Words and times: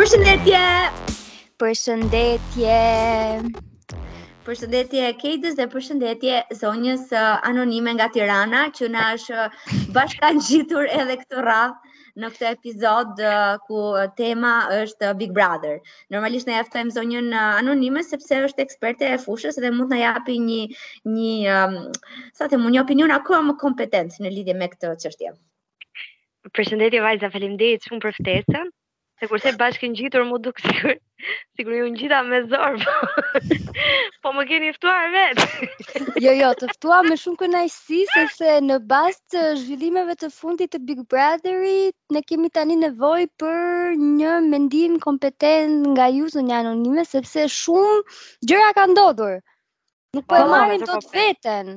Përshëndetje. 0.00 0.60
Përshëndetje. 1.60 2.76
Përshëndetje 4.46 5.08
Kejdës 5.22 5.58
dhe 5.58 5.66
përshëndetje 5.74 6.38
zonjës 6.60 7.02
anonime 7.50 7.92
nga 7.98 8.06
Tirana 8.14 8.62
që 8.78 8.88
na 8.94 9.02
është 9.16 9.42
bashkan 9.98 10.40
gjitur 10.46 10.88
edhe 11.00 11.18
këtë 11.24 11.44
radhë 11.48 12.22
në 12.24 12.32
këtë 12.32 12.48
epizod 12.52 13.20
ku 13.66 13.82
tema 14.22 14.54
është 14.78 15.12
Big 15.20 15.36
Brother. 15.40 15.76
Normalisht 16.16 16.48
ne 16.52 16.56
jaftojmë 16.56 16.96
zonjën 16.96 17.28
anonime 17.44 18.06
sepse 18.08 18.40
është 18.48 18.66
eksperte 18.66 19.12
e 19.18 19.22
fushës 19.28 19.60
dhe 19.60 19.74
mund 19.76 19.88
të 19.90 19.94
na 19.98 20.02
japi 20.06 20.34
një 20.48 20.62
një 21.18 21.30
um, 21.58 21.78
sa 22.40 22.44
të 22.48 22.56
një 22.64 22.80
opinion 22.88 23.12
aq 23.20 23.28
më 23.50 23.58
kompetent 23.68 24.12
në 24.24 24.28
lidhje 24.38 24.56
me 24.64 24.70
këtë 24.76 24.96
çështje. 25.04 25.30
Përshëndetje 26.56 27.00
vajza, 27.10 27.28
faleminderit 27.36 27.84
shumë 27.90 28.00
për 28.08 28.14
ftesën. 28.22 28.68
Se 29.20 29.26
kurse 29.28 29.50
bashkë 29.60 29.88
në 29.92 29.96
gjitur, 29.98 30.22
mu 30.28 30.36
duke 30.44 30.62
sigur, 30.66 30.92
sigur 31.60 31.74
ju 31.78 31.88
në 31.94 31.98
gjitha 32.02 32.18
me 32.28 32.38
zorë, 32.48 32.80
po, 32.80 32.88
po 34.26 34.30
më 34.36 34.42
keni 34.50 34.70
ftuar 34.78 35.10
vetë. 35.14 35.44
jo, 36.24 36.32
jo, 36.38 36.48
të 36.62 36.66
ftua 36.70 37.00
me 37.08 37.12
shumë 37.22 37.36
kënajsi, 37.42 37.98
se 38.14 38.22
se 38.38 38.52
në 38.68 38.78
bastë 38.92 39.34
të 39.34 39.42
zhvillimeve 39.64 40.16
të 40.22 40.30
fundit 40.38 40.72
të 40.72 40.78
Big 40.88 41.02
Brotherit, 41.12 41.92
ne 42.16 42.22
kemi 42.30 42.48
tani 42.56 42.78
nevoj 42.86 43.26
për 43.44 43.92
një 44.04 44.32
mendim 44.46 44.96
kompetent 45.04 45.84
nga 45.92 46.08
ju 46.16 46.24
zë 46.36 46.40
një 46.48 46.56
anonime, 46.62 47.04
sepse 47.10 47.44
shumë 47.58 48.00
gjëra 48.52 48.72
ka 48.80 48.86
ndodhur. 48.94 49.36
Nuk 50.16 50.24
po 50.24 50.32
e 50.32 50.40
po, 50.40 50.48
po, 50.48 50.52
marrin 50.56 50.80
po, 50.88 50.96
dot 50.96 51.04
veten. 51.20 51.74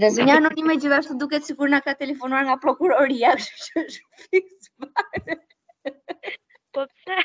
Dhe 0.00 0.14
një 0.16 0.32
anonime 0.40 0.80
gjithashtu 0.80 1.12
duket 1.26 1.44
sikur 1.50 1.68
na 1.76 1.84
ka 1.84 1.92
telefonuar 2.00 2.48
nga 2.48 2.56
prokuroria, 2.64 3.36
kështu 3.36 3.84
që 3.92 4.00
fiks 4.30 4.72
Po 6.72 6.86
pse? 6.86 7.16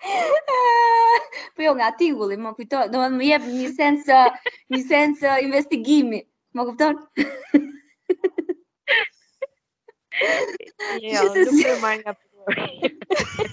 po 1.56 1.60
jo, 1.62 1.72
nga 1.76 1.88
tingulli, 2.00 2.36
më 2.40 2.50
kujto, 2.56 2.78
do 2.92 2.96
më 3.02 3.10
më 3.18 3.24
jep 3.30 3.44
një 3.56 3.70
sens, 3.78 4.02
një 4.72 4.80
sens 4.90 5.16
uh, 5.30 5.36
investigimi, 5.44 6.20
më 6.56 6.60
kupton? 6.68 6.94
jo, 11.12 11.20
nuk 11.34 11.60
e 11.72 11.74
marrë 11.82 12.02
nga 12.02 12.12
përgjë. 12.16 13.50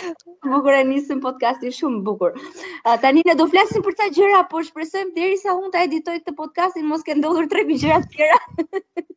bukur 0.50 0.74
e 0.76 0.82
nisëm 0.90 1.20
podcasti 1.22 1.70
shumë 1.76 2.02
bukur. 2.04 2.32
tani 3.04 3.22
ne 3.28 3.34
do 3.38 3.46
flasim 3.52 3.82
për 3.86 3.96
ta 4.02 4.06
gjëra, 4.18 4.42
por 4.50 4.64
shpresojmë 4.66 5.14
derisa 5.16 5.54
unë 5.60 5.72
ta 5.76 5.82
editoj 5.86 6.16
këtë 6.22 6.36
podcastin 6.42 6.88
mos 6.90 7.02
ke 7.06 7.14
ndodhur 7.18 7.50
3000 7.54 7.78
gjëra 7.86 8.02
të 8.02 8.18
tjera. 8.18 9.09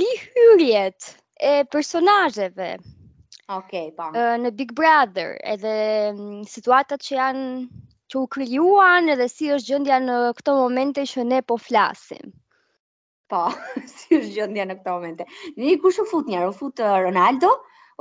rihyrjet 0.00 1.06
e 1.40 1.52
personazheve. 1.74 2.70
Okej, 3.48 3.54
okay, 3.58 3.88
po. 4.00 4.10
Uh, 4.16 4.34
në 4.44 4.52
Big 4.58 4.74
Brother 4.78 5.36
edhe 5.56 5.76
situatat 6.56 7.00
që 7.06 7.14
janë 7.14 7.46
që 8.12 8.20
u 8.20 8.28
krijuan 8.36 9.08
edhe 9.14 9.30
si 9.32 9.48
është 9.54 9.70
gjendja 9.74 10.02
në 10.04 10.20
këto 10.42 10.58
momente 10.60 11.06
që 11.08 11.26
ne 11.30 11.40
po 11.48 11.56
flasim. 11.56 12.34
Po, 13.32 13.46
si 13.94 14.18
është 14.20 14.34
gjendja 14.36 14.64
në 14.68 14.74
këto 14.80 14.92
momente. 14.98 15.24
Në 15.56 15.64
një 15.64 15.76
kush 15.80 16.02
u 16.02 16.04
fut 16.12 16.28
njërë, 16.28 16.50
u 16.52 16.56
fut 16.56 16.82
uh, 16.84 16.90
Ronaldo, 17.06 17.48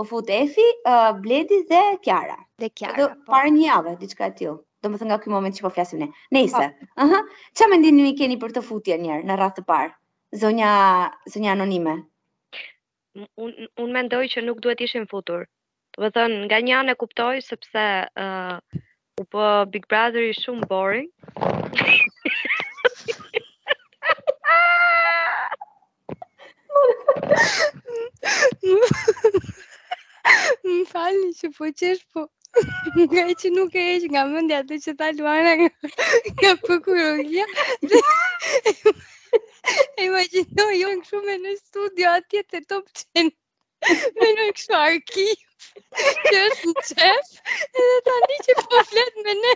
u 0.01 0.05
fut 0.07 0.27
Efi, 0.35 0.65
uh, 0.83 1.13
Bledi 1.23 1.61
dhe 1.69 1.79
Kjara. 2.03 2.35
Dhe 2.59 2.67
Kjara, 2.69 2.97
dhe, 2.97 3.07
po. 3.13 3.31
Parë 3.31 3.53
një 3.57 3.63
javë, 3.69 3.93
diçka 4.01 4.27
e 4.27 4.33
tjilë. 4.41 4.57
Do 4.81 4.89
më 4.91 4.99
thënë 4.99 5.13
nga 5.13 5.19
këj 5.23 5.31
moment 5.31 5.55
që 5.55 5.63
po 5.63 5.71
flasim 5.77 6.01
ne. 6.03 6.09
Nejse, 6.35 6.59
po. 6.65 6.89
uh 7.05 7.15
-huh. 7.15 7.23
që 7.59 7.69
me 7.71 7.79
ndinë 7.79 8.07
një 8.09 8.13
keni 8.19 8.37
për 8.43 8.51
të 8.57 8.65
futje 8.67 8.97
njërë 9.05 9.27
në 9.31 9.39
ratë 9.43 9.61
të 9.61 9.65
parë? 9.71 9.91
Zonja, 10.43 10.73
zonja 11.33 11.51
anonime. 11.55 11.93
Unë 13.15 13.29
un, 13.45 13.53
un 13.85 13.91
mendoj 13.95 14.23
që 14.33 14.43
nuk 14.45 14.59
duhet 14.59 14.81
ishin 14.83 15.07
futur. 15.11 15.47
Do 15.95 16.03
më 16.03 16.11
thënë, 16.17 16.43
nga 16.47 16.57
një 16.61 16.73
anë 16.81 16.91
e 16.91 16.99
kuptoj, 17.03 17.41
sepse 17.47 17.83
uh, 18.25 18.59
u 19.21 19.23
po 19.31 19.47
Big 19.71 19.85
Brother 19.89 20.23
i 20.27 20.33
shumë 20.43 20.67
boring. 20.67 21.09
Më 30.63 30.75
falë 30.91 31.29
që 31.39 31.49
po 31.57 31.69
qesh 31.81 32.01
po 32.13 32.23
Nga 32.99 33.23
e 33.31 33.35
që 33.41 33.49
nuk 33.55 33.75
e 33.81 33.83
eqë 33.91 34.09
nga 34.13 34.23
mëndi 34.31 34.55
atë 34.57 34.79
që 34.85 34.93
ta 35.01 35.07
luana 35.19 35.53
nga, 35.61 35.69
nga 36.39 36.51
përkurogia 36.65 37.45
E 40.03 40.09
ma 40.15 40.23
që 40.33 40.43
të 40.51 40.67
ojo 40.67 40.91
në 40.97 41.07
shumë 41.11 41.37
në 41.45 41.55
studio 41.61 42.13
atje 42.19 42.43
të 42.51 42.63
top 42.73 42.91
qenë 43.01 43.97
Me 44.19 44.33
në 44.35 44.51
këshu 44.53 44.53
kësho 44.59 44.83
arkiv 44.83 46.13
Që 46.29 46.37
është 46.45 46.71
në 46.71 46.87
qef 46.93 47.35
Edhe 47.87 47.99
ta 48.09 48.19
një 48.29 48.39
që 48.49 48.59
po 48.65 48.85
fletë 48.93 49.27
me 49.29 49.37
në 49.43 49.53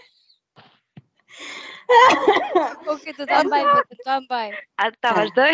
Po 2.84 2.94
të 3.18 3.25
ta 3.29 3.40
mbaj, 3.46 3.63
të 3.90 3.96
ta 4.06 4.13
mbaj. 4.23 4.46
A 4.81 4.88
ta 5.06 5.09
vazhdoj? 5.19 5.51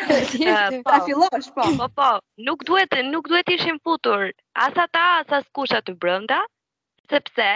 Po. 0.86 0.98
fillosh, 1.08 1.48
po. 1.56 1.64
Po 1.80 1.88
po, 2.00 2.08
nuk 2.48 2.62
duhet, 2.68 2.92
nuk 3.08 3.30
duhet 3.32 3.50
ishim 3.54 3.80
futur 3.82 4.28
as 4.66 4.76
ata 4.84 5.04
as 5.22 5.32
as 5.40 5.46
të 5.88 5.94
brenda, 6.04 6.38
sepse 7.12 7.48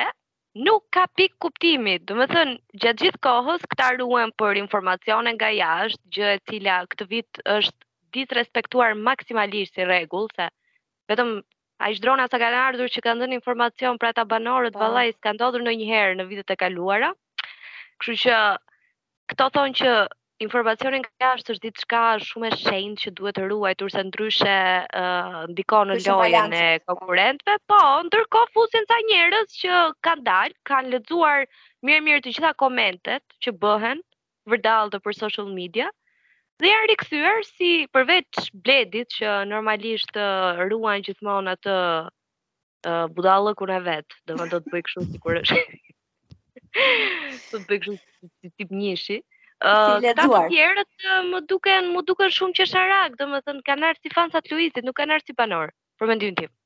nuk 0.68 0.84
ka 0.96 1.06
pikë 1.20 1.36
kuptimi. 1.46 1.98
Do 2.10 2.18
të 2.18 2.26
thënë, 2.34 2.58
gjatë 2.86 3.02
gjithë 3.04 3.22
kohës 3.28 3.68
këta 3.74 3.90
ruhen 4.00 4.34
për 4.42 4.58
informacione 4.64 5.36
nga 5.38 5.52
jashtë, 5.60 6.02
gjë 6.16 6.34
e 6.34 6.42
cila 6.50 6.80
këtë 6.90 7.08
vit 7.14 7.42
është 7.58 7.88
ditë 8.18 8.40
respektuar 8.40 8.98
maksimalisht 9.10 9.74
si 9.78 9.86
rregull, 9.92 10.28
se 10.36 10.48
vetëm 11.12 11.36
A 11.80 11.86
ishtë 11.88 12.02
drona 12.04 12.24
sa 12.28 12.36
kanë 12.40 12.58
ardhur 12.62 12.90
që 12.92 13.00
kanë 13.04 13.22
dhënë 13.22 13.36
informacion 13.38 13.96
pra 14.00 14.08
ta 14.16 14.24
banorët, 14.28 14.74
po. 14.74 14.80
valaj, 14.82 15.14
s'ka 15.16 15.30
ndodhur 15.32 15.62
në 15.64 15.72
njëherë 15.80 16.18
në 16.18 16.26
vitet 16.28 16.50
e 16.52 16.56
kaluara. 16.60 17.08
Kështu 18.00 18.16
që 18.20 18.36
këto 19.30 19.46
thonë 19.54 19.78
që 19.78 19.90
informacioni 20.44 20.98
nga 21.02 21.10
jashtë 21.24 21.52
është 21.54 21.62
diçka 21.66 21.98
shumë 22.26 22.48
e 22.50 22.58
shenjtë 22.62 23.00
që 23.02 23.10
duhet 23.18 23.36
të 23.38 23.42
ruajtur 23.50 23.90
se 23.94 24.04
ndryshe 24.08 24.54
uh, 25.00 25.40
ndikon 25.52 25.90
në 25.92 25.96
lojën 26.06 26.54
e 26.60 26.64
konkurrentëve, 26.92 27.56
po 27.72 27.80
ndërkohë 28.06 28.52
fusin 28.54 28.88
ca 28.92 28.98
njerëz 29.10 29.52
që 29.58 29.74
kanë 30.08 30.24
dalë, 30.30 30.56
kanë 30.70 30.92
lexuar 30.94 31.44
mirë 31.90 32.06
mirë 32.06 32.22
të 32.28 32.34
gjitha 32.38 32.54
komentet 32.64 33.36
që 33.46 33.54
bëhen 33.66 34.00
vërdallë 34.54 35.02
për 35.06 35.18
social 35.20 35.52
media 35.60 35.90
dhe 36.62 36.72
janë 36.72 36.88
rikthyer 36.94 37.44
si 37.50 37.74
përveç 37.98 38.48
bledit 38.64 39.12
që 39.18 39.36
normalisht 39.52 40.16
uh, 40.24 40.64
ruajnë 40.72 41.10
gjithmonë 41.10 41.54
atë 41.58 41.76
uh, 42.08 43.06
budallëkun 43.20 43.76
e 43.76 43.82
vet, 43.92 44.20
domethënë 44.24 44.56
do 44.56 44.64
të 44.66 44.72
bëj 44.76 44.86
kështu 44.88 45.06
sikur 45.12 45.44
është 45.44 45.60
të 46.76 47.60
bëj 47.70 47.78
si 47.90 48.50
tip 48.58 48.72
njëshi. 48.80 49.16
Ëh, 49.70 49.70
uh, 49.70 49.96
si 50.04 50.12
të 50.20 50.42
tjerët 50.52 51.08
më 51.32 51.40
duken 51.54 51.90
më 51.96 52.02
duken 52.12 52.32
shumë 52.38 52.56
qesharak, 52.60 53.18
domethënë 53.24 53.66
kanë 53.70 53.88
ardhur 53.90 54.08
si 54.10 54.16
fansat 54.20 54.52
Luizit, 54.52 54.82
nuk 54.86 54.98
kanë 55.02 55.18
ardhur 55.18 55.32
si 55.34 55.38
banor, 55.42 55.74
për 55.98 56.12
mendimin 56.14 56.40
tim. 56.44 56.56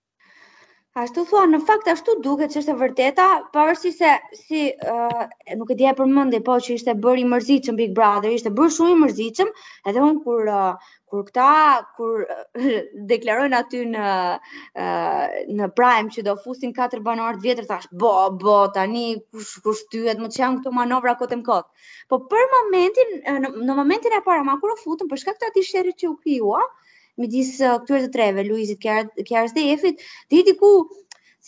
Ashtu 0.95 1.23
thua, 1.29 1.41
në 1.53 1.59
fakt 1.69 1.89
ashtu 1.91 2.13
duket 2.25 2.53
që 2.55 2.61
është 2.61 2.71
e 2.71 2.75
vërteta, 2.81 3.23
pavarësisht 3.55 3.99
se 4.03 4.11
si 4.41 4.59
ë 4.71 4.93
uh, 5.07 5.25
nuk 5.63 5.73
e 5.75 5.77
di 5.81 5.87
e 5.91 5.95
përmendi, 6.01 6.39
po 6.49 6.55
që 6.67 6.77
ishte 6.81 6.93
bërë 7.07 7.23
i 7.25 7.25
mërzitshëm 7.33 7.79
Big 7.81 7.97
Brother, 7.97 8.31
ishte 8.37 8.53
bërë 8.61 8.71
shumë 8.77 8.93
i 8.93 8.99
mërzitshëm, 9.01 9.51
edhe 9.93 10.05
unë 10.09 10.23
kur 10.27 10.51
uh, 10.59 10.87
kur 11.11 11.25
këta 11.31 11.49
kur 11.97 12.23
uh, 12.23 12.69
deklarojnë 13.11 13.59
aty 13.59 13.81
në 13.97 14.05
uh, 14.05 15.35
në 15.63 15.69
Prime 15.81 16.15
që 16.19 16.25
do 16.31 16.37
fusin 16.45 16.71
katër 16.79 17.03
banorë 17.11 17.41
të 17.41 17.45
vjetër, 17.49 17.69
thash, 17.73 17.91
"Bo, 18.05 18.15
bo, 18.45 18.55
tani 18.79 19.05
kush 19.35 19.57
kush 19.67 19.83
tyhet, 19.97 20.23
më 20.23 20.31
çan 20.39 20.61
këto 20.61 20.77
manovra 20.79 21.17
kotem 21.25 21.43
kot." 21.51 21.91
Po 22.15 22.23
për 22.35 22.47
momentin 22.55 23.13
në, 23.43 23.53
në 23.67 23.79
momentin 23.83 24.15
e 24.15 24.23
para, 24.31 24.47
ma 24.53 24.61
kur 24.63 24.79
u 24.79 24.79
futën 24.87 25.11
për 25.11 25.25
shkak 25.25 25.43
të 25.43 25.51
atij 25.51 25.71
sherrit 25.73 26.01
që 26.05 26.15
u 26.15 26.19
kriua, 26.23 26.63
disë 27.23 27.67
uh, 27.69 27.77
këtyre 27.85 28.05
të 28.05 28.09
treve, 28.15 28.43
Luizit, 28.49 28.81
Kjarës 29.29 29.53
dhe 29.57 29.65
Efit, 29.73 30.01
dhe 30.31 30.41
hiti 30.41 30.55
ku 30.63 30.71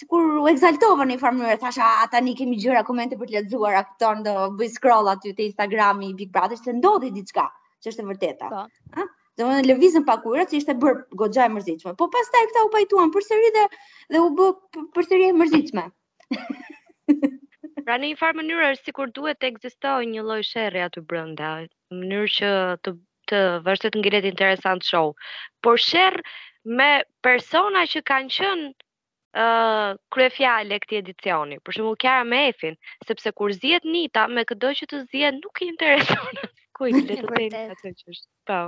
sikur 0.00 0.26
u 0.42 0.46
ekzaltova 0.50 1.06
në 1.06 1.14
një 1.16 1.20
farë 1.22 1.36
mënyrë, 1.38 1.60
thashë 1.62 1.82
a 2.02 2.06
tani 2.12 2.34
kemi 2.40 2.58
gjëra 2.64 2.82
komente 2.90 3.16
për 3.22 3.30
të 3.32 3.36
lexuar, 3.40 3.74
a 3.78 3.84
kupton 3.88 4.22
do 4.26 4.34
bëj 4.60 4.70
scroll 4.76 5.10
aty 5.14 5.32
te 5.38 5.46
Instagrami 5.50 6.10
i 6.10 6.14
Big 6.20 6.30
Brother 6.36 6.58
se 6.60 6.74
ndodhi 6.76 7.10
diçka, 7.16 7.48
që 7.82 7.92
është 7.92 8.04
e 8.04 8.10
vërteta. 8.12 8.50
Ëh? 8.50 8.66
Po. 8.94 9.08
Do 9.36 9.44
të 9.44 9.48
thonë 9.48 9.64
lëvizën 9.68 10.04
pa 10.08 10.14
kurrë, 10.22 10.44
që 10.50 10.56
ishte 10.62 10.72
bër 10.82 11.00
goxha 11.22 11.44
e 11.44 11.50
mërzitshme. 11.56 11.92
Po 12.02 12.06
pastaj 12.12 12.44
këta 12.50 12.62
u 12.64 12.70
pajtuan 12.74 13.10
përsëri 13.16 13.50
dhe 13.56 13.64
dhe 14.14 14.22
u 14.22 14.30
bë 14.38 14.46
përsëri 14.96 15.26
e 15.26 15.34
mërzitshme. 15.40 15.84
pra 17.82 17.98
në 17.98 18.12
një 18.12 18.20
farë 18.22 18.38
mënyrë 18.38 18.70
është 18.76 18.88
sikur 18.90 19.12
duhet 19.18 19.40
të 19.42 19.50
ekzistojë 19.52 20.08
një 20.14 20.24
lloj 20.30 20.40
sherrri 20.52 20.80
aty 20.86 21.04
brenda, 21.10 21.52
në 21.92 22.00
mënyrë 22.02 22.30
që 22.38 22.50
të 22.86 22.96
të 23.30 23.38
vërtet 23.66 23.96
ngelet 24.00 24.26
interesant 24.30 24.84
show. 24.90 25.10
Por 25.66 25.78
sherr 25.84 26.22
me 26.80 26.88
persona 27.26 27.82
që 27.94 28.02
kanë 28.10 28.32
qenë 28.36 28.68
ë 28.70 29.44
uh, 29.46 29.98
kryefjalë 30.14 30.76
e 30.76 30.80
këtij 30.84 31.00
edicioni. 31.02 31.58
Për 31.66 31.76
shembull 31.78 31.98
Kiara 32.04 32.24
Mefin, 32.28 32.76
sepse 33.08 33.32
kur 33.40 33.52
zihet 33.56 33.84
Nita 33.94 34.26
me 34.36 34.44
këdo 34.50 34.70
që 34.80 34.88
të 34.92 35.00
zihet 35.10 35.38
nuk 35.42 35.60
i 35.62 35.68
intereson 35.74 36.40
kujt 36.78 36.98
të 37.10 37.18
thënë 37.26 37.68
atë 37.74 37.92
që 37.92 38.12
është. 38.14 38.28
Po. 38.52 38.60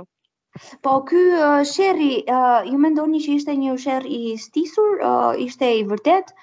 Po 0.85 0.93
ky 1.09 1.19
uh, 1.39 1.61
sherri, 1.71 2.19
uh, 2.35 2.65
ju 2.69 2.77
mendoni 2.83 3.19
që 3.23 3.35
ishte 3.39 3.53
një 3.63 3.73
sherr 3.85 4.05
i 4.09 4.35
stisur, 4.43 4.95
uh, 4.97 5.41
ishte 5.47 5.67
i 5.79 5.83
vërtet, 5.89 6.33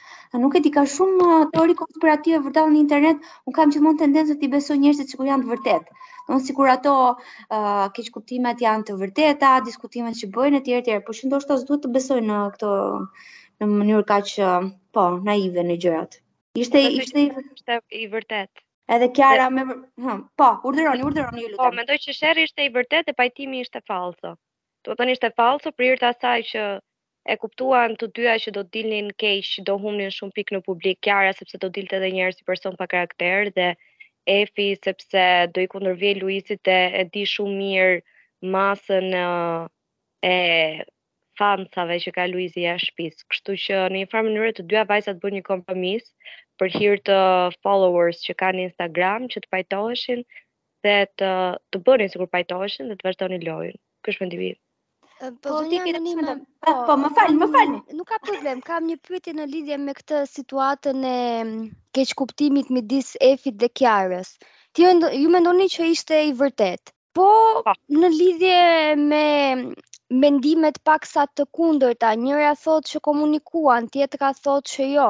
nuk 0.43 0.55
e 0.59 0.63
di 0.67 0.71
ka 0.79 0.85
shumë 0.95 1.31
teori 1.55 1.75
konspirative 1.83 2.41
vërtet 2.49 2.71
në 2.73 2.83
internet, 2.83 3.33
un 3.47 3.57
kam 3.61 3.75
gjithmonë 3.75 4.03
tendencë 4.05 4.39
të 4.43 4.51
besoj 4.57 4.79
njerëzit 4.83 5.13
që 5.15 5.27
janë 5.31 5.47
të 5.49 5.55
vërtetë. 5.55 5.99
Unë 6.35 6.43
sikur 6.45 6.71
ato 6.71 6.93
uh, 7.15 7.87
keq 7.97 8.09
kuptimet 8.15 8.63
janë 8.63 8.87
të 8.89 8.95
vërteta, 9.03 9.51
diskutimet 9.67 10.17
që 10.21 10.29
bëjnë 10.37 10.61
etj 10.61 10.73
etj, 10.79 10.97
por 11.09 11.15
që 11.19 11.29
ndoshta 11.31 11.59
duhet 11.69 11.85
të 11.85 11.91
besoj 11.97 12.21
në 12.31 12.39
këto 12.57 12.71
në 13.63 13.69
mënyrë 13.73 14.07
kaq 14.11 14.33
po, 14.97 15.05
naive 15.29 15.65
në 15.69 15.77
gjërat. 15.87 16.19
Ishte 16.65 16.83
ishte 17.03 17.27
i, 17.29 17.31
ishte 17.55 17.79
i 18.03 18.09
vërtet. 18.17 18.51
Edhe 18.97 19.11
Kiara 19.19 19.47
me 19.51 19.63
hm, 19.69 20.21
po, 20.41 20.49
urdhëroni, 20.71 21.07
urdhëroni 21.11 21.45
ju 21.47 21.49
po, 21.51 21.53
lutem. 21.53 21.63
Po, 21.63 21.71
mendoj 21.79 22.01
që 22.07 22.17
sherri 22.19 22.47
ishte 22.49 22.67
i 22.69 22.75
vërtetë 22.77 23.11
dhe 23.11 23.17
pajtimi 23.21 23.63
ishte 23.67 23.83
falso. 23.91 24.35
Do 24.87 24.93
të 24.95 24.99
thonë 25.01 25.17
ishte 25.17 25.31
falso, 25.41 25.73
për 25.79 25.89
irë 25.93 26.03
të 26.03 26.11
asaj 26.13 26.37
që 26.51 26.67
e 27.27 27.37
kuptuan 27.43 27.97
të 28.03 28.11
dyja 28.19 28.37
që 28.43 28.55
do 28.59 28.63
të 28.67 28.75
dilnin 28.79 29.13
keq, 29.23 29.55
do 29.71 29.79
humnin 29.83 30.15
shumë 30.19 30.39
pikë 30.41 30.59
në 30.59 30.63
publik 30.71 31.01
Kiara 31.09 31.35
sepse 31.39 31.59
do 31.67 31.71
dilte 31.79 31.99
edhe 32.01 32.13
njerëz 32.19 32.39
si 32.41 32.47
person 32.51 32.79
pa 32.83 32.91
karakter 32.95 33.51
dhe 33.57 33.73
Efi 34.27 34.75
sepse 34.85 35.25
do 35.55 35.61
i 35.63 35.69
kundërvje 35.71 36.15
Luisit 36.19 36.67
e, 36.69 36.79
e 37.01 37.03
di 37.15 37.23
shumë 37.31 37.53
mirë 37.59 37.93
masën 38.55 39.15
e 40.31 40.33
fansave 41.39 41.99
që 42.05 42.13
ka 42.17 42.25
Luizi 42.33 42.65
e 42.67 42.75
shpis. 42.87 43.23
Kështu 43.31 43.55
që 43.67 43.85
në 43.95 44.01
një 44.03 44.09
farë 44.11 44.27
mënyrë 44.29 44.53
të 44.59 44.65
dyja 44.73 44.83
vajzat 44.91 45.21
bën 45.23 45.37
një 45.39 45.45
kompromis 45.53 46.11
për 46.59 46.75
hir 46.75 47.01
të 47.07 47.21
followers 47.63 48.25
që 48.27 48.37
kanë 48.43 48.67
Instagram 48.67 49.29
që 49.35 49.45
të 49.45 49.53
pajtoheshin 49.55 50.27
dhe 50.87 50.99
të 51.23 51.33
të 51.73 51.85
bënin 51.89 52.11
sikur 52.15 52.33
pajtoheshin 52.35 52.91
dhe 52.91 52.99
të 53.01 53.09
vazhdonin 53.13 53.47
lojën. 53.51 53.79
Kjo 54.03 54.17
është 54.17 54.25
mendimi 54.27 54.53
im. 54.57 54.63
Po, 55.17 55.31
po 55.41 55.61
do 55.65 55.69
të 55.73 55.79
më 56.05 56.25
po, 56.29 56.41
po, 56.65 56.73
po 56.89 56.95
më 57.03 57.09
fal, 57.17 57.37
më 57.43 57.47
falni. 57.53 57.79
Nuk 57.99 58.11
ka 58.11 58.19
problem, 58.21 58.59
kam 58.67 58.85
një 58.85 58.97
pyetje 59.01 59.33
në 59.39 59.47
lidhje 59.49 59.79
me 59.81 59.95
këtë 59.97 60.19
situatën 60.29 60.99
e 61.09 61.21
keqkuptimit 61.97 62.69
midis 62.75 63.15
Efit 63.29 63.57
dhe 63.63 63.71
Kiarës. 63.81 64.35
Ti 64.77 64.85
ju 65.23 65.31
mendoni 65.37 65.71
që 65.77 65.89
ishte 65.95 66.19
i 66.29 66.35
vërtet? 66.43 66.93
Po 67.17 67.31
pa. 67.65 67.73
në 67.97 68.11
lidhje 68.19 68.59
me 69.07 69.23
mendimet 70.27 70.77
paksa 70.85 71.25
të 71.33 71.49
kundërta, 71.57 72.13
njëra 72.27 72.53
thotë 72.67 72.93
që 72.93 73.03
komunikuan, 73.09 73.89
tjetra 73.97 74.21
ka 74.27 74.35
thotë 74.45 74.73
që 74.75 74.91
jo. 74.93 75.09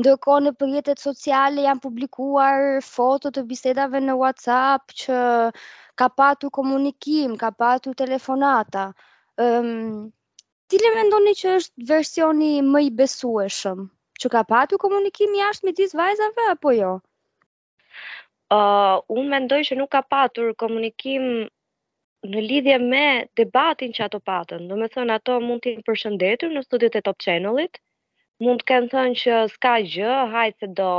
Ndërkohë 0.00 0.42
në 0.46 0.54
rrjetet 0.62 1.00
sociale 1.04 1.68
janë 1.68 1.84
publikuar 1.84 2.80
foto 2.88 3.28
të 3.28 3.44
bisedave 3.52 4.00
në 4.08 4.16
WhatsApp 4.24 4.96
që 5.04 5.18
ka 6.00 6.08
patur 6.22 6.50
komunikim, 6.60 7.36
ka 7.44 7.52
patur 7.60 7.92
telefonata 7.94 8.88
um, 9.36 9.46
ehm, 9.46 10.12
cilë 10.72 10.92
vendoni 10.96 11.32
që 11.38 11.54
është 11.58 11.86
versioni 11.92 12.52
më 12.74 12.82
i 12.86 12.90
besueshëm? 13.00 13.84
Që 14.20 14.28
ka 14.32 14.44
patu 14.50 14.78
komunikim 14.78 15.34
jashtë 15.38 15.66
me 15.68 15.72
disë 15.80 15.98
vajzave, 16.00 16.48
apo 16.50 16.70
jo? 16.74 16.92
Uh, 18.54 19.00
unë 19.16 19.28
mendoj 19.34 19.58
që 19.66 19.76
nuk 19.80 19.90
ka 19.96 20.02
patur 20.02 20.52
komunikim 20.62 21.24
në 22.32 22.40
lidhje 22.44 22.78
me 22.84 23.06
debatin 23.36 23.92
që 23.92 24.04
ato 24.06 24.20
patën. 24.30 24.68
Do 24.68 24.76
me 24.78 24.88
thënë, 24.94 25.16
ato 25.18 25.38
mund 25.42 25.64
t'i 25.66 25.74
përshëndetur 25.88 26.54
në 26.54 26.62
studiot 26.68 26.94
e 26.94 27.02
Top 27.08 27.18
Channelit, 27.20 27.80
mund 28.40 28.62
t'kenë 28.62 28.90
thënë 28.94 29.18
që 29.24 29.40
s'ka 29.56 29.74
gjë, 29.94 30.14
hajtë 30.36 30.62
se 30.66 30.70
do 30.78 30.92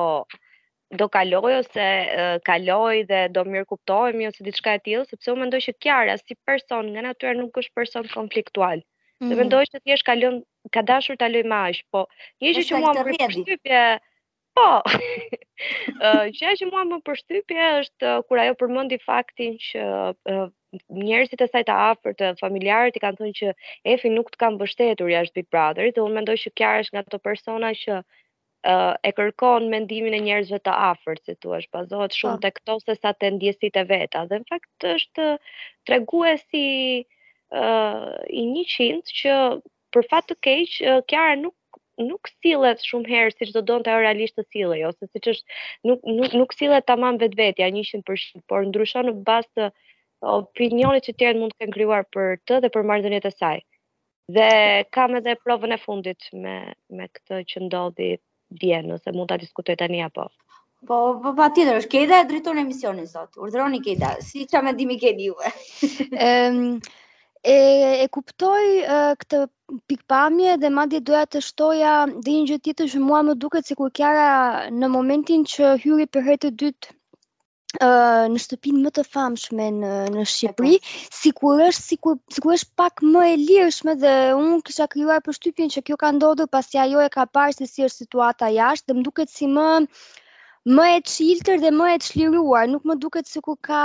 do 0.94 1.08
kaloj 1.10 1.54
ose 1.60 1.82
uh, 1.82 2.40
kaloj 2.46 2.98
dhe 3.10 3.22
do 3.36 3.44
mirë 3.54 3.66
kuptohemi 3.70 4.28
ose 4.30 4.44
diçka 4.48 4.76
e 4.76 4.80
tillë, 4.88 5.08
sepse 5.12 5.32
unë 5.34 5.42
mendoj 5.46 5.62
që 5.68 5.74
Kiara 5.86 6.18
si 6.20 6.38
person 6.50 6.92
nga 6.94 7.02
natyra 7.08 7.34
nuk 7.40 7.58
është 7.62 7.74
person 7.80 8.08
konfliktual. 8.14 8.78
Mm. 8.84 9.30
Dhe 9.30 9.32
mhm. 9.32 9.40
mendoj 9.42 9.64
se 9.72 9.80
thjesht 9.82 10.06
ka 10.10 10.16
lënë 10.20 10.70
ka 10.78 10.82
dashur 10.92 11.16
ta 11.18 11.30
lëjë 11.32 11.50
më 11.54 11.62
aq, 11.70 11.86
po 11.92 12.06
një 12.42 12.52
po, 12.56 12.56
gjë 12.72 12.72
që 12.72 12.76
mua 12.80 12.94
më 12.96 13.16
përshtypje 13.20 13.86
Po. 14.56 14.68
Ëh, 14.88 16.32
uh, 16.32 16.32
që 16.32 16.66
mua 16.70 16.86
më 16.88 16.98
përshtypje 17.08 17.64
është 17.80 18.08
uh, 18.12 18.22
kur 18.30 18.40
ajo 18.44 18.54
përmendi 18.62 18.96
faktin 19.04 19.58
që 19.60 19.82
uh, 19.84 20.46
njerëzit 21.02 21.44
e 21.44 21.48
saj 21.52 21.66
të 21.68 21.76
afërt, 21.90 22.24
familjarët 22.40 22.96
i 22.96 23.02
kanë 23.04 23.20
thënë 23.20 23.36
që 23.42 23.52
Efi 23.98 24.14
nuk 24.16 24.32
të 24.32 24.40
ka 24.46 24.54
mbështetur 24.56 25.12
jashtë 25.12 25.42
Big 25.42 25.50
Brotherit, 25.52 25.98
dhe 26.00 26.06
unë 26.08 26.18
mendoj 26.22 26.38
që 26.46 26.54
Kiara 26.62 26.86
është 26.86 26.96
nga 26.96 27.04
ato 27.04 27.20
persona 27.28 27.74
që 27.84 28.00
e 29.04 29.10
kërkon 29.18 29.68
mendimin 29.72 30.16
e 30.18 30.22
njerëzve 30.26 30.60
të 30.66 30.74
afërt, 30.90 31.22
si 31.28 31.36
thua, 31.44 31.60
bazohet 31.76 32.14
po. 32.16 32.20
shumë 32.22 32.42
tek 32.46 32.62
to 32.70 32.78
se 32.86 32.96
sa 33.02 33.12
të 33.20 33.30
ndjesit 33.36 33.78
e 33.82 33.84
veta. 33.92 34.24
Dhe 34.30 34.40
në 34.42 34.48
fakt 34.54 34.88
është 34.94 35.28
treguesi 35.90 36.66
uh, 37.04 38.10
i 38.42 38.46
një 38.54 38.64
qindë 38.74 39.16
që 39.22 39.38
për 39.96 40.10
fatë 40.14 40.30
të 40.34 40.38
keqë, 40.48 40.90
uh, 40.94 41.00
kjarë 41.12 41.38
nuk 41.46 41.56
nuk 42.06 42.28
sillet 42.44 42.82
shumë 42.84 43.08
herë 43.10 43.32
siç 43.34 43.52
do 43.56 43.62
donte 43.68 43.88
ajo 43.92 44.02
realisht 44.04 44.36
të 44.36 44.44
sillej 44.54 44.82
ose 44.88 45.08
siç 45.08 45.28
është 45.32 45.60
nuk 45.90 46.02
nuk 46.18 46.34
nuk 46.42 46.54
sillet 46.58 46.84
tamam 46.90 47.16
vetvetja 47.22 47.70
100% 47.76 48.44
por 48.52 48.66
ndryshon 48.68 49.08
në 49.08 49.14
bazë 49.30 49.46
të 49.60 49.70
opinionit 50.34 51.08
që 51.08 51.14
tjerët 51.22 51.40
mund 51.40 51.56
të 51.56 51.62
kenë 51.64 51.76
krijuar 51.78 52.04
për 52.18 52.36
të 52.50 52.60
dhe 52.66 52.72
për 52.74 52.84
marrëdhëniet 52.90 53.30
e 53.30 53.32
saj. 53.38 53.62
Dhe 54.36 54.50
kam 54.98 55.16
edhe 55.22 55.38
provën 55.46 55.78
e 55.78 55.80
fundit 55.86 56.28
me 56.44 56.58
me 57.00 57.08
këtë 57.16 57.40
që 57.54 57.64
ndodhi 57.70 58.10
dje 58.52 58.78
nëse 58.86 59.10
mund 59.16 59.30
ta 59.32 59.38
diskutoj 59.42 59.76
tani 59.80 60.00
apo. 60.06 60.24
Po, 60.88 60.96
po 61.22 61.30
pa 61.38 61.48
po, 61.56 61.62
është 61.78 61.92
Keda 61.94 62.20
e 62.22 62.28
drejton 62.30 62.60
emisionin 62.62 63.08
sot. 63.10 63.38
Urdhroni 63.42 63.82
Keda, 63.86 64.12
si 64.22 64.46
çfarë 64.48 64.68
mendimi 64.70 64.98
keni 65.02 65.30
ju? 65.32 65.38
Ehm 66.28 66.82
e, 67.46 67.56
e 68.04 68.06
kuptoj 68.14 68.66
uh, 68.90 69.14
këtë 69.22 69.38
pikpamje 69.90 70.56
dhe 70.62 70.70
madje 70.74 71.00
doja 71.06 71.26
të 71.30 71.42
shtoja 71.46 71.92
dhe 72.10 72.34
një 72.38 72.48
gjë 72.52 72.58
tjetër 72.66 72.90
që 72.94 73.02
mua 73.06 73.20
më 73.28 73.36
duket 73.44 73.70
sikur 73.70 73.92
Kiara 73.94 74.26
në 74.74 74.90
momentin 74.94 75.46
që 75.54 75.76
hyri 75.84 76.08
për 76.10 76.26
herë 76.30 76.42
të 76.48 76.52
dytë 76.64 76.94
në 77.82 78.40
shtëpinë 78.40 78.82
më 78.84 78.92
të 78.96 79.04
famshme 79.10 79.66
në 79.82 79.90
në 80.16 80.24
Shqipëri, 80.30 80.76
sikur 81.16 81.60
është 81.66 81.82
sikur 81.86 82.18
sikur 82.36 82.54
është 82.56 82.70
pak 82.82 83.02
më 83.16 83.26
e 83.26 83.36
lirshme 83.42 83.96
dhe 84.04 84.14
unë 84.38 84.60
kisha 84.68 84.88
krijuar 84.94 85.22
përshtypjen 85.26 85.70
që 85.76 85.82
kjo 85.90 85.96
ka 86.04 86.12
ndodhur 86.16 86.48
pasi 86.48 86.78
ajo 86.84 87.02
e 87.04 87.10
ka 87.18 87.26
parë 87.26 87.58
se 87.58 87.66
si 87.68 87.84
është 87.88 88.06
situata 88.06 88.48
jashtë 88.58 88.88
dhe 88.92 88.98
më 89.00 89.04
duket 89.10 89.30
si 89.34 89.48
më 89.58 89.68
më 90.78 90.86
e 90.96 91.00
çiltër 91.06 91.60
dhe 91.62 91.72
më 91.78 91.92
e 91.94 91.98
çliruar, 92.02 92.66
nuk 92.72 92.84
më 92.90 92.96
duket 93.04 93.28
sikur 93.30 93.56
ka 93.68 93.82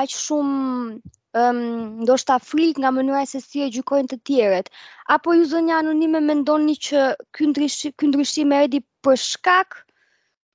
aq 0.00 0.10
shumë 0.10 0.98
ëm 1.36 1.58
um, 2.00 2.04
do 2.08 2.14
frik 2.48 2.78
nga 2.80 2.88
mënyra 2.96 3.26
se 3.28 3.42
si 3.44 3.60
e 3.60 3.68
gjykojnë 3.68 4.08
të 4.08 4.16
tjerët. 4.24 4.70
Apo 5.12 5.34
ju 5.36 5.44
zonja 5.44 5.76
anonime 5.82 6.20
mendoni 6.24 6.76
që 6.86 7.02
ky 7.36 7.50
ndryshim 7.52 7.92
ky 7.98 8.08
ndryshim 8.08 8.52
erdhi 8.56 8.80
për 9.04 9.16
shkak 9.20 9.76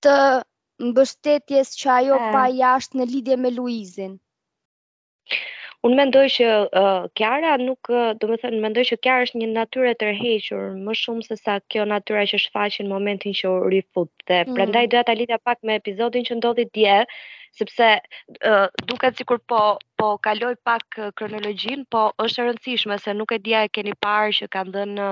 të 0.01 0.16
në 0.86 0.94
bështetjes 0.98 1.72
që 1.80 1.90
ajo 2.00 2.18
e. 2.20 2.28
pa 2.34 2.44
jashtë 2.60 3.00
në 3.02 3.06
lidje 3.16 3.40
me 3.44 3.52
Luizin? 3.54 4.14
Unë 5.88 5.96
mendoj 5.98 6.22
që 6.30 6.48
uh, 6.78 7.06
Kjara 7.18 7.56
nuk, 7.58 7.90
do 8.22 8.28
thënë, 8.42 8.58
mendoj 8.62 8.84
që 8.92 8.98
Kjara 9.06 9.24
është 9.28 9.40
një 9.42 9.48
natyre 9.54 9.94
të 9.98 10.10
rheqër, 10.12 10.66
më 10.88 10.94
shumë 11.00 11.26
se 11.28 11.38
sa 11.40 11.56
kjo 11.74 11.88
natyre 11.90 12.24
që 12.32 12.38
është 12.40 12.52
faqin 12.58 12.92
momentin 12.92 13.34
që 13.40 13.50
u 13.54 13.70
rifut, 13.74 14.12
dhe 14.30 14.42
mm 14.46 14.60
prendaj 14.60 14.84
duhet 14.92 15.10
ta 15.10 15.16
lidja 15.22 15.40
pak 15.50 15.64
me 15.70 15.78
epizodin 15.82 16.28
që 16.30 16.38
ndodhi 16.38 16.68
dje, 16.78 17.00
sepse 17.60 17.90
uh, 18.52 18.68
duke 18.94 19.10
sikur 19.22 19.42
po, 19.50 19.64
po 19.98 20.12
kaloj 20.28 20.54
pak 20.70 21.00
kronologjin, 21.18 21.84
po 21.96 22.06
është 22.28 22.46
rëndësishme, 22.52 23.00
se 23.08 23.18
nuk 23.18 23.34
e 23.34 23.42
dje 23.50 23.66
e 23.66 23.74
keni 23.80 23.98
parë 24.06 24.38
që 24.42 24.52
kanë 24.58 24.78
dhënë 24.78 25.10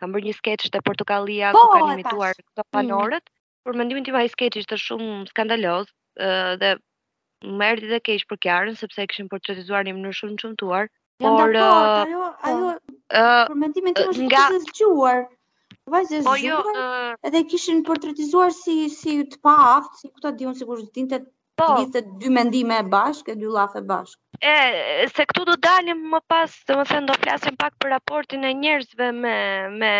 kanë 0.00 0.14
bërë 0.14 0.28
një 0.30 0.38
sketch 0.38 0.70
të 0.70 0.86
Portokallia 0.86 1.50
po, 1.58 1.66
ku 1.66 1.74
kanë 1.80 1.98
imituar 1.98 2.38
të 2.44 2.70
panorët, 2.78 3.26
mm 3.28 3.38
Por 3.64 3.74
mendimin 3.80 4.04
tim 4.06 4.18
ai 4.20 4.28
sketch 4.34 4.56
ishte 4.58 4.76
shumë 4.84 5.08
skandaloz 5.32 5.90
dhe 6.62 6.70
më 7.58 7.68
erdhi 7.74 7.90
dhe 7.92 8.00
keq 8.08 8.24
për 8.32 8.40
Kiarën 8.46 8.78
sepse 8.80 9.02
e 9.04 9.06
kishin 9.12 9.28
portretizuar 9.34 9.86
në 9.86 9.94
mënyrë 9.98 10.16
shumë 10.20 10.38
çmtuar. 10.42 10.88
Por 11.24 11.54
dhe 11.56 11.62
ajo 11.68 12.24
po, 12.24 12.26
ajo 12.50 12.72
uh, 12.72 13.52
për 13.52 13.60
mendimin 13.62 13.96
tim 13.98 14.10
është 14.14 14.26
nga... 14.26 14.42
e 14.56 14.60
zgjuar. 14.66 15.22
Vajzë 15.96 16.22
po, 16.26 16.34
jo, 16.46 16.58
edhe 17.30 17.44
kishin 17.54 17.84
portretizuar 17.90 18.50
si 18.58 18.76
si 18.96 19.16
të 19.34 19.38
paaft, 19.48 20.02
si 20.02 20.10
kuta 20.16 20.34
diun 20.42 20.58
sikur 20.62 20.82
po. 20.82 20.88
të 20.90 20.98
dinte 21.00 21.22
të 21.22 21.62
po, 21.62 22.10
dy 22.24 22.34
mendime 22.40 22.82
bashkë, 22.96 23.38
dy 23.42 23.54
llafe 23.58 23.86
bashkë 23.94 24.20
e 24.40 25.08
se 25.12 25.26
këtu 25.28 25.44
do 25.44 25.56
dalim 25.60 25.98
më 26.14 26.20
pas, 26.30 26.54
domethënë 26.68 27.10
do 27.10 27.16
flasim 27.20 27.56
pak 27.60 27.74
për 27.82 27.90
raportin 27.96 28.46
e 28.48 28.52
njerëzve 28.62 29.10
me 29.16 29.34
me 29.80 29.90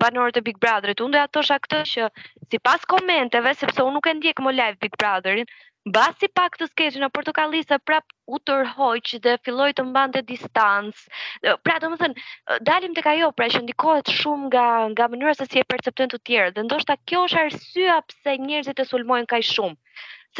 banorët 0.00 0.38
e 0.40 0.46
Big 0.46 0.56
Brotherit. 0.62 1.00
Unë 1.04 1.12
do 1.12 1.18
ja 1.20 1.26
thosha 1.28 1.58
këtë 1.64 1.82
që 1.90 2.08
sipas 2.54 2.86
komenteve, 2.88 3.52
sepse 3.58 3.82
unë 3.84 3.96
nuk 3.98 4.08
e 4.08 4.14
ndjek 4.16 4.40
më 4.40 4.54
live 4.60 4.80
Big 4.80 4.96
Brotherin, 5.00 5.46
Basi 5.86 6.30
pak 6.32 6.54
të 6.56 6.66
skeqë 6.70 7.00
e 7.04 7.08
portokallisë 7.12 7.76
prap 7.84 8.06
u 8.32 8.38
tërhoq 8.48 9.10
dhe 9.26 9.34
filloi 9.44 9.74
të 9.76 9.84
mbante 9.84 10.22
distancë. 10.30 11.52
Pra 11.60 11.74
thënë 11.82 12.56
dalim 12.70 12.94
tek 12.96 13.10
ajo 13.12 13.28
pra 13.36 13.50
që 13.52 13.60
ndikohet 13.66 14.08
shumë 14.08 14.48
nga 14.48 14.64
nga 14.94 15.10
mënyra 15.12 15.34
se 15.36 15.44
si 15.50 15.60
e 15.60 15.66
perceptojnë 15.74 16.14
të 16.16 16.22
tjerë 16.30 16.54
dhe 16.56 16.64
ndoshta 16.70 16.96
kjo 17.04 17.26
është 17.28 17.42
arsyeja 17.44 18.00
pse 18.08 18.38
njerëzit 18.46 18.80
e 18.80 18.88
sulmojnë 18.94 19.28
kaq 19.34 19.44
shumë. 19.50 19.76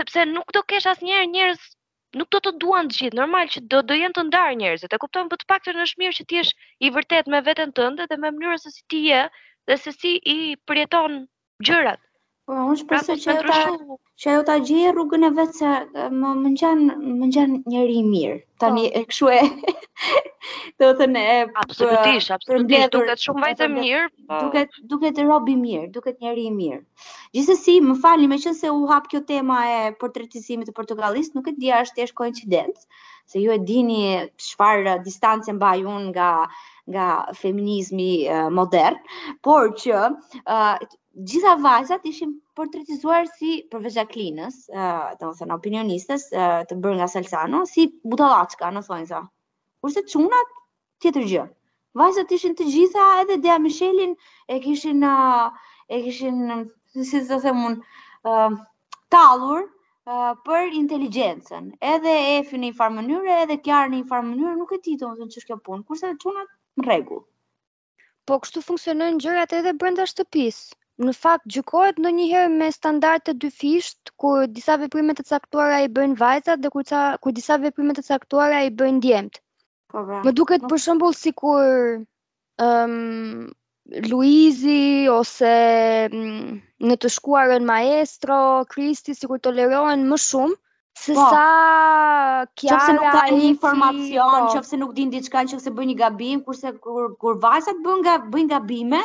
Sepse 0.01 0.25
nuk 0.33 0.49
do 0.57 0.65
kesh 0.73 0.89
asnjëherë 0.95 1.31
njerëz 1.37 1.69
nuk 2.21 2.31
do 2.37 2.41
të 2.47 2.51
duan 2.65 2.91
të 2.91 2.99
gjithë, 2.99 3.17
normal 3.21 3.49
që 3.55 3.63
do 3.75 3.81
do 3.91 3.97
jenë 4.01 4.17
të 4.19 4.25
ndarë 4.31 4.59
njerëzit. 4.63 4.95
E 4.99 5.03
kupton, 5.05 5.31
po 5.33 5.39
të 5.41 5.49
paktën 5.53 5.81
është 5.87 6.03
mirë 6.03 6.17
që 6.19 6.27
ti 6.33 6.39
jesh 6.41 6.53
i 6.87 6.91
vërtet 6.99 7.31
me 7.35 7.43
veten 7.51 7.75
tënde 7.81 8.09
dhe 8.13 8.17
me 8.25 8.31
mënyrën 8.37 8.63
se 8.67 8.75
si 8.77 8.83
ti 8.95 9.03
je 9.11 9.23
dhe 9.69 9.79
se 9.87 9.95
si 10.01 10.17
i 10.37 10.39
përjeton 10.71 11.23
gjërat. 11.69 12.04
Po, 12.47 12.53
unë 12.71 12.75
shpesë 12.79 13.15
që 13.23 13.35
ata 13.41 13.59
që 14.23 14.29
ajo 14.31 14.41
ta 14.49 14.55
gjejë 14.71 14.89
rrugën 14.97 15.23
e 15.27 15.31
vet 15.37 15.55
se 15.59 15.69
më 16.17 16.31
më 16.41 16.51
ngjan 16.55 16.83
më 17.21 17.29
ngjan 17.31 17.55
njëri 17.73 17.95
i 17.99 18.03
mirë. 18.09 18.35
Tani 18.65 18.83
po. 18.91 19.01
e 19.01 19.03
kshu 19.13 19.31
e. 19.33 19.37
Do 20.83 20.91
të 20.91 20.99
thënë 20.99 21.23
e 21.33 21.39
absolutisht, 21.63 22.33
absolutisht 22.37 22.93
duket 22.97 23.23
shumë 23.25 23.43
vajzë 23.47 23.69
mirë, 23.77 24.03
po 24.29 24.41
duket 24.43 24.77
duket 24.93 25.21
rob 25.31 25.49
i 25.49 25.57
mirë, 25.63 25.89
duket 25.97 26.21
njëri 26.25 26.45
i 26.51 26.53
mirë. 26.59 26.81
Gjithsesi, 27.39 27.79
më 27.87 27.97
falni, 28.05 28.29
meqense 28.35 28.73
u 28.77 28.83
hap 28.93 29.09
kjo 29.15 29.23
tema 29.33 29.63
e 29.77 29.79
portretizimit 30.05 30.69
të 30.69 30.75
portugalist, 30.81 31.33
nuk 31.39 31.49
e 31.49 31.55
di 31.65 31.73
a 31.73 31.81
është 31.87 32.01
thjesht 32.03 32.17
koincidencë 32.21 33.07
se 33.33 33.41
ju 33.45 33.55
e 33.57 33.61
dini 33.73 34.03
çfarë 34.51 34.99
distancë 35.09 35.57
mbaj 35.63 35.87
unë 35.95 36.05
nga 36.13 36.29
nga 36.93 37.09
feminizmi 37.41 38.13
modern, 38.61 38.99
por 39.49 39.71
që 39.81 40.03
gjitha 41.15 41.53
vajzat 41.63 42.07
ishin 42.11 42.31
portretizuar 42.59 43.27
si 43.39 43.51
përveç 43.73 43.97
jacqueline 43.99 44.47
ë, 44.49 44.53
uh, 44.79 45.11
domethënë 45.21 45.57
opinionistes 45.57 46.25
uh, 46.33 46.63
të 46.71 46.79
bërë 46.87 46.97
nga 47.01 47.07
Salsano, 47.13 47.61
si 47.73 47.85
butallaçka, 48.15 48.71
në 48.75 48.83
thonë 48.89 49.07
sa. 49.11 49.21
Kurse 49.85 50.03
çunat 50.15 50.51
tjetër 51.05 51.29
gjë. 51.33 51.45
Vajzat 52.01 52.35
ishin 52.39 52.57
të 52.61 52.67
gjitha 52.73 53.05
edhe 53.23 53.37
Dea 53.45 53.61
Michelin 53.67 54.17
e 54.51 54.59
kishin 54.65 55.07
uh, 55.11 55.55
e 55.89 56.01
kishin 56.09 56.41
si 57.13 57.23
të 57.29 57.39
them 57.45 57.63
un 57.69 57.79
ë 58.27 58.35
uh, 58.35 58.57
tallur 59.17 59.63
uh, 59.63 60.33
për 60.49 60.75
inteligjencën. 60.81 61.71
Edhe 61.95 62.17
Efi 62.39 62.59
në 62.59 62.73
një 62.73 62.77
farë 62.81 62.97
mënyrë, 62.99 63.39
edhe 63.45 63.61
Kjarë 63.69 63.93
në 63.95 64.01
një 64.03 64.11
farë 64.11 64.33
mënyrë, 64.33 64.57
nuk 64.65 64.75
e 64.75 64.81
ti 64.89 64.97
të 64.99 65.13
më 65.13 65.21
thënë 65.23 65.47
që 65.53 65.61
punë, 65.69 65.87
kurse 65.93 66.09
çunat 66.09 66.25
qunat 66.27 66.57
në 66.83 66.89
regu. 66.91 67.23
Po, 68.27 68.39
kështu 68.43 68.65
funksionojnë 68.73 69.21
gjërat 69.29 69.53
edhe 69.61 69.77
brenda 69.79 70.07
shtëpisë 70.15 70.73
në 71.03 71.13
fakt 71.17 71.47
gjykohet 71.53 71.97
ndonjëherë 72.03 72.51
me 72.57 72.67
standarde 72.75 73.33
dy 73.45 73.49
fisht, 73.61 74.13
kur 74.23 74.45
disa 74.59 74.77
veprime 74.83 75.15
të 75.21 75.25
caktuara 75.31 75.79
i 75.83 75.89
bëjnë 75.97 76.19
vajzat 76.21 76.61
dhe 76.67 76.71
kur 76.75 76.85
ca 76.91 77.01
kur 77.25 77.35
disa 77.39 77.57
veprime 77.65 77.97
të 77.97 78.05
caktuara 78.09 78.61
i 78.67 78.71
bëjnë 78.83 79.03
djemt. 79.07 79.41
Po, 79.91 80.03
më 80.27 80.35
duket 80.41 80.67
për 80.71 80.83
shembull 80.85 81.17
sikur 81.19 82.05
kur 82.05 82.07
um, 82.63 83.51
Luizi 84.11 84.85
ose 85.15 85.51
mm, 86.09 86.55
në 86.91 86.95
të 87.03 87.09
shkuarën 87.19 87.67
maestro, 87.71 88.39
Kristi 88.71 89.17
sikur 89.19 89.43
tolerohen 89.47 90.07
më 90.13 90.19
shumë 90.29 90.57
se 91.03 91.13
po, 91.19 91.27
sa 91.33 91.45
kjara, 92.63 92.95
nuk 92.97 93.11
ka 93.17 93.27
një 93.35 93.43
informacion, 93.51 94.47
nëse 94.55 94.71
po. 94.71 94.79
nuk 94.85 94.95
din 95.01 95.11
diçka, 95.17 95.43
nëse 95.51 95.75
bën 95.81 95.91
një 95.93 95.99
gabim, 96.01 96.41
kurse 96.49 96.71
kur 96.87 97.13
kur 97.21 97.37
vajzat 97.45 97.83
bën 97.85 98.05
bëjnë 98.33 98.53
gabime, 98.55 99.03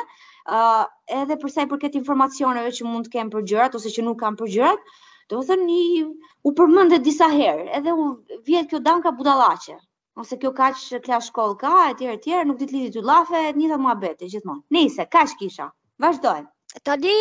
ë 0.49 0.57
uh, 0.57 0.87
edhe 1.21 1.35
për 1.41 1.51
sa 1.53 1.63
i 1.65 1.69
përket 1.71 1.95
informacioneve 1.97 2.69
që 2.77 2.85
mund 2.91 3.07
të 3.07 3.11
kem 3.15 3.27
për 3.33 3.43
gjërat 3.51 3.75
ose 3.79 3.89
që 3.95 4.05
nuk 4.05 4.17
kam 4.21 4.37
për 4.39 4.49
gjërat, 4.55 4.91
do 5.33 5.41
të 5.41 5.47
thënë 5.49 6.05
u 6.45 6.53
përmend 6.59 6.95
disa 7.07 7.27
herë, 7.33 7.67
edhe 7.79 7.93
u 8.03 8.07
vjet 8.47 8.69
kjo 8.71 8.79
danka 8.87 9.11
budallaçe 9.19 9.75
ose 10.23 10.35
kjo 10.41 10.51
kaç 10.59 10.81
kla 11.05 11.19
shkoll 11.27 11.53
ka 11.61 11.73
etj 11.93 12.07
etj 12.15 12.39
nuk 12.49 12.57
ditë 12.63 12.75
lidhi 12.77 12.95
ty 12.95 13.03
llafe 13.09 13.43
nitha 13.59 13.77
muhabete 13.83 14.27
gjithmonë 14.33 14.75
nëse 14.77 15.05
kaç 15.17 15.35
kisha 15.43 15.67
vazhdoj 16.05 16.41
tani 16.89 17.13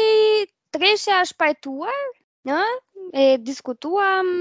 treshja 0.77 1.21
është 1.21 1.31
shpajtuar 1.35 2.01
ë 2.59 2.65
e 3.23 3.29
diskutuam 3.51 4.33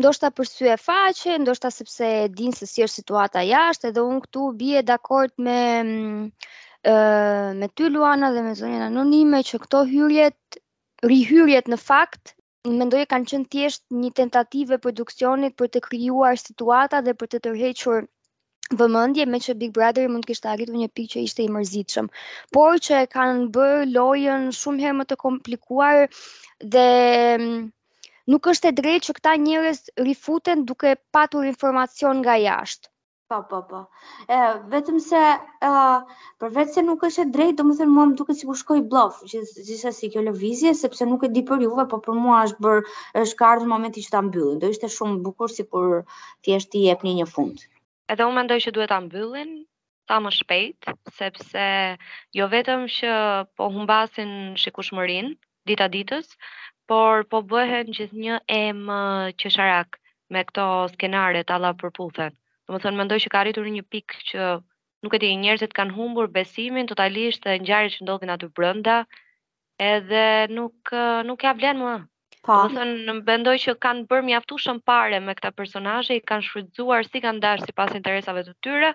ndoshta 0.00 0.28
për 0.40 0.50
sy 0.50 0.68
e 0.74 0.76
faqe 0.88 1.38
ndoshta 1.46 1.70
sepse 1.78 2.10
din 2.42 2.52
se 2.58 2.68
si 2.72 2.84
është 2.88 2.96
situata 2.98 3.46
jashtë 3.52 3.94
edhe 3.94 4.04
un 4.10 4.20
këtu 4.26 4.48
bie 4.64 4.84
dakord 4.90 5.32
me 5.48 5.60
mm, 5.88 6.28
me 6.84 7.68
ty 7.74 7.88
Luana 7.90 8.30
dhe 8.32 8.42
me 8.42 8.52
zonjën 8.58 8.84
anonime 8.86 9.40
që 9.50 9.58
këto 9.66 9.82
hyrjet, 9.90 10.58
rihyrjet 11.12 11.66
në 11.72 11.78
fakt, 11.82 12.34
mendoj 12.68 13.04
kanë 13.12 13.24
qenë 13.30 13.48
thjesht 13.54 13.84
një 14.02 14.10
tentativë 14.20 14.78
produksionit 14.84 15.56
për 15.56 15.68
të 15.76 15.80
krijuar 15.88 16.36
situata 16.42 17.00
dhe 17.06 17.14
për 17.14 17.28
të 17.34 17.40
tërhequr 17.46 18.04
vëmendje 18.80 19.26
me 19.28 19.40
që 19.46 19.54
Big 19.62 19.72
Brother 19.78 20.08
mund 20.12 20.24
kishte 20.28 20.48
arritur 20.52 20.76
një 20.82 20.88
pikë 20.98 21.12
që 21.14 21.24
ishte 21.28 21.44
i 21.44 21.48
mërzitshëm, 21.56 22.06
por 22.56 22.76
që 22.86 23.00
e 23.04 23.10
kanë 23.16 23.48
bërë 23.56 23.88
lojën 23.96 24.46
shumë 24.58 24.82
herë 24.84 24.98
më 25.00 25.04
të 25.10 25.18
komplikuar 25.24 26.04
dhe 26.76 26.86
mm, 27.44 27.68
nuk 28.32 28.48
është 28.54 28.72
e 28.72 28.76
drejtë 28.80 29.06
që 29.10 29.16
këta 29.20 29.36
njerëz 29.46 29.82
rifuten 30.08 30.64
duke 30.72 30.96
patur 31.18 31.44
informacion 31.52 32.20
nga 32.24 32.38
jashtë. 32.44 32.88
Po, 33.28 33.40
po, 33.48 33.62
po. 33.64 33.86
E, 34.28 34.36
vetëm 34.68 34.98
se, 35.00 35.18
uh, 35.64 36.24
vetë 36.52 36.72
se 36.74 36.82
nuk 36.84 37.04
është 37.08 37.22
e 37.24 37.28
drejt, 37.32 37.54
do 37.56 37.64
më 37.64 37.76
thënë 37.78 37.92
mua 37.96 38.02
më 38.10 38.18
duke 38.18 38.34
si 38.36 38.44
ku 38.48 38.52
shkoj 38.60 38.82
blof, 38.92 39.22
gjitha 39.30 39.92
si 39.96 40.10
kjo 40.12 40.24
lëvizje, 40.26 40.74
sepse 40.80 41.06
nuk 41.08 41.24
e 41.24 41.30
di 41.32 41.40
për 41.50 41.64
juve, 41.64 41.86
po 41.92 42.00
për 42.04 42.18
mua 42.24 42.42
është 42.48 42.64
bërë, 42.66 42.82
është 43.22 43.38
kardë 43.40 43.64
në 43.64 43.70
momenti 43.72 44.04
që 44.04 44.12
ta 44.16 44.20
mbyllin. 44.26 44.58
Do 44.64 44.70
ishte 44.74 44.90
shumë 44.96 45.16
bukur 45.28 45.54
si 45.56 45.64
kur 45.70 45.96
thjesht 46.42 46.72
ti 46.74 46.82
jep 46.84 47.06
një 47.08 47.14
një 47.22 47.26
fund. 47.32 47.64
Edhe 48.12 48.28
unë 48.28 48.38
mendoj 48.42 48.60
që 48.66 48.74
duhet 48.76 48.92
ta 48.92 49.00
mbyllin, 49.06 49.56
ta 50.12 50.20
më 50.26 50.34
shpejt, 50.42 50.90
sepse 51.22 51.64
jo 52.40 52.50
vetëm 52.58 52.84
që 52.98 53.16
po 53.56 53.70
humbasin 53.78 54.36
shikush 54.64 54.92
mërin, 55.00 55.32
dita 55.70 55.88
ditës, 55.96 56.36
por 56.92 57.24
po 57.32 57.40
bëhen 57.54 57.88
gjithë 57.96 58.20
një 58.26 58.42
emë 58.60 59.00
qesharak 59.42 59.96
me 60.36 60.44
këto 60.50 60.68
skenare 60.92 61.40
të 61.48 61.56
ala 61.60 61.72
përputhet. 61.80 62.36
Do 62.68 62.76
të 62.76 62.80
thënë 62.86 62.98
mendoj 63.00 63.16
që 63.24 63.30
ka 63.32 63.40
arritur 63.44 63.66
një 63.72 63.82
pikë 63.94 64.20
që 64.30 64.44
nuk 65.06 65.16
e 65.16 65.20
di 65.24 65.30
njerëzit 65.42 65.74
kanë 65.78 65.92
humbur 65.96 66.28
besimin 66.36 66.86
totalisht 66.90 67.44
dhe 67.48 67.56
ngjarjet 67.60 67.96
që 67.98 68.06
ndodhin 68.06 68.32
aty 68.34 68.48
brenda, 68.58 68.94
edhe 69.92 70.22
nuk 70.58 70.94
nuk 71.30 71.44
ja 71.46 71.52
vlen 71.58 71.82
më. 71.84 71.94
Po. 72.46 72.56
Do 72.68 72.80
të 72.80 73.14
mendoj 73.20 73.56
që 73.64 73.74
kanë 73.84 74.06
bërë 74.12 74.26
mjaftueshëm 74.30 74.80
parë 74.92 75.20
me 75.26 75.34
këta 75.36 75.52
personazhe, 75.58 76.16
i 76.20 76.24
kanë 76.30 76.44
shfrytzuar 76.48 77.08
si 77.10 77.22
kanë 77.26 77.40
dash 77.44 77.64
sipas 77.68 77.92
interesave 78.00 78.44
të 78.48 78.56
tyre. 78.66 78.90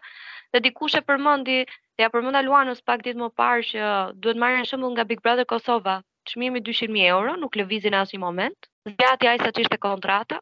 Dhe 0.55 0.61
dikush 0.67 0.97
e 0.97 1.03
përmendi, 1.11 1.59
ja 2.03 2.09
përmenda 2.15 2.41
Luanos 2.47 2.81
pak 2.89 3.05
ditë 3.09 3.21
më 3.21 3.29
parë 3.41 3.65
që 3.71 3.87
duhet 4.23 4.41
marrën 4.45 4.67
shembull 4.71 4.93
nga 4.95 5.05
Big 5.11 5.21
Brother 5.27 5.47
Kosova, 5.53 5.97
çmimi 6.31 6.61
200.000 6.71 7.05
euro, 7.15 7.35
nuk 7.45 7.57
lëvizin 7.61 7.97
asnjë 8.01 8.21
moment. 8.25 8.69
Zgjati 8.95 9.29
ai 9.29 9.37
sa 9.45 9.49
ishte 9.65 9.81
kontrata, 9.87 10.37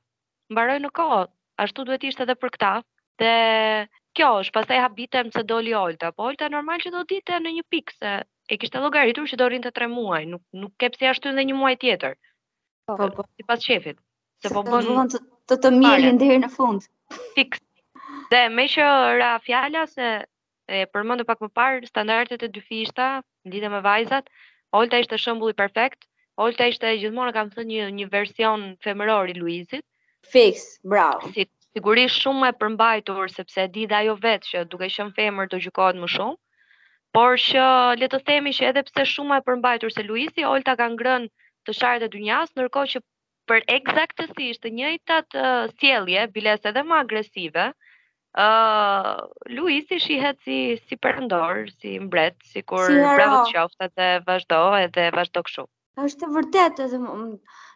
mbaroi 0.52 0.80
në 0.86 0.92
kohë. 1.02 1.22
Ashtu 1.68 1.88
duhet 1.92 2.04
ishte 2.14 2.28
edhe 2.30 2.40
për 2.46 2.56
këtë. 2.58 2.74
Dhe 3.20 3.88
kjo 4.18 4.28
është, 4.42 4.52
pastaj 4.58 4.78
habitem 4.84 5.30
se 5.36 5.44
doli 5.52 5.74
Olta, 5.78 6.12
po 6.18 6.26
Olta 6.30 6.50
normal 6.56 6.82
që 6.84 6.92
do 6.96 7.02
ditë 7.12 7.40
në 7.46 7.54
një 7.58 7.64
pikë 7.76 7.96
se 7.98 8.12
e 8.48 8.58
kishte 8.64 8.82
llogaritur 8.84 9.28
që 9.32 9.40
do 9.42 9.48
rrinte 9.50 9.72
3 9.78 9.88
muaj, 9.94 10.20
nuk 10.34 10.44
nuk 10.64 10.74
ke 10.84 10.90
pse 10.94 11.10
ashtu 11.12 11.30
edhe 11.32 11.46
një 11.50 11.56
muaj 11.62 11.74
tjetër. 11.82 12.14
Po, 12.88 12.96
po, 13.00 13.08
po. 13.18 13.26
sipas 13.40 13.66
shefit. 13.70 13.98
Se 14.46 14.50
po 14.54 14.62
bën 14.70 15.10
të 15.50 15.58
të 15.64 15.72
mirë 15.80 16.14
deri 16.22 16.38
në 16.44 16.50
fund. 16.54 16.86
Pik. 17.36 17.58
Dhe 18.32 18.44
më 18.54 18.68
që 18.76 18.88
ra 19.24 19.32
fjala 19.48 19.86
se 19.96 20.12
e 20.78 20.84
përmend 20.94 21.26
pak 21.28 21.42
më 21.46 21.50
parë 21.58 21.90
standardet 21.94 22.44
e 22.46 22.52
dyfishta 22.60 23.10
lidhe 23.52 23.74
me 23.74 23.82
vajzat, 23.88 24.30
Olta 24.78 25.02
ishte 25.04 25.20
shembulli 25.26 25.56
perfekt. 25.58 26.06
Olta 26.46 26.68
ishte 26.70 26.90
gjithmonë 27.02 27.34
kam 27.34 27.48
thënë 27.56 27.70
një 27.70 27.86
një 28.00 28.10
version 28.14 28.66
femëror 28.86 29.32
i 29.32 29.34
Luizit. 29.42 29.82
Fix, 30.34 30.68
bravo. 30.86 31.32
Si 31.34 31.48
sigurisht 31.76 32.20
shumë 32.26 32.50
e 32.52 32.58
përmbajtur 32.62 33.32
sepse 33.36 33.64
e 33.68 33.72
di 33.76 33.86
dhe 33.92 33.98
ajo 34.02 34.14
vetë 34.26 34.48
që 34.52 34.62
duke 34.74 34.90
qenë 34.98 35.16
femër 35.18 35.50
do 35.54 35.60
gjykohet 35.66 36.00
më 36.04 36.10
shumë. 36.16 36.38
Por 37.18 37.38
që 37.46 37.66
le 38.02 38.10
të 38.14 38.20
themi 38.28 38.54
që 38.60 38.68
edhe 38.72 38.84
pse 38.90 39.06
shumë 39.14 39.40
e 39.40 39.46
përmbajtur 39.48 39.94
se 39.96 40.06
Luisi 40.08 40.46
Olta 40.52 40.78
ka 40.82 40.88
ngrënë 40.94 41.30
të 41.68 41.78
shartë 41.80 42.08
e 42.08 42.12
dynjas, 42.16 42.54
ndërkohë 42.56 42.92
që 42.94 43.04
për 43.52 43.64
eksaktësisht 43.78 44.64
të 44.64 44.72
njëjtat 44.80 45.38
sjellje, 45.80 46.28
biles 46.28 46.34
bilese 46.38 46.72
edhe 46.72 46.84
më 46.90 47.00
agresive, 47.04 47.66
ë 48.38 48.48
uh, 48.48 49.24
Luisi 49.58 50.00
shihet 50.06 50.38
si 50.46 50.58
si 50.88 51.00
perëndor, 51.06 51.64
si 51.82 51.96
mbret, 52.08 52.38
sikur 52.54 52.88
si 52.92 53.02
bravo 53.02 53.44
qoftë 53.56 53.90
dhe 53.96 54.10
vazhdo 54.28 54.60
edhe 54.82 55.08
vazhdo 55.18 55.44
kështu. 55.48 55.66
Është 56.08 56.30
vërtet 56.36 56.84
edhe 56.88 57.00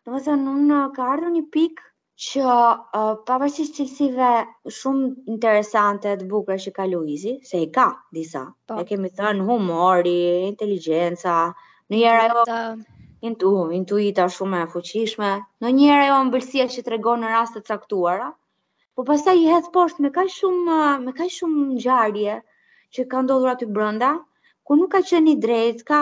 domethënë 0.05 0.51
unë 0.57 0.81
ka 0.97 1.07
ardhur 1.15 1.31
një 1.37 1.45
pikë 1.55 1.87
që 2.21 2.39
uh, 2.45 3.13
pavarësisht 3.27 3.77
cilësive 3.79 4.25
shumë 4.79 5.07
interesante 5.35 6.11
të 6.19 6.27
bukura 6.33 6.57
që 6.65 6.73
ka 6.75 6.85
Luizi, 6.89 7.31
se 7.51 7.61
i 7.63 7.69
ka 7.77 7.85
disa. 8.17 8.41
Ne 8.69 8.75
po. 8.75 8.83
kemi 8.89 9.09
thënë 9.21 9.45
humori, 9.47 10.13
inteligjenca, 10.51 11.37
në 11.89 12.01
njëra 12.01 12.27
jo 12.33 12.43
intu, 13.29 13.53
intuita 13.79 14.27
shumë 14.37 14.61
e 14.67 14.69
fuqishme, 14.75 15.31
në 15.65 15.73
njëra 15.79 16.05
jo 16.11 16.19
ëmbëlsia 16.27 16.69
që 16.75 16.85
tregon 16.91 17.25
në 17.25 17.33
raste 17.33 17.59
të 17.63 17.73
caktuara. 17.73 18.29
Po 18.95 19.07
pastaj 19.09 19.37
i 19.41 19.49
hedh 19.55 19.71
poshtë 19.79 20.05
me 20.07 20.13
kaq 20.19 20.29
shumë 20.35 20.79
me 21.07 21.17
kaq 21.21 21.33
shumë 21.39 21.67
ngjarje 21.73 22.37
që 22.97 23.09
ka 23.15 23.25
ndodhur 23.25 23.55
aty 23.55 23.65
brenda, 23.79 24.13
ku 24.67 24.77
nuk 24.81 24.93
ka 24.93 25.01
qenë 25.09 25.33
i 25.37 25.41
drejtë, 25.47 25.87
ka 25.91 26.01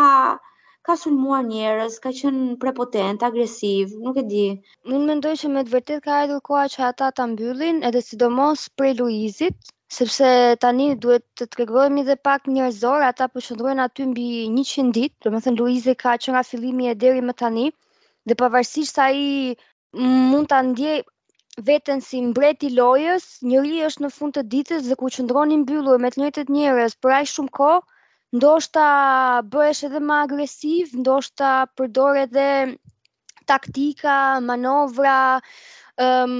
ka 0.87 0.93
sulmuar 0.97 1.43
njerëz, 1.51 1.93
ka 2.03 2.11
qenë 2.19 2.55
prepotent, 2.61 3.19
agresiv, 3.29 3.91
nuk 4.05 4.17
e 4.21 4.23
di. 4.31 4.45
Unë 4.95 5.03
mendoj 5.09 5.33
që 5.41 5.49
me 5.55 5.63
të 5.67 5.73
vërtetë 5.75 6.03
ka 6.05 6.13
ardhur 6.21 6.39
koha 6.49 6.61
që 6.75 6.83
ata 6.89 7.09
ta 7.17 7.25
mbyllin, 7.31 7.81
edhe 7.89 8.01
sidomos 8.05 8.63
për 8.79 8.93
Luizit, 9.01 9.71
sepse 9.97 10.29
tani 10.65 10.87
duhet 11.05 11.25
të 11.41 11.47
tregojmë 11.55 12.03
edhe 12.05 12.15
pak 12.29 12.47
njerëzor, 12.55 13.03
ata 13.11 13.27
po 13.33 13.43
qëndrojnë 13.47 13.85
aty 13.87 14.07
mbi 14.13 14.27
100 14.53 14.87
ditë, 14.99 15.15
domethënë 15.27 15.59
Luizi 15.63 15.97
ka 16.05 16.15
që 16.23 16.35
nga 16.35 16.43
fillimi 16.53 16.89
e 16.93 16.95
deri 17.03 17.25
më 17.31 17.37
tani, 17.43 17.67
dhe 18.29 18.39
pavarësisht 18.43 19.01
sa 19.01 19.11
ai 19.11 19.55
mund 20.31 20.51
ta 20.53 20.63
ndjej 20.71 20.99
Vetën 21.67 21.99
si 22.05 22.21
mbret 22.29 22.61
i 22.63 22.69
lojës, 22.79 23.23
njëri 23.51 23.81
është 23.89 24.03
në 24.05 24.09
fund 24.15 24.31
të 24.37 24.41
ditës 24.53 24.85
dhe 24.87 24.95
ku 25.01 25.09
qëndroni 25.15 25.57
mbyllur 25.65 25.97
me 26.05 26.13
të 26.15 26.21
njëjtët 26.23 26.51
njerëz 26.59 26.93
për 27.03 27.15
aq 27.19 27.27
shumë 27.35 27.51
kohë, 27.59 27.81
ndoshta 28.37 28.81
bëhesh 29.51 29.79
edhe 29.87 29.99
më 30.07 30.15
agresiv, 30.23 30.89
ndoshta 31.03 31.53
përdore 31.77 32.25
edhe 32.27 32.49
taktika, 33.51 34.17
manovra, 34.49 35.15
um, 36.05 36.35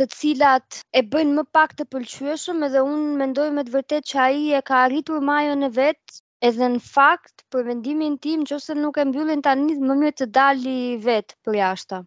të 0.00 0.04
cilat 0.16 0.80
e 0.92 1.00
bëjnë 1.14 1.36
më 1.38 1.44
pak 1.58 1.72
të 1.78 1.86
pëlqyeshëm, 1.94 2.60
edhe 2.68 2.82
unë 2.88 3.16
mendoj 3.22 3.46
me 3.58 3.64
të 3.68 3.74
vërtet 3.78 4.06
që 4.12 4.18
ai 4.26 4.42
e 4.58 4.60
ka 4.72 4.82
arritur 4.88 5.24
majën 5.30 5.64
e 5.68 5.70
vetë, 5.78 6.18
edhe 6.50 6.68
në 6.74 6.82
fakt, 6.92 7.46
për 7.56 7.64
vendimin 7.70 8.20
tim, 8.26 8.44
që 8.50 8.58
ose 8.58 8.76
nuk 8.80 9.00
e 9.04 9.08
mbyllin 9.12 9.40
të 9.46 9.52
anit, 9.54 9.80
më 9.88 9.98
mjë 10.02 10.14
të 10.20 10.28
dali 10.40 10.76
vetë 11.08 11.38
për 11.48 11.58
jashta. 11.62 12.02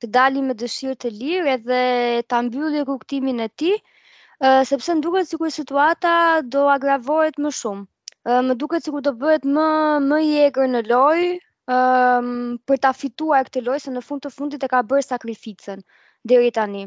Të 0.00 0.12
dali 0.16 0.40
me 0.48 0.56
dëshirë 0.64 0.96
të 1.04 1.12
lirë 1.18 1.52
edhe 1.58 1.82
të 2.30 2.38
ambyllin 2.40 2.88
rukëtimin 2.94 3.44
e 3.44 3.52
ti, 3.60 3.74
uh, 3.76 4.64
sepse 4.72 4.96
në 4.96 5.04
duke 5.10 5.22
të 5.26 5.32
sikur 5.36 5.52
situata 5.60 6.16
do 6.56 6.64
agravohet 6.78 7.42
më 7.48 7.54
shumë 7.60 7.86
më 8.28 8.54
duket 8.60 8.84
sikur 8.84 9.00
do 9.00 9.12
bëhet 9.16 9.44
më 9.56 9.66
më 10.08 10.16
i 10.22 10.32
egër 10.46 10.68
në 10.68 10.80
lojë, 10.88 11.28
ëm 11.72 12.26
për 12.68 12.78
ta 12.84 12.90
fituar 12.92 13.48
këtë 13.48 13.62
lojë 13.66 13.82
se 13.86 13.90
në 13.94 14.02
fund 14.04 14.22
të 14.26 14.32
fundit 14.34 14.62
e 14.62 14.68
ka 14.72 14.82
bërë 14.90 15.06
sakrificën 15.06 15.80
deri 16.32 16.50
tani. 16.58 16.82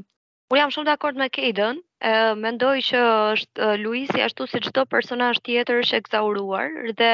Un 0.51 0.59
jam 0.59 0.69
shumë 0.75 0.91
dakord 0.91 1.15
me 1.21 1.29
Kaden, 1.37 1.79
e 2.01 2.11
mendoj 2.43 2.75
që 2.89 3.01
është 3.33 3.73
Luisi 3.81 4.21
ashtu 4.25 4.45
si 4.51 4.59
çdo 4.67 4.85
personazh 4.95 5.41
tjetër 5.41 5.81
është 5.85 6.01
egzauruar 6.03 6.69
dhe 7.01 7.11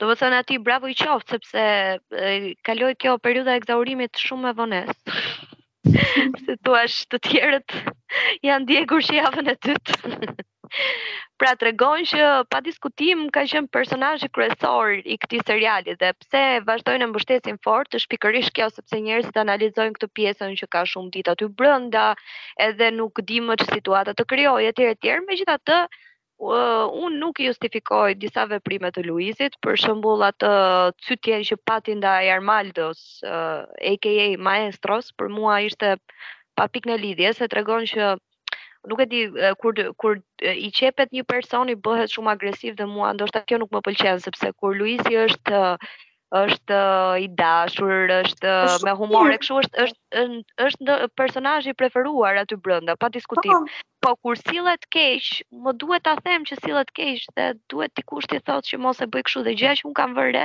do 0.00 0.06
të 0.10 0.16
thënë 0.20 0.40
aty 0.42 0.58
bravo 0.68 0.88
i 0.92 0.96
qoftë, 1.00 1.38
sepse 1.38 1.62
kaloi 2.68 2.94
kjo 3.00 3.16
periudha 3.18 3.54
e 3.56 3.60
egzaurimit 3.62 4.18
shumë 4.26 4.48
me 4.48 4.52
vonesë. 4.60 5.14
Se 6.44 6.58
thua 6.66 6.84
ashtë 6.84 7.14
të 7.16 7.22
tjerët 7.28 7.78
janë 8.44 8.64
ndjekur 8.66 9.04
që 9.08 9.20
javën 9.22 9.52
e 9.54 9.58
dytë. 9.64 10.36
pra 11.38 11.52
të 11.58 11.66
regonë 11.68 12.06
që 12.12 12.26
pa 12.52 12.60
diskutim 12.66 13.20
ka 13.36 13.44
qenë 13.52 13.70
personajë 13.76 14.28
kryesor 14.36 14.92
i 14.98 15.16
këti 15.22 15.40
seriali 15.46 15.94
dhe 16.00 16.10
pse 16.24 16.42
vazhdojnë 16.68 17.04
në 17.04 17.08
mbështesin 17.12 17.60
fort 17.68 17.90
të 17.92 18.00
shpikërish 18.04 18.50
kjo 18.58 18.68
sepse 18.74 19.00
njerës 19.06 19.30
të 19.34 19.42
analizojnë 19.44 19.98
këtë 19.98 20.10
pjesën 20.18 20.56
që 20.62 20.70
ka 20.74 20.82
shumë 20.92 21.12
dita 21.18 21.36
të 21.42 21.48
brënda 21.62 22.06
edhe 22.68 22.90
nuk 23.00 23.22
dimë 23.32 23.58
që 23.62 23.68
situatët 23.72 24.18
të 24.20 24.28
kryoj 24.34 24.68
e 24.70 24.74
tjere 24.80 24.98
tjere 25.06 25.24
me 25.30 25.40
gjitha 25.42 25.58
të 25.70 25.82
Uh, 26.38 26.84
unë 27.04 27.16
nuk 27.20 27.40
justifikoj 27.42 28.12
disa 28.22 28.44
veprime 28.46 28.92
të 28.94 29.02
Luizit, 29.08 29.56
për 29.66 29.78
shëmbull 29.84 30.20
atë 30.22 30.48
uh, 30.58 30.90
cytjen 31.06 31.42
që 31.48 31.56
pati 31.66 31.96
nda 31.98 32.12
Armaldos, 32.36 33.00
uh, 33.26 33.64
a.k.a. 33.92 34.28
Maestros, 34.48 35.08
për 35.18 35.32
mua 35.34 35.56
ishte 35.66 35.96
pa 36.54 36.68
në 36.70 37.00
lidhje, 37.02 37.32
se 37.40 37.48
të 37.50 37.58
regon 37.58 37.90
që 37.90 38.12
nuk 38.88 39.00
e 39.04 39.06
di 39.12 39.20
kur 39.62 39.74
kur 40.02 40.14
i 40.68 40.70
qepet 40.80 41.12
një 41.16 41.24
person 41.32 41.68
i 41.68 41.76
bëhet 41.88 42.14
shumë 42.16 42.32
agresiv 42.34 42.76
dhe 42.80 42.86
mua 42.96 43.12
ndoshta 43.16 43.44
kjo 43.48 43.60
nuk 43.62 43.70
më 43.74 43.84
pëlqen 43.86 44.20
sepse 44.26 44.52
kur 44.60 44.76
Luizi 44.82 45.18
është 45.28 45.62
është 46.38 46.78
i 47.24 47.26
dashur, 47.40 47.92
është 48.16 48.50
me 48.84 48.92
humor, 49.00 49.30
kështu 49.40 49.54
është 49.60 49.84
është 49.84 50.56
është 50.64 50.84
ndë 50.84 50.96
personazhi 51.20 51.72
i 51.72 51.76
preferuar 51.82 52.36
aty 52.42 52.58
brenda, 52.66 52.96
pa 53.00 53.08
diskutim. 53.14 53.54
Po, 53.54 53.60
po. 54.04 54.10
po 54.10 54.12
kur 54.26 54.40
sillet 54.42 54.84
keq, 54.96 55.30
më 55.64 55.72
duhet 55.80 56.04
ta 56.04 56.12
them 56.26 56.44
që 56.50 56.60
sillet 56.60 56.92
keq 57.00 57.24
dhe 57.38 57.46
duhet 57.72 57.96
dikush 57.96 58.28
t'i 58.28 58.42
thotë 58.44 58.74
që 58.74 58.82
mos 58.84 59.00
e 59.00 59.08
bëj 59.14 59.24
kështu 59.30 59.44
dhe 59.48 59.56
gjëja 59.62 59.78
që 59.80 59.88
un 59.88 59.96
kam 60.02 60.16
vënë 60.20 60.44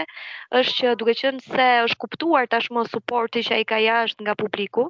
është 0.62 0.80
që 0.80 0.96
duke 1.04 1.18
qenë 1.24 1.46
se 1.52 1.70
është 1.90 2.02
kuptuar 2.06 2.48
tashmë 2.56 2.88
suporti 2.96 3.44
që 3.50 3.60
ai 3.60 3.68
ka 3.74 3.84
jashtë 3.90 4.24
nga 4.30 4.38
publiku, 4.44 4.88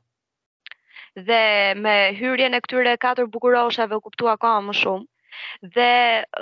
dhe 1.15 1.73
me 1.77 2.13
hyrjen 2.17 2.53
e 2.57 2.61
këtyre 2.65 2.97
katër 2.97 3.27
bukuroshave 3.33 3.95
u 3.95 4.01
kuptua 4.01 4.37
ka 4.41 4.59
më 4.67 4.73
shumë. 4.81 5.05
Dhe 5.75 5.91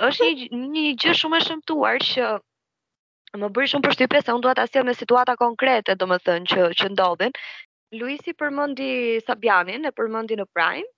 është 0.08 0.24
një, 0.28 0.48
një 0.52 0.84
gjë 1.00 1.12
shumë 1.20 1.36
e 1.38 1.44
shëmtuar 1.48 1.98
që 2.12 2.26
më 3.40 3.48
bëri 3.56 3.68
shumë 3.72 3.84
përshtypje 3.86 4.20
se 4.24 4.32
unë 4.32 4.44
dua 4.46 4.54
ta 4.58 4.64
sjell 4.70 4.86
në 4.88 4.94
situata 4.96 5.36
konkrete, 5.36 5.96
domethënë 5.96 6.46
që 6.52 6.62
që 6.80 6.88
ndodhin. 6.94 7.32
Luisi 8.00 8.32
përmendi 8.32 8.88
Sabianin, 9.26 9.84
e 9.88 9.92
përmendi 9.92 10.36
në 10.40 10.46
Prime 10.56 10.88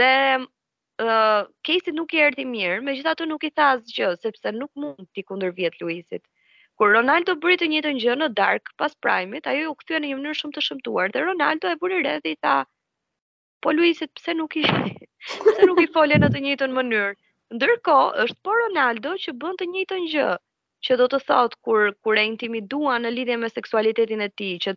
dhe 0.00 0.10
uh, 0.40 1.42
Casey 1.64 1.92
nuk 1.92 2.12
i 2.16 2.22
erdhi 2.24 2.44
mirë, 2.44 2.80
megjithatë 2.88 3.26
nuk 3.28 3.44
i 3.44 3.52
tha 3.52 3.70
asgjë 3.76 4.14
sepse 4.22 4.52
nuk 4.56 4.72
mund 4.74 5.08
ti 5.12 5.22
kundërvjet 5.28 5.76
Luisit. 5.80 6.24
Kur 6.80 6.92
Ronaldo 6.96 7.34
bëri 7.44 7.58
të 7.60 7.68
njëjtën 7.72 8.00
gjë 8.04 8.16
në 8.20 8.32
Dark 8.40 8.72
pas 8.80 8.94
prime 9.02 9.40
ajo 9.44 9.72
u 9.72 9.78
kthye 9.82 10.00
në 10.00 10.08
një 10.12 10.18
mënyrë 10.22 10.40
shumë 10.40 10.56
të 10.58 10.66
shëmtuar 10.70 11.12
dhe 11.12 11.24
Ronaldo 11.28 11.68
e 11.74 11.78
buri 11.84 12.00
rreth 12.04 12.28
i 12.32 12.36
po 13.62 13.70
Luisit 13.70 14.08
pse 14.18 14.32
nuk 14.34 14.56
i 14.56 14.62
pse 14.64 15.62
nuk 15.66 15.80
i 15.84 15.88
folën 15.94 16.22
në 16.24 16.28
të 16.34 16.42
njëjtën 16.44 16.74
mënyrë. 16.78 17.14
Ndërkohë 17.58 18.24
është 18.24 18.38
po 18.46 18.56
Ronaldo 18.60 19.14
që 19.24 19.34
bën 19.42 19.58
të 19.62 19.68
njëjtën 19.72 20.06
gjë 20.14 20.26
që 20.86 20.96
do 21.00 21.06
të 21.12 21.20
thotë 21.28 21.58
kur 21.66 21.86
kur 22.06 22.20
e 22.20 22.24
intimidua 22.30 22.96
në 23.02 23.12
lidhje 23.16 23.36
me 23.44 23.50
seksualitetin 23.52 24.22
e 24.22 24.28
tij, 24.40 24.58
që 24.64 24.76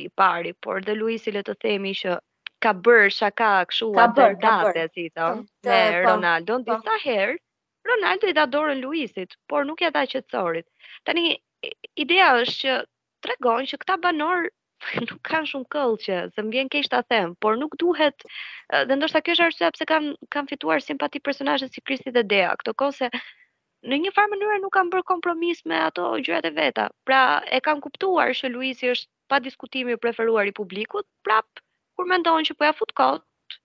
i 0.00 0.06
pari, 0.20 0.52
por 0.66 0.80
dhe 0.86 0.94
Luisi 1.00 1.32
le 1.34 1.42
të 1.48 1.54
themi 1.64 1.92
që 2.02 2.16
ka 2.66 2.72
bërë 2.86 3.10
shaka 3.18 3.50
kështu 3.70 3.90
ka 3.98 4.06
bërë 4.16 4.40
datë 4.40 4.72
bër. 4.78 4.90
si 4.94 5.04
thon 5.16 5.42
me 5.64 6.04
po, 6.04 6.08
Ronaldo 6.08 6.62
po. 6.64 6.64
disa 6.72 6.96
herë 7.04 7.36
Ronaldo 7.90 8.26
i 8.28 8.32
dha 8.32 8.46
dorën 8.54 8.80
Luisit, 8.80 9.36
por 9.50 9.66
nuk 9.68 9.82
ja 9.84 9.90
dha 9.90 10.06
qetësorit. 10.12 10.64
Tani 11.04 11.36
ideja 12.04 12.30
është 12.38 12.86
që 13.26 13.54
që 13.70 13.78
këta 13.82 13.98
banor 14.06 14.48
nuk 15.10 15.20
kanë 15.26 15.48
shumë 15.50 15.68
këllë 15.72 15.98
që, 16.06 16.16
se 16.36 16.44
më 16.46 16.52
vjen 16.54 16.70
kesh 16.72 16.90
të 16.92 17.00
them, 17.12 17.32
por 17.44 17.58
nuk 17.60 17.76
duhet, 17.82 18.24
dhe 18.90 18.96
ndoshta 18.98 19.22
kjo 19.26 19.34
është 19.34 19.46
arsua 19.48 19.70
pse 19.76 19.86
kam, 19.90 20.08
kanë 20.34 20.52
fituar 20.54 20.82
simpati 20.86 21.20
personazhet 21.28 21.74
si 21.76 21.84
Kristi 21.88 22.14
dhe 22.16 22.24
Dea, 22.32 22.52
këto 22.62 22.74
kose 22.82 23.10
në 23.86 23.98
një 24.04 24.12
farë 24.16 24.30
mënyrë 24.34 24.56
nuk 24.64 24.74
kam 24.78 24.90
bërë 24.94 25.06
kompromis 25.12 25.64
me 25.72 25.78
ato 25.88 26.06
gjërat 26.26 26.48
e 26.52 26.54
veta, 26.58 26.88
pra 27.08 27.20
e 27.50 27.60
kam 27.68 27.82
kuptuar 27.86 28.34
që 28.40 28.50
Luisi 28.54 28.92
është 28.94 29.10
pa 29.32 29.40
diskutimi 29.46 29.96
preferuar 30.02 30.46
i 30.50 30.54
publikut, 30.58 31.06
prap, 31.26 31.48
kur 31.96 32.06
me 32.10 32.18
ndonë 32.22 32.46
që 32.50 32.58
po 32.60 32.68
ja 32.68 32.74
fut 32.80 32.94
kot, 33.02 33.58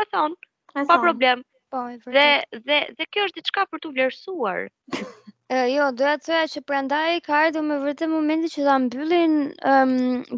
e 0.00 0.04
thonë, 0.12 0.52
pa 0.88 0.98
problem. 1.02 1.44
Po, 1.72 1.86
dhe, 2.06 2.28
dhe, 2.68 2.78
dhe 2.98 3.08
kjo 3.12 3.28
është 3.28 3.40
diçka 3.42 3.64
për 3.72 3.80
të 3.84 3.94
vlerësuar. 3.96 4.68
jo, 5.48 5.84
doja 5.96 6.16
të 6.18 6.24
thoja 6.26 6.48
që 6.54 6.60
prandaj 6.70 7.20
ka 7.26 7.30
ardhur 7.46 7.62
me 7.66 7.76
vërtet 7.82 8.10
momenti 8.14 8.50
që 8.54 8.64
ta 8.66 8.72
mbyllin 8.84 9.36
um, 9.70 9.92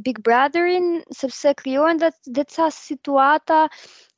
Big 0.07 0.21
Brotherin 0.29 0.85
sepse 1.21 1.55
krijohen 1.61 1.99
dhe 2.03 2.45
ca 2.57 2.69
situata 2.77 3.57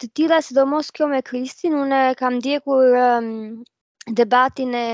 të 0.02 0.10
tilla, 0.18 0.40
sidomos 0.48 0.90
kjo 0.98 1.08
me 1.12 1.22
Kristin, 1.30 1.78
unë 1.84 2.00
kam 2.20 2.36
ndjekur 2.42 2.92
um, 3.04 3.30
debatin 4.20 4.74
e 4.74 4.84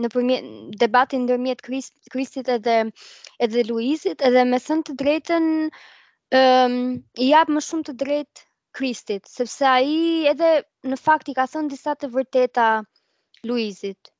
në 0.00 0.08
përmjet 0.14 0.48
debatin 0.84 1.24
ndërmjet 1.26 1.60
Krist, 1.68 1.92
Kristit 2.14 2.48
edhe 2.56 2.76
edhe 3.48 3.64
Luizit 3.68 4.22
edhe 4.30 4.46
me 4.54 4.62
thënë 4.68 4.88
të 4.90 4.96
drejtën 5.04 5.48
ëm 6.40 6.78
i 7.26 7.28
jap 7.34 7.50
më 7.56 7.66
shumë 7.68 7.90
të 7.90 7.96
drejtë 8.04 8.46
Kristit 8.80 9.28
sepse 9.34 9.68
ai 9.76 9.94
edhe 10.32 10.54
në 10.88 11.00
fakt 11.04 11.28
i 11.28 11.36
ka 11.40 11.46
thënë 11.52 11.74
disa 11.76 11.98
të 12.00 12.12
vërteta 12.16 12.68
Luizit 13.50 14.13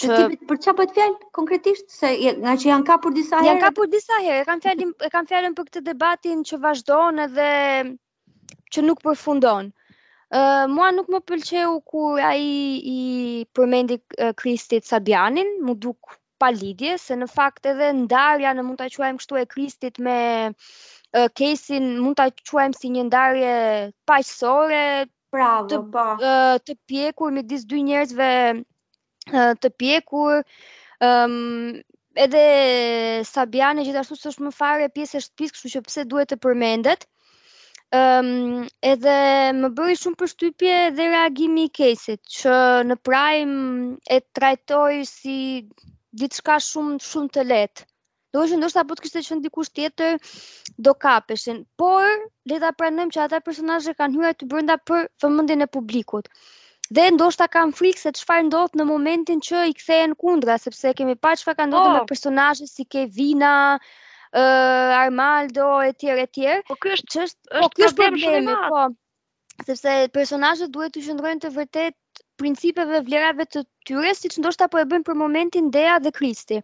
që 0.00 0.08
tipit, 0.18 0.40
për 0.50 0.58
çfarë 0.64 0.74
bëhet 0.80 0.90
po 0.90 0.94
fjalë 1.00 1.26
konkretisht 1.38 1.90
se 1.94 2.10
nga 2.44 2.52
që 2.60 2.68
janë 2.70 2.86
kapur 2.90 3.12
disa 3.16 3.38
herë 3.40 3.48
janë 3.50 3.62
kapur 3.66 3.88
disa 3.94 4.20
herë 4.24 4.40
e 4.40 4.46
kam 4.50 4.62
fjalën 4.64 4.92
e 5.08 5.10
kam 5.14 5.26
fjalën 5.32 5.56
për 5.58 5.66
këtë 5.68 5.82
debatin 5.90 6.40
që 6.50 6.60
vazhdon 6.62 7.18
edhe 7.26 7.48
që 8.76 8.84
nuk 8.86 9.02
përfundon. 9.04 9.68
Uh, 10.32 10.64
mua 10.76 10.88
nuk 10.96 11.10
më 11.12 11.20
pëlqeu 11.28 11.74
ku 11.92 12.04
a 12.16 12.30
i, 12.40 13.44
përmendi 13.54 13.98
Kristit 14.40 14.88
Sabianin, 14.88 15.50
mu 15.66 15.74
duk 15.76 16.16
pa 16.40 16.48
lidhje 16.56 16.94
se 17.02 17.18
në 17.20 17.28
fakt 17.34 17.68
edhe 17.72 17.90
ndarja 17.98 18.54
në 18.56 18.64
mund 18.70 18.80
të 18.80 18.88
quajmë 18.96 19.20
kështu 19.20 19.42
e 19.42 19.44
Kristit 19.52 20.00
me 20.06 20.16
uh, 20.48 21.28
kesin, 21.36 21.92
mund 22.06 22.16
të 22.22 22.30
quajmë 22.48 22.78
si 22.80 22.94
një 22.96 23.04
ndarje 23.10 23.52
paqësore, 24.08 24.86
Bravo, 25.32 25.64
të, 25.68 25.76
po. 25.88 26.02
të 26.64 26.74
pjekur 26.90 27.30
me 27.36 27.40
disë 27.52 27.68
dy 27.74 27.84
njerëzve 27.90 28.32
të 29.30 29.68
pjekur, 29.80 30.42
um, 31.06 31.34
edhe 32.22 32.40
Sabiane 33.28 33.84
gjithashtu 33.86 34.16
së 34.20 34.28
është 34.30 34.44
më 34.46 34.52
fare 34.56 34.88
pjesë 34.96 35.18
e 35.18 35.20
shtëpisë, 35.26 35.52
kështu 35.56 35.68
që 35.74 35.82
pse 35.86 36.04
duhet 36.12 36.28
të 36.32 36.36
përmendet. 36.46 37.06
Um, 38.00 38.32
edhe 38.94 39.14
më 39.60 39.68
bëri 39.78 39.96
shumë 40.00 40.16
përshtypje 40.22 40.76
dhe 40.96 41.06
reagimi 41.12 41.66
i 41.68 41.70
kesit, 41.78 42.22
që 42.40 42.56
në 42.88 42.96
prajmë 43.04 43.96
e 44.08 44.18
trajtoj 44.38 45.02
si 45.10 45.38
diçka 46.22 46.56
shumë 46.70 46.98
shumë 47.08 47.32
të 47.36 47.44
lehtë. 47.52 47.86
Do 48.32 48.46
të 48.48 48.56
ndoshta 48.62 48.80
apo 48.80 48.96
të 48.96 49.02
kishte 49.04 49.20
qenë 49.26 49.44
dikush 49.44 49.68
tjetër 49.76 50.14
do 50.86 50.94
kapeshin, 51.04 51.58
por 51.76 52.08
le 52.48 52.60
ta 52.64 52.70
pranojmë 52.80 53.12
që 53.12 53.20
ata 53.26 53.42
personazhe 53.48 53.92
kanë 53.98 54.16
hyrë 54.22 54.30
të 54.40 54.48
brenda 54.54 54.78
për 54.88 55.04
vëmendjen 55.22 55.66
e 55.66 55.68
publikut 55.76 56.30
dhe 56.92 57.06
ndoshta 57.16 57.46
kam 57.54 57.70
frikë 57.76 58.00
se 58.04 58.10
çfarë 58.18 58.44
ndodh 58.50 58.74
në 58.78 58.84
momentin 58.88 59.38
që 59.46 59.60
i 59.70 59.74
kthehen 59.80 60.14
kundra, 60.22 60.56
sepse 60.62 60.90
kemi 60.98 61.14
parë 61.26 61.40
çfarë 61.42 61.58
ka 61.60 61.66
ndodhur 61.70 61.88
oh. 61.92 61.94
me 61.98 62.02
po. 62.04 62.08
personazhe 62.12 62.66
si 62.70 62.84
Kevina, 62.94 63.52
uh, 63.78 65.00
Armaldo 65.00 65.68
e 65.86 65.92
tjerë 66.02 66.26
e 66.50 66.56
Po 66.70 66.76
ky 66.82 66.90
është 66.98 67.22
është 67.28 67.60
po 67.62 67.70
ky 67.76 67.86
është 67.88 68.00
problemi, 68.16 68.56
po. 68.66 68.82
Sepse 69.68 69.94
personazhet 70.18 70.72
duhet 70.74 70.92
të 70.96 71.04
qëndrojnë 71.06 71.42
të 71.46 71.52
vërtet 71.56 72.20
principeve 72.42 73.00
vlerave 73.06 73.46
të 73.54 73.62
tyre, 73.88 74.12
si 74.18 74.28
që 74.34 74.42
ndoshta 74.42 74.68
po 74.72 74.80
e 74.82 74.86
bëjmë 74.92 75.06
për 75.08 75.18
momentin 75.22 75.70
Dea 75.76 75.96
dhe 76.04 76.10
Kristi. 76.16 76.58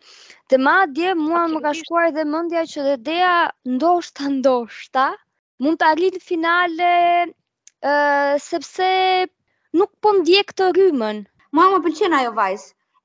Dhe 0.51 0.61
ma 0.67 0.77
dje, 0.93 1.14
mua 1.23 1.47
më 1.53 1.62
ka 1.64 1.73
shkuar 1.81 2.11
dhe 2.17 2.25
mëndja 2.35 2.67
që 2.73 2.85
dhe 2.88 2.97
Dea 3.09 3.35
ndoshta, 3.77 4.29
ndoshta, 4.41 5.07
mund 5.62 5.79
të 5.81 5.91
arritë 5.93 6.25
finale, 6.29 6.93
uh, 7.29 8.35
sepse 8.51 8.88
nuk 9.79 9.95
po 10.05 10.11
ndje 10.19 10.43
këtë 10.51 10.67
rymën. 10.81 11.23
Mua 11.57 11.71
më 11.75 11.79
pëlqen 11.87 12.14
ajo 12.19 12.33
vajz. 12.41 12.62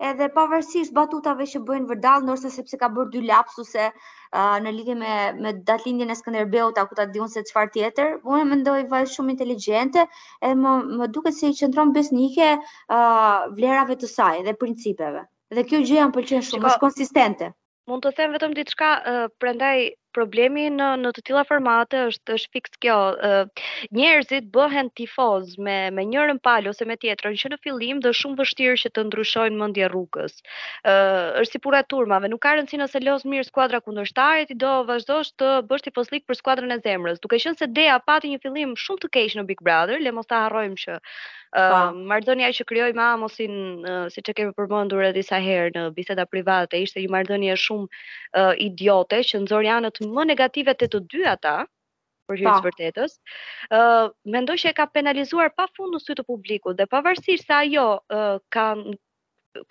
Edhe 0.09 0.27
pavarësisht 0.35 0.93
batutave 0.97 1.45
që 1.51 1.59
bëjnë 1.67 1.87
Vërdall, 1.89 2.25
nërse 2.29 2.49
sepse 2.53 2.79
ka 2.81 2.89
bërë 2.95 3.11
dy 3.13 3.21
lapsuse 3.29 3.83
uh, 3.91 4.55
në 4.65 4.73
lidhje 4.77 4.95
me 5.01 5.11
me 5.45 5.51
datëlindjen 5.69 6.11
e 6.11 6.17
Skënderbeut 6.21 6.81
apo 6.83 6.97
ta 6.99 7.05
diun 7.13 7.31
se 7.35 7.43
çfarë 7.49 7.71
tjetër, 7.75 8.11
unë 8.33 8.47
mendoj 8.51 8.77
vajz 8.95 9.13
shumë 9.15 9.35
inteligjente, 9.35 10.03
edhe 10.47 10.57
më, 10.63 10.73
më 11.01 11.07
duket 11.17 11.37
se 11.39 11.53
i 11.53 11.57
qendron 11.61 11.93
besnike 11.99 12.49
uh, 12.57 13.37
vlerave 13.59 13.99
të 14.03 14.09
saj 14.17 14.41
dhe 14.49 14.57
principeve. 14.65 15.23
Dhe 15.55 15.67
kjo 15.69 15.83
gjë 15.87 15.99
jam 16.01 16.15
pëlqen 16.17 16.43
shumë, 16.51 16.71
është 16.71 16.85
konsistente. 16.87 17.53
Mund 17.91 18.03
të 18.09 18.15
them 18.19 18.33
vetëm 18.35 18.57
diçka 18.59 18.93
uh, 18.99 19.23
prandaj 19.43 19.77
problemi 20.17 20.67
në 20.71 20.87
në 21.01 21.11
të 21.17 21.23
tilla 21.29 21.41
formate 21.49 22.03
është 22.09 22.35
është 22.37 22.51
fikse 22.55 22.79
kjo. 22.85 22.97
Uh, 23.15 23.65
njerëzit 23.97 24.47
bëhen 24.55 24.91
tifoz 24.99 25.55
me 25.67 25.77
me 25.97 26.05
njërin 26.13 26.39
palë 26.47 26.71
ose 26.73 26.87
me 26.89 26.97
tjetrën 27.01 27.35
që 27.41 27.51
në 27.53 27.59
fillim 27.65 28.01
do 28.05 28.13
shumë 28.19 28.39
vështirë 28.43 28.77
që 28.83 28.93
të 28.95 29.05
ndryshojnë 29.09 29.59
mendje 29.63 29.89
rrugës. 29.91 30.37
Ë 30.39 30.97
uh, 30.97 31.29
është 31.43 31.57
si 31.57 31.63
pura 31.65 31.83
turmave, 31.93 32.29
nuk 32.31 32.41
ka 32.45 32.55
rëndësi 32.59 32.81
nëse 32.83 33.03
los 33.05 33.27
mirë 33.33 33.47
skuadra 33.49 33.81
kundërshtare, 33.85 34.47
ti 34.51 34.57
do 34.65 34.73
vazhdosh 34.89 35.33
të 35.41 35.51
bësh 35.71 35.87
tifozlik 35.89 36.27
për 36.29 36.39
skuadrën 36.41 36.77
e 36.77 36.81
zemrës. 36.85 37.19
Duke 37.25 37.41
qenë 37.45 37.59
se 37.63 37.71
Dea 37.79 37.99
pati 38.07 38.29
një 38.35 38.43
fillim 38.45 38.75
shumë 38.85 39.05
të 39.05 39.13
keq 39.17 39.39
në 39.41 39.47
Big 39.51 39.65
Brother, 39.65 39.99
le 40.03 40.13
mos 40.19 40.29
ta 40.29 40.45
harrojmë 40.45 40.79
që 40.85 40.99
marrëdhënia 41.55 42.49
që 42.57 42.63
krijoi 42.71 42.93
me 42.97 43.01
Amosin, 43.03 43.55
uh, 43.87 44.07
siç 44.13 44.29
e 44.29 44.33
kemi 44.39 44.53
përmendur 44.57 45.03
edhe 45.05 45.13
disa 45.19 45.37
herë 45.45 45.71
në 45.75 45.83
biseda 45.97 46.25
private, 46.25 46.77
ishte 46.85 46.99
një 47.03 47.09
marrëdhënie 47.15 47.55
shumë 47.55 47.87
uh, 48.37 48.53
idiote 48.67 49.21
që 49.29 49.39
nxori 49.45 49.69
anët 49.77 50.01
më 50.05 50.25
negative 50.31 50.73
të 50.83 50.87
të 50.95 50.99
dy 51.13 51.25
ata 51.35 51.57
për 52.29 52.37
hyrë 52.39 52.59
vërtetës. 52.65 53.17
Ë 53.69 53.79
uh, 53.79 54.09
mendoj 54.35 54.55
që 54.63 54.69
e 54.69 54.73
ka 54.81 54.85
penalizuar 54.95 55.51
pafund 55.59 55.93
në 55.93 55.99
sy 56.05 56.15
të 56.19 56.23
publikut 56.29 56.77
dhe 56.79 56.87
pavarësisht 56.95 57.45
se 57.45 57.53
ajo 57.61 57.87
uh, 58.07 58.37
ka 58.49 58.71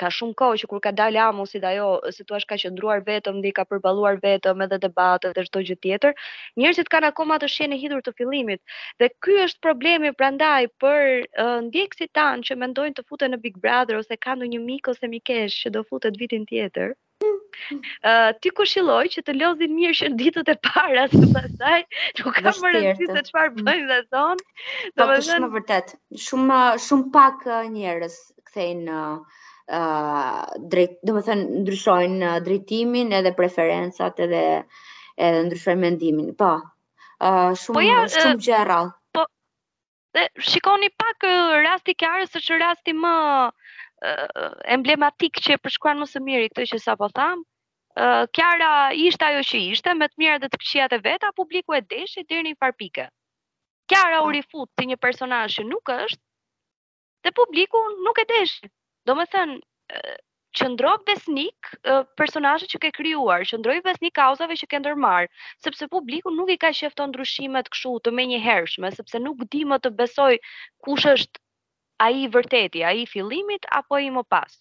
ka 0.00 0.08
shumë 0.14 0.34
kohë 0.40 0.58
që 0.62 0.68
kur 0.70 0.80
ka 0.82 0.90
dalë 0.98 1.20
Amos 1.24 1.52
si 1.54 1.58
ajo 1.70 1.86
situash 2.16 2.46
ka 2.50 2.58
qëndruar 2.62 3.02
vetëm 3.06 3.40
dhe 3.46 3.52
ka 3.56 3.64
përballuar 3.70 4.18
vetëm 4.22 4.62
edhe 4.66 4.78
debatet 4.84 5.34
dhe 5.38 5.44
çdo 5.48 5.62
gjë 5.70 5.76
tjetër, 5.86 6.14
njerëzit 6.62 6.90
kanë 6.94 7.10
akoma 7.12 7.38
të 7.42 7.48
shihen 7.54 7.74
e 7.76 7.80
hidhur 7.82 8.02
të 8.08 8.14
fillimit 8.20 8.62
dhe 9.02 9.08
ky 9.26 9.38
është 9.46 9.64
problemi 9.66 10.12
prandaj 10.20 10.68
për 10.82 11.00
uh, 11.22 11.58
ndjekësit 11.68 12.12
tan 12.18 12.44
që 12.48 12.58
mendojnë 12.62 12.96
të 13.00 13.06
futen 13.10 13.34
në 13.34 13.40
Big 13.46 13.58
Brother 13.66 13.98
ose 14.02 14.20
kanë 14.26 14.42
ndonjë 14.42 14.62
mik 14.68 14.92
ose 14.94 15.12
mikesh 15.16 15.58
që 15.64 15.74
do 15.78 15.84
futet 15.88 16.18
vitin 16.22 16.46
tjetër. 16.52 16.94
Uh, 17.22 17.32
ti 18.42 18.50
këshiloj 18.60 19.02
që 19.16 19.20
të 19.26 19.34
lozin 19.42 19.74
mirë 19.80 19.96
që 20.02 20.08
ditët 20.22 20.48
e 20.50 20.56
para 20.68 21.04
se 21.16 21.26
pasaj 21.34 21.82
nuk 22.18 22.38
ka 22.38 22.52
më 22.66 22.70
rëndësi 22.78 23.10
se 23.16 23.22
çfarë 23.30 23.62
bëjnë 23.62 23.86
dhe 23.90 23.98
zonë 24.14 24.64
Do 25.02 25.06
të 25.10 25.20
thënë 25.32 25.50
vërtet, 25.58 25.94
shumë 26.28 26.58
shumë 26.86 27.12
pak 27.18 27.44
uh, 27.56 27.60
njerëz 27.76 28.18
uh, 28.56 29.14
drejt, 30.68 30.98
do 31.06 31.14
të 31.16 31.22
them 31.26 31.42
ndryshojnë 31.62 32.32
drejtimin 32.48 33.12
edhe 33.18 33.32
preferencat 33.38 34.18
edhe 34.26 34.40
edhe 35.16 35.44
ndryshojnë 35.46 35.80
mendimin. 35.84 36.34
Po. 36.42 36.50
Ë 37.22 37.28
uh, 37.30 37.52
shumë 37.56 37.76
po 37.78 37.84
ja, 37.86 38.02
shumë 38.08 38.76
uh, 38.76 38.90
Po. 39.16 39.24
Dhe 40.16 40.26
shikoni 40.40 40.90
pak 41.00 41.24
uh, 41.24 41.56
rasti 41.64 41.94
Kiarës 41.94 42.36
është 42.36 42.58
rasti 42.60 42.92
më 42.98 43.12
uh, 43.48 44.52
emblematik 44.76 45.40
që 45.40 45.56
përshkruan 45.64 46.00
më 46.02 46.10
së 46.12 46.22
miri 46.26 46.50
këtë 46.52 46.66
që 46.74 46.82
sapo 46.84 47.08
tham. 47.16 47.40
Ë 47.96 48.08
uh, 48.12 48.30
Kiara 48.32 48.74
ishte 48.96 49.24
ajo 49.30 49.40
që 49.46 49.62
ishte 49.72 49.94
me 49.96 50.08
të 50.08 50.20
mirat 50.20 50.44
dhe 50.44 50.52
të 50.52 50.60
këqijat 50.60 50.98
e 50.98 51.00
veta, 51.04 51.32
publiku 51.36 51.74
e 51.78 51.80
deshi 51.92 52.26
deri 52.28 52.52
në 52.52 52.60
far 52.60 52.76
pikë. 52.76 53.08
Kiara 53.88 54.20
u 54.24 54.28
po. 54.28 54.34
rifut 54.36 54.70
si 54.80 54.88
një 54.92 54.96
personazh 55.00 55.58
që 55.58 55.66
nuk 55.70 55.96
është 55.96 56.20
dhe 57.28 57.32
publiku 57.36 57.80
nuk 58.06 58.18
e 58.18 58.28
deshi 58.34 58.70
do 59.08 59.14
me 59.18 59.24
thënë, 59.32 59.58
qëndro 60.58 60.90
besnik 61.08 61.70
personashe 62.20 62.68
që 62.72 62.80
ke 62.84 62.90
kryuar, 62.98 63.44
qëndroi 63.50 63.80
besnik 63.86 64.14
kauzave 64.18 64.56
që 64.60 64.68
ke 64.74 64.80
ndërmarë, 64.82 65.30
sepse 65.66 65.88
publiku 65.94 66.32
nuk 66.34 66.52
i 66.54 66.58
ka 66.64 66.70
shefton 66.80 67.10
ndryshimet 67.14 67.70
këshu 67.74 67.94
të 68.04 68.12
me 68.18 68.26
një 68.32 68.38
hershme, 68.46 68.90
sepse 68.98 69.22
nuk 69.24 69.42
di 69.54 69.64
më 69.72 69.78
të 69.86 69.92
besoj 70.02 70.30
kush 70.86 71.08
është 71.14 71.40
a 72.06 72.10
i 72.20 72.26
vërteti, 72.36 72.82
a 72.84 72.92
i 73.02 73.06
filimit, 73.14 73.66
apo 73.80 73.98
i 74.04 74.10
më 74.18 74.24
pas. 74.34 74.54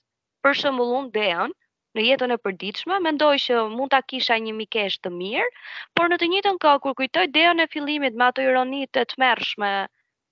Për 0.46 0.58
shëmullun 0.64 1.10
dhe 1.12 1.20
Dean 1.28 1.54
në 1.98 2.06
jetën 2.08 2.32
e 2.32 2.38
përditshme, 2.48 2.98
mendoj 3.10 3.34
që 3.46 3.62
mund 3.76 3.92
ta 3.94 4.00
kisha 4.10 4.38
një 4.48 4.54
mikesh 4.64 4.98
të 5.04 5.12
mirë, 5.12 5.50
por 5.96 6.08
në 6.10 6.20
të 6.24 6.30
njëjtën 6.34 6.60
kohë 6.66 6.80
kur 6.88 6.96
kujtoj 7.04 7.26
Dean 7.38 7.60
e 7.60 7.68
fillimit 7.76 8.16
me 8.22 8.30
ato 8.32 8.46
ironitë 8.50 8.94
të 9.00 9.06
tmerrshme, 9.16 9.72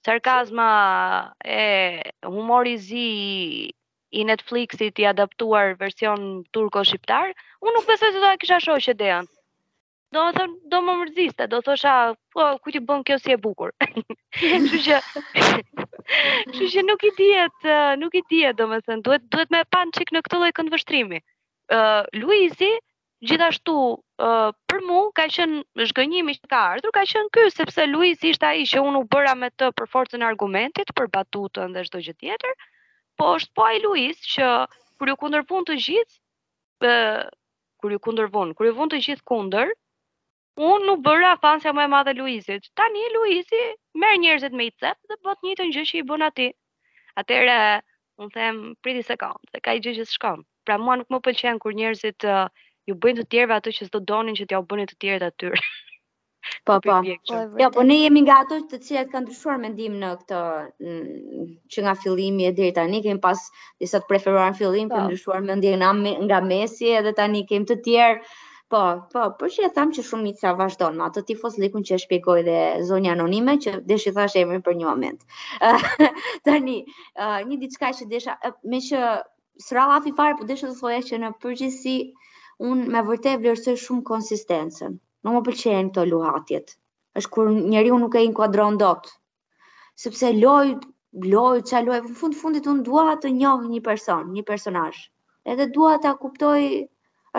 sarkazma 0.10 0.70
e 1.62 1.66
humorizi 2.34 3.08
i 4.12 4.26
Netflixit 4.26 5.00
i 5.00 5.06
adaptuar 5.06 5.76
version 5.80 6.24
turko 6.58 6.82
shqiptar, 6.90 7.34
unë 7.62 7.74
nuk 7.76 7.88
besoj 7.90 8.08
se 8.12 8.16
do 8.18 8.22
ta 8.26 8.32
kisha 8.44 8.58
shohë 8.66 8.84
që 8.88 8.96
dean. 9.02 9.28
Do 10.16 10.24
më 10.28 10.32
thënë, 10.38 10.56
do 10.74 10.78
më 10.86 10.96
mërziste, 11.04 11.46
do 11.52 11.60
thosha, 11.66 11.94
po 12.36 12.46
ku 12.64 12.72
ti 12.76 12.80
bën 12.82 13.04
kjo 13.10 13.18
si 13.26 13.34
e 13.36 13.38
bukur. 13.44 13.74
Kështu 14.40 14.82
që 14.88 14.98
Kështu 16.56 16.70
që 16.76 16.84
nuk 16.88 17.06
i 17.06 17.12
dihet, 17.20 17.68
nuk 18.02 18.18
i 18.18 18.24
dihet 18.32 18.58
domethën, 18.62 19.04
duhet 19.06 19.28
duhet 19.36 19.54
më 19.58 19.62
panë 19.76 19.98
çik 20.00 20.16
në 20.16 20.24
këtë 20.26 20.40
lloj 20.40 20.50
kënd 20.60 20.74
vështrimi. 20.74 21.22
Uh, 21.80 22.02
Luizi 22.24 22.72
gjithashtu 23.30 23.76
uh, 23.76 24.50
për 24.72 24.82
mua 24.90 25.12
ka 25.20 25.28
qenë 25.38 25.86
zhgënjimi 25.92 26.38
që 26.40 26.50
ka 26.56 26.64
ardhur, 26.72 26.96
ka 26.98 27.06
qenë 27.14 27.30
ky 27.38 27.46
sepse 27.60 27.86
Luizi 27.94 28.34
ishte 28.34 28.50
ai 28.50 28.66
që 28.74 28.82
unë 28.90 29.04
u 29.04 29.08
bëra 29.14 29.36
me 29.44 29.54
të 29.54 29.70
për 29.78 29.92
forcën 29.94 30.26
e 30.26 30.30
argumentit, 30.32 30.90
për 30.98 31.12
batutën 31.20 31.78
dhe 31.78 31.86
çdo 31.92 32.02
gjë 32.08 32.18
tjetër 32.24 32.58
po 33.20 33.28
është 33.38 33.52
po 33.60 33.64
ai 33.68 33.80
Luis 33.84 34.22
që 34.36 34.50
kur 35.00 35.12
ju 35.12 35.18
kundërpun 35.24 35.66
të 35.68 35.76
gjithë 35.86 36.92
ë 36.92 36.96
kur 37.84 37.94
ju 37.96 38.00
kundërvon, 38.06 38.54
kur 38.58 38.68
ju 38.68 38.74
vën 38.78 38.90
të 38.92 39.00
gjithë 39.06 39.26
kundër, 39.32 39.70
unë 40.70 40.86
nuk 40.88 41.04
bëra 41.06 41.34
fansja 41.44 41.72
më 41.76 41.86
e 41.88 41.92
madhe 41.94 42.14
Luisit. 42.18 42.66
Tani 42.76 43.04
Luisi 43.16 43.62
merr 44.04 44.20
njerëzit 44.24 44.56
me 44.58 44.66
i 44.68 44.74
cep 44.84 44.98
dhe 45.12 45.20
bëhet 45.24 45.44
një 45.44 45.50
njëjtën 45.52 45.74
gjë 45.76 45.86
që 45.92 45.98
i 46.02 46.06
bën 46.12 46.26
atij. 46.30 46.52
Atëherë 47.24 47.58
unë 48.24 48.36
them 48.36 48.60
priti 48.84 49.06
sekond, 49.12 49.40
se 49.52 49.64
ka 49.64 49.76
i 49.78 49.84
gjë 49.86 49.96
që 50.00 50.08
shkon. 50.12 50.44
Pra 50.68 50.80
mua 50.86 51.00
nuk 51.00 51.12
më 51.14 51.22
pëlqen 51.28 51.64
kur 51.64 51.76
njerëzit 51.80 52.28
uh, 52.28 52.48
ju 52.88 53.00
bëjnë 53.04 53.22
të 53.24 53.30
tjerëve 53.32 53.58
ato 53.60 53.76
që 53.80 53.88
s'do 53.88 54.04
donin 54.12 54.36
që 54.42 54.50
t'ja 54.50 54.60
u 54.64 54.68
bënin 54.72 54.92
të 54.92 55.00
tjerët 55.04 55.28
atyre. 55.32 55.64
Po, 56.66 56.80
po. 56.82 57.02
po 57.02 57.36
jo, 57.64 57.72
po 57.72 57.84
ne 57.84 57.96
jemi 58.06 58.22
nga 58.26 58.40
ato 58.44 58.58
të 58.72 58.78
cilat 58.88 59.10
kanë 59.14 59.26
ndryshuar 59.28 59.58
mendim 59.64 59.96
në 60.02 60.10
këtë 60.22 60.40
mm, 60.94 61.50
që 61.74 61.84
nga 61.86 61.94
fillimi 62.04 62.48
e 62.50 62.52
deri 62.60 62.74
tani 62.78 63.02
kemi 63.06 63.22
pas 63.26 63.44
disa 63.84 64.02
të 64.04 64.10
preferuar 64.12 64.54
në 64.54 64.60
fillim, 64.62 64.90
për 64.94 65.02
po. 65.02 65.08
ndryshuar 65.10 65.42
mendjen 65.50 65.82
nga, 65.84 65.92
nga 66.28 66.40
mesi 66.52 66.94
edhe 67.02 67.14
tani 67.22 67.44
kemi 67.52 67.70
të 67.74 67.80
tjerë. 67.88 68.22
Po, 68.74 68.80
po, 69.14 69.24
por 69.38 69.50
që 69.54 69.64
e 69.68 69.72
tham 69.76 69.92
që 69.98 70.04
shumë 70.08 70.24
mica 70.30 70.50
vazhdon, 70.58 70.98
ma 71.02 71.08
të 71.14 71.24
tifos 71.32 71.56
likun 71.62 71.86
që 71.90 71.96
e 71.98 72.02
shpjegoj 72.04 72.42
dhe 72.48 72.58
zoni 72.90 73.10
anonime, 73.14 73.56
që 73.64 73.72
deshi 73.92 74.14
thash 74.18 74.36
e 74.38 74.44
për 74.68 74.78
një 74.82 74.86
moment. 74.90 75.24
Tani, 76.50 76.76
një 77.16 77.40
një 77.50 77.58
diçka 77.64 77.90
që 78.00 78.06
desha, 78.14 78.36
me 78.74 78.82
që 78.90 79.02
sëra 79.68 79.88
lafi 79.96 80.14
fare, 80.22 80.38
po 80.38 80.46
deshe 80.52 80.70
të 80.70 80.78
thoja 80.84 81.02
që 81.10 81.22
në 81.24 81.34
përgjësi, 81.48 81.98
unë 82.70 82.88
me 82.98 83.04
vërte 83.10 83.34
vlerësoj 83.42 83.78
shumë 83.88 84.06
konsistencën 84.12 85.02
nuk 85.24 85.34
më 85.36 85.42
pëlqejnë 85.48 85.90
këto 85.96 86.02
luhatjet. 86.10 86.68
Ës 87.20 87.26
kur 87.34 87.46
njeriu 87.56 87.96
nuk 88.00 88.16
e 88.16 88.22
inkuadron 88.28 88.76
dot. 88.82 89.04
Sepse 90.00 90.28
loj 90.38 90.68
loj 91.34 91.58
ça 91.70 91.78
loj 91.84 91.98
në 92.06 92.14
fund 92.22 92.34
fundit 92.42 92.66
un 92.74 92.80
dua 92.88 93.06
të 93.24 93.30
njoh 93.40 93.62
një 93.72 93.82
person, 93.88 94.24
një 94.36 94.44
personazh. 94.50 95.02
Edhe 95.54 95.66
dua 95.78 95.94
ta 96.04 96.12
kuptoj 96.22 96.62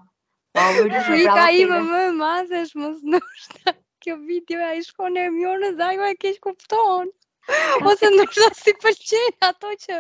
Po 0.54 0.62
më 0.66 0.70
duhet 0.78 1.10
të 1.10 1.26
kaj 1.38 1.56
më 1.72 1.78
më 1.90 2.02
masesh 2.22 2.72
mos 2.78 3.02
ndoshta. 3.14 3.74
Kjo 4.04 4.14
video 4.30 4.62
ai 4.70 4.78
shkon 4.86 5.18
në 5.18 5.26
Unionën 5.32 5.74
dhe 5.80 5.88
ajo 5.90 6.06
e 6.14 6.20
keq 6.22 6.38
kupton. 6.46 7.10
Ose 7.90 8.08
në 8.14 8.24
përsa 8.30 8.46
si 8.56 8.72
përqenë 8.82 9.46
ato 9.46 9.68
që, 9.82 9.94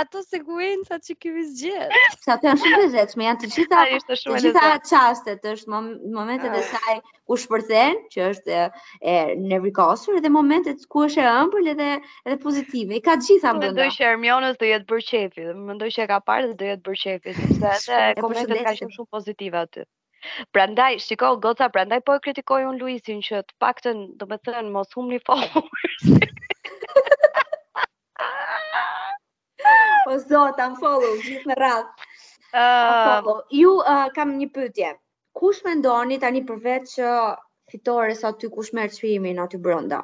ato 0.00 0.20
sekuencat 0.24 1.06
që 1.06 1.14
kjo 1.22 1.30
visë 1.36 1.54
gjithë. 1.62 2.00
sa 2.24 2.34
ato 2.34 2.50
janë 2.50 2.60
shumë 2.64 3.04
të 3.12 3.18
me 3.20 3.26
janë 3.28 3.40
të 3.44 3.48
gjitha, 3.54 3.84
të 4.08 4.40
gjitha 4.40 4.64
qastet, 4.94 5.40
të 5.44 5.54
është 5.56 5.72
momentet 6.16 6.52
e 6.52 6.60
ah. 6.60 6.74
saj 6.74 6.98
ku 7.30 7.38
shpërthen, 7.44 8.02
që 8.14 8.26
është 8.32 8.58
e, 8.58 8.66
e 9.14 9.14
nevrikosur, 9.54 10.20
dhe 10.26 10.30
momentet 10.36 10.84
ku 10.92 11.06
është 11.06 11.24
e 11.24 11.32
ëmbël 11.36 11.72
edhe, 11.72 11.88
edhe 12.28 12.38
pozitive, 12.44 12.98
i 12.98 13.02
ka 13.08 13.16
gjitha 13.24 13.54
më 13.54 13.62
dënda. 13.64 13.72
Mendoj 13.72 13.88
që 13.96 14.10
Hermionës 14.10 14.60
do 14.64 14.68
jetë 14.72 14.88
bërë 14.92 15.08
qefi, 15.12 15.48
dhe 15.48 15.56
mendoj 15.72 15.90
që 15.96 16.04
e 16.04 16.08
ka 16.12 16.20
parë 16.28 16.52
dhe 16.52 16.58
do 16.60 16.66
jetë 16.70 16.86
bërë 16.90 17.02
qefi, 17.06 17.34
se 17.48 17.98
edhe 18.02 18.26
komentet 18.26 18.64
ka 18.68 18.76
shumë 18.82 18.96
shumë 19.00 19.10
pozitive 19.16 19.64
aty. 19.64 19.88
Prandaj, 20.54 21.00
shiko, 21.06 21.32
goca, 21.48 21.66
prandaj 21.78 21.98
po 22.06 22.14
e 22.14 22.20
kritikoj 22.28 22.60
unë 22.74 22.78
Luisin 22.84 23.24
që 23.30 23.42
të 23.48 23.56
pakten, 23.66 24.04
do 24.20 24.28
me 24.30 24.36
thënë, 24.44 24.68
mos 24.78 24.92
humni 24.98 25.18
fokus. 25.24 26.02
po 30.04 30.16
zot, 30.18 30.58
am 30.62 30.76
follow 30.80 31.14
gjithë 31.24 31.50
në 31.52 31.56
radh. 31.60 32.06
Ëh, 32.52 32.60
ehm, 32.62 33.30
uh... 33.34 33.40
ju 33.56 33.74
uh, 33.80 34.06
kam 34.16 34.34
një 34.38 34.48
pyetje. 34.56 34.90
Kush 35.38 35.62
mendoni 35.66 36.18
tani 36.20 36.42
përveç 36.48 36.90
që 36.98 37.06
eh, 37.18 37.38
fitores 37.72 38.20
aty 38.28 38.50
kush 38.52 38.72
merr 38.76 38.92
çfimin 38.92 39.38
aty 39.42 39.56
brenda? 39.64 40.02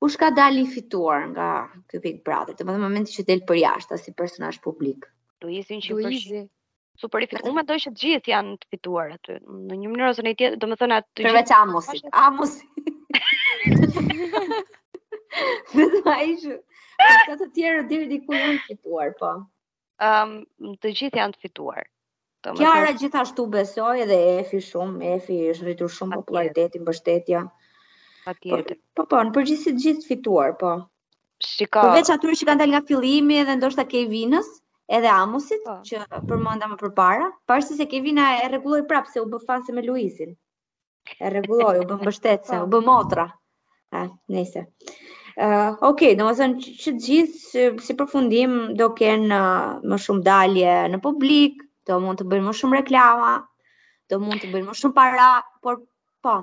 Kush 0.00 0.16
ka 0.20 0.30
dalë 0.36 0.62
i 0.62 0.66
fituar 0.72 1.26
nga 1.34 1.48
ky 1.92 2.00
Big 2.04 2.22
Brother? 2.24 2.56
Domethënë 2.56 2.82
momenti 2.86 3.12
që 3.18 3.26
del 3.28 3.42
për 3.48 3.58
jashtë 3.60 3.98
si 4.00 4.14
personazh 4.16 4.60
publik. 4.64 5.04
Luizin 5.44 5.84
që 5.84 5.98
Luizi. 5.98 6.44
Super 6.96 7.24
i 7.24 7.28
fituar. 7.28 7.44
Unë 7.50 7.60
mendoj 7.60 7.76
që 7.84 7.92
të 7.92 8.02
gjithë 8.06 8.32
janë 8.32 8.56
të 8.62 8.70
fituar 8.72 9.12
aty. 9.18 9.36
Në 9.44 9.78
një 9.82 9.90
mënyrë 9.92 10.10
ose 10.14 10.24
në 10.24 10.32
një 10.32 10.40
tjetër, 10.40 10.58
domethënë 10.64 10.98
aty 11.00 11.26
përveç 11.28 11.54
Amosit. 11.58 12.08
Amosi. 12.24 12.66
Vetëm 15.74 16.08
ai 16.16 16.30
që 16.44 16.56
Të 17.02 17.34
të 17.40 17.46
tjerë 17.56 17.78
deri 17.90 18.06
diku 18.10 18.36
janë 18.36 18.58
fituar, 18.68 19.08
po. 19.20 19.30
um, 20.08 20.32
të 20.84 20.92
gjithë 21.00 21.18
janë 21.20 21.36
të 21.36 21.40
fituar. 21.46 21.84
Kjara 22.48 22.90
të... 22.92 22.98
gjithashtu 23.02 23.46
besoj 23.54 23.94
edhe 24.04 24.18
Efi 24.38 24.60
shumë, 24.66 25.08
Efi 25.16 25.38
është 25.52 25.66
rritur 25.68 25.90
shumë 25.94 26.18
popularitetin, 26.20 26.82
mbështetja. 26.84 27.40
Po, 27.46 27.78
Patjetër. 28.28 28.78
Po, 29.00 29.06
po, 29.14 29.20
në 29.26 29.32
përgjithësi 29.38 29.70
të 29.72 29.82
gjithë 29.86 30.08
fituar, 30.12 30.54
po. 30.60 30.74
Po 31.76 31.86
veç 31.96 32.10
atyre 32.14 32.36
që 32.40 32.46
kanë 32.48 32.62
dalë 32.62 32.72
nga 32.76 32.82
fillimi 32.90 33.38
edhe 33.42 33.56
ndoshta 33.58 33.84
Kevinës, 33.90 34.50
edhe 34.98 35.10
Amusit 35.12 35.64
po. 35.66 35.74
që 35.88 36.04
përmenda 36.30 36.68
më 36.70 36.78
përpara, 36.84 37.26
pastaj 37.50 37.80
se 37.82 37.88
Kevina 37.90 38.28
e 38.42 38.46
rregulloi 38.52 38.84
prapë 38.92 39.14
se 39.16 39.24
u 39.24 39.30
bë 39.34 39.40
fanse 39.48 39.74
me 39.76 39.84
Luizin. 39.84 40.36
E 41.18 41.32
rregulloi, 41.34 41.80
u 41.82 41.88
bë 41.90 41.98
mbështetse, 42.02 42.58
po. 42.62 42.68
u 42.68 42.70
bë 42.76 42.82
motra. 42.88 43.26
Ha, 43.94 44.06
nëse. 44.38 44.64
Uh, 45.34 45.74
ok, 45.82 46.00
do 46.14 46.28
më 46.28 46.32
thënë 46.38 46.62
që 46.64 46.74
të 46.94 47.00
gjithë 47.04 47.38
si, 47.44 47.62
si 47.86 47.94
përfundim 48.00 48.52
do 48.78 48.86
kënë 48.98 49.34
uh, 49.38 49.72
më 49.90 49.96
shumë 50.04 50.22
dalje 50.28 50.74
në 50.92 51.00
publik, 51.02 51.64
do 51.90 51.96
mund 52.04 52.20
të 52.20 52.26
bëjnë 52.30 52.46
më 52.46 52.52
shumë 52.58 52.78
reklama, 52.78 53.32
do 54.12 54.20
mund 54.22 54.44
të 54.44 54.50
bëjnë 54.52 54.68
më 54.68 54.76
shumë 54.80 54.94
para, 54.98 55.28
por 55.64 55.80
po. 56.22 56.36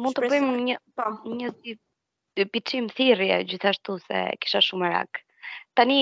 Mund 0.00 0.18
të 0.18 0.26
bëjmë 0.26 0.56
një, 0.66 0.80
po. 0.98 1.06
një 1.36 1.52
si 1.62 2.48
pichim 2.56 2.90
thirje 2.98 3.38
gjithashtu 3.52 4.00
se 4.08 4.24
kisha 4.42 4.58
shumë 4.70 4.90
rak. 4.90 5.22
Tani, 5.78 6.00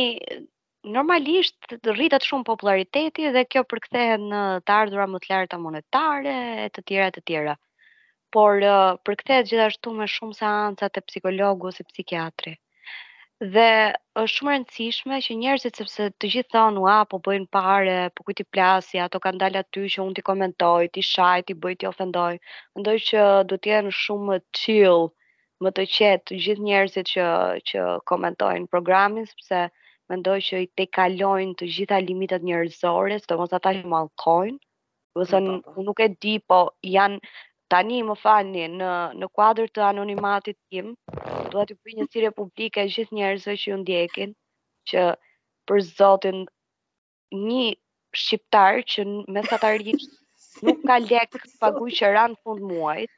normalisht 0.88 1.76
rritet 1.92 2.24
shumë 2.24 2.48
populariteti 2.48 3.28
dhe 3.36 3.44
kjo 3.52 3.66
përkthehet 3.74 4.24
në 4.32 4.42
të 4.64 4.78
ardhurat 4.80 5.12
më 5.16 5.20
të 5.26 5.34
larta 5.34 5.60
monetare 5.66 6.38
e 6.64 6.68
të 6.72 6.88
tjera 6.88 7.12
të 7.18 7.26
tjera 7.28 7.58
por 8.34 8.60
uh, 8.62 8.96
për 9.06 9.14
këtë 9.20 9.36
e 9.40 9.44
gjithashtu 9.50 9.92
me 9.96 10.06
shumë 10.14 10.36
seancat 10.40 10.98
e 11.00 11.04
psikologu 11.08 11.70
ose 11.70 11.84
psikiatri. 11.88 12.54
Dhe 13.54 13.68
është 14.20 14.32
shumë 14.34 14.52
rëndësishme 14.54 15.20
që 15.24 15.34
njerëzit 15.42 15.78
sepse 15.78 16.08
të 16.20 16.30
gjithë 16.32 16.52
thonë 16.56 16.82
ua 16.82 16.96
po 17.12 17.20
bëjnë 17.28 17.46
parë, 17.54 17.94
po 18.16 18.26
kujt 18.26 18.42
i 18.42 18.46
plasi, 18.52 18.98
ato 18.98 19.20
kanë 19.22 19.40
dalë 19.44 19.62
aty 19.62 19.84
që 19.94 20.02
unë 20.04 20.18
ti 20.18 20.24
komentoj, 20.30 20.88
ti 20.94 21.04
shaj, 21.10 21.46
ti 21.46 21.54
bëj 21.54 21.76
ti 21.80 21.88
ofendoj. 21.92 22.32
Mendoj 22.76 22.96
që 23.10 23.22
duhet 23.48 23.62
të 23.64 23.70
jenë 23.74 23.94
shumë 24.02 24.40
chill, 24.60 25.06
më 25.62 25.72
të 25.78 25.86
qetë 25.98 26.26
të 26.32 26.40
gjithë 26.46 26.66
njerëzit 26.66 27.12
që 27.14 27.28
që 27.70 27.86
komentojnë 28.10 28.68
programin 28.74 29.26
sepse 29.30 29.62
mendoj 30.10 30.38
që 30.48 30.60
i 30.64 30.68
tekalojnë 30.82 31.58
të 31.62 31.66
gjitha 31.78 31.98
limitet 32.10 32.44
njerëzore, 32.50 33.18
sidomos 33.22 33.54
ata 33.58 33.72
që 33.78 33.86
mallkojnë. 33.94 34.58
Do 35.18 35.24
të 35.26 35.30
thonë, 35.32 35.54
unë 35.74 35.84
nuk 35.90 36.00
e 36.00 36.08
di, 36.22 36.36
po 36.48 36.58
janë 36.86 37.20
tani 37.72 37.98
më 38.08 38.14
falni 38.22 38.64
në 38.80 38.90
në 39.20 39.26
kuadër 39.36 39.70
të 39.76 39.82
anonimatit 39.88 40.56
tim, 40.72 40.86
dua 41.52 41.64
të 41.68 41.76
bëj 41.82 41.94
një 41.98 42.06
thirrje 42.12 42.30
publike 42.38 42.84
gjithë 42.94 43.16
njerëzve 43.18 43.54
që 43.62 43.68
ju 43.70 43.78
ndjekin, 43.82 44.30
që 44.88 45.02
për 45.68 45.80
Zotin 45.88 46.38
një 47.48 47.66
shqiptar 48.22 48.80
që 48.92 49.00
mesatarisht 49.36 50.64
nuk 50.64 50.80
ka 50.88 50.96
lek 51.10 51.34
të 51.34 51.72
që 51.98 52.06
ran 52.16 52.32
fund 52.42 52.64
muajit, 52.70 53.12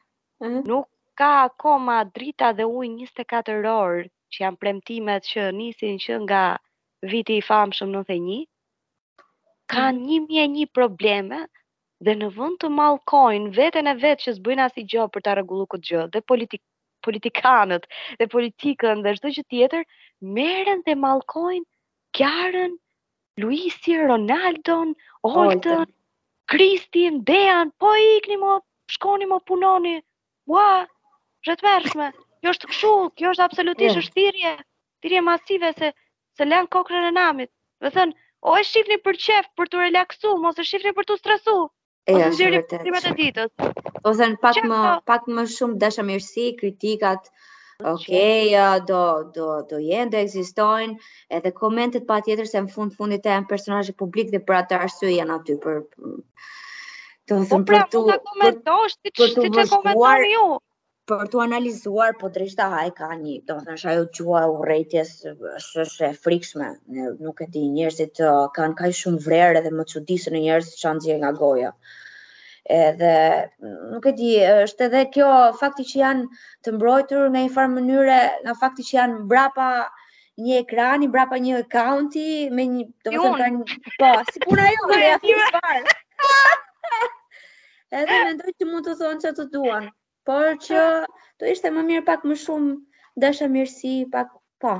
nuk 0.70 0.86
ka 1.18 1.30
akoma 1.46 2.00
drita 2.14 2.50
dhe 2.58 2.66
ujë 2.78 2.90
24 3.04 3.72
orë 3.74 4.08
që 4.32 4.42
janë 4.44 4.60
premtimet 4.62 5.22
që 5.30 5.46
nisin 5.60 5.94
që 6.04 6.12
nga 6.26 6.42
viti 7.12 7.36
i 7.38 7.46
famshëm 7.50 7.90
91, 8.00 8.40
ka 9.72 9.84
1001 9.94 10.68
probleme 10.74 11.44
dhe 12.08 12.12
në 12.18 12.28
vënd 12.36 12.54
të 12.62 12.68
malkojnë 12.76 13.50
vetën 13.56 13.88
e 13.90 13.94
vetë 14.02 14.24
që 14.26 14.32
zbëjnë 14.38 14.62
asë 14.66 14.80
i 14.82 14.86
gjë 14.92 15.02
për 15.16 15.24
të 15.24 15.32
regullu 15.38 15.66
këtë 15.72 15.88
gjë, 15.88 16.04
dhe 16.14 16.20
politik, 16.32 16.62
politikanët, 17.06 17.84
dhe 18.20 18.28
politikën, 18.34 19.02
dhe 19.06 19.12
shdo 19.18 19.32
që 19.38 19.44
tjetër, 19.54 19.84
merën 20.38 20.80
dhe 20.86 20.94
malkojnë 21.04 21.66
kjarën, 22.18 22.78
Luisi, 23.42 23.98
Ronaldon, 24.06 24.94
Olten, 25.32 25.84
Kristin, 26.54 27.20
Dejan, 27.28 27.70
po 27.80 27.92
ikni 28.16 28.38
mo, 28.44 28.54
shkoni 28.96 29.28
mo 29.34 29.38
punoni, 29.50 29.94
ua, 30.56 30.64
rëtmershme, 31.48 32.08
kjo 32.40 32.54
është 32.56 32.70
këshu, 32.72 32.94
kjo 33.20 33.34
është 33.34 33.46
absolutisht 33.46 33.92
yeah. 33.92 34.06
shtirje, 34.08 34.54
shtirje 34.98 35.22
masive 35.28 35.72
se, 35.80 35.92
se 36.40 36.48
lenë 36.48 36.72
kokrën 36.76 37.10
e 37.12 37.12
namit, 37.20 37.52
dhe 37.84 37.92
thënë, 37.98 38.16
o 38.48 38.56
e 38.60 38.64
shifni 38.72 38.96
për 39.06 39.20
qef, 39.26 39.52
për 39.56 39.68
të 39.72 39.82
relaksu, 39.84 40.34
mos 40.46 40.58
e 40.58 40.64
shifni 40.72 40.92
për 41.00 41.08
të 41.12 41.18
stresu, 41.22 41.58
ose 42.14 42.22
po 42.22 42.30
është 42.30 42.48
vërtet. 42.52 42.88
Ose 42.94 43.08
e 43.10 43.16
ditës. 43.18 43.84
Ose 44.10 44.28
po 44.28 44.32
në 44.32 44.42
pak 44.42 44.62
më 44.70 44.78
po? 44.86 44.94
pak 45.10 45.28
më 45.36 45.44
shumë 45.56 45.78
dashamirësi, 45.84 46.46
kritikat. 46.60 47.30
okay, 47.92 48.50
do 48.88 49.02
do 49.36 49.46
do 49.70 49.76
jenë, 49.84 50.10
do 50.14 50.18
ekzistojnë 50.24 50.98
edhe 51.38 51.52
komentet 51.60 52.04
patjetër 52.10 52.46
se 52.52 52.60
në 52.60 52.68
fund 52.74 52.92
fundit 52.96 53.24
janë 53.30 53.48
personazhe 53.52 53.94
publik 54.02 54.28
dhe 54.28 54.36
për 54.48 54.58
atë 54.58 54.80
arsye 54.86 55.14
janë 55.16 55.38
aty 55.38 55.56
për, 55.62 55.80
Do 57.30 57.36
të 57.38 57.48
thonë 57.50 57.64
pra, 57.66 57.78
për 57.84 57.90
tu. 57.94 58.00
Po 58.02 58.08
pra, 58.08 58.18
mund 58.18 58.20
të 58.20 58.30
komentosh 58.30 58.96
si 58.98 59.10
që 59.12 59.68
komentoj 59.70 60.32
Jo 60.34 60.48
për 61.10 61.28
të 61.32 61.38
analizuar, 61.42 62.14
po 62.20 62.28
drejta 62.34 62.66
ha 62.70 62.80
haj 62.82 62.90
ka 62.98 63.08
një, 63.20 63.36
do 63.48 63.54
më 63.58 63.64
thënë 63.68 63.82
shajo 63.82 64.04
qua 64.18 64.42
u 64.52 64.58
rejtjes 64.68 65.10
së 65.66 65.86
shë 65.94 66.10
frikshme, 66.24 66.68
nuk 67.26 67.42
e 67.42 67.48
di 67.56 67.62
njërësit 67.76 68.20
uh, 68.22 68.44
kanë 68.58 68.78
kaj 68.80 68.90
shumë 69.00 69.24
vrere 69.24 69.62
dhe 69.64 69.72
më 69.80 69.86
çuditë 69.94 70.32
në 70.34 70.42
njërësit 70.46 70.78
që 70.82 70.90
anë 70.92 71.16
nga 71.22 71.32
goja. 71.42 71.72
Edhe, 72.78 73.14
nuk 73.94 74.06
e 74.06 74.14
di, 74.20 74.30
është 74.64 74.86
edhe 74.86 75.00
kjo 75.16 75.30
fakti 75.58 75.86
që 75.90 76.00
janë 76.04 76.28
të 76.66 76.74
mbrojtur 76.76 77.24
në 77.34 77.44
një 77.46 77.52
farë 77.56 77.72
mënyre, 77.78 78.20
nga 78.44 78.54
fakti 78.62 78.86
që 78.90 78.96
janë 78.98 79.22
brapa 79.32 79.70
një 80.46 80.60
ekrani, 80.62 81.08
brapa 81.16 81.40
një 81.46 81.56
accounti, 81.64 82.26
me 82.54 82.68
një, 82.76 82.84
do 83.08 83.16
të 83.16 83.30
thënë 83.40 83.40
ka 83.40 83.54
një, 83.56 83.94
po, 84.02 84.12
si 84.30 84.46
puna 84.46 84.70
jo, 84.76 84.92
me 84.92 86.46
Edhe 87.90 88.16
mendoj 88.22 88.52
që 88.54 88.66
mund 88.70 88.84
të 88.86 88.92
thonë 89.00 89.18
që 89.24 89.30
të 89.36 89.44
duan 89.54 89.86
por 90.30 90.54
po. 90.54 90.60
që 90.66 90.82
do 91.40 91.50
ishte 91.54 91.72
më 91.74 91.82
mirë 91.90 92.04
pak 92.10 92.24
më 92.30 92.36
shumë 92.44 92.76
dashamirësi, 93.26 93.94
pak 94.14 94.28
po. 94.62 94.74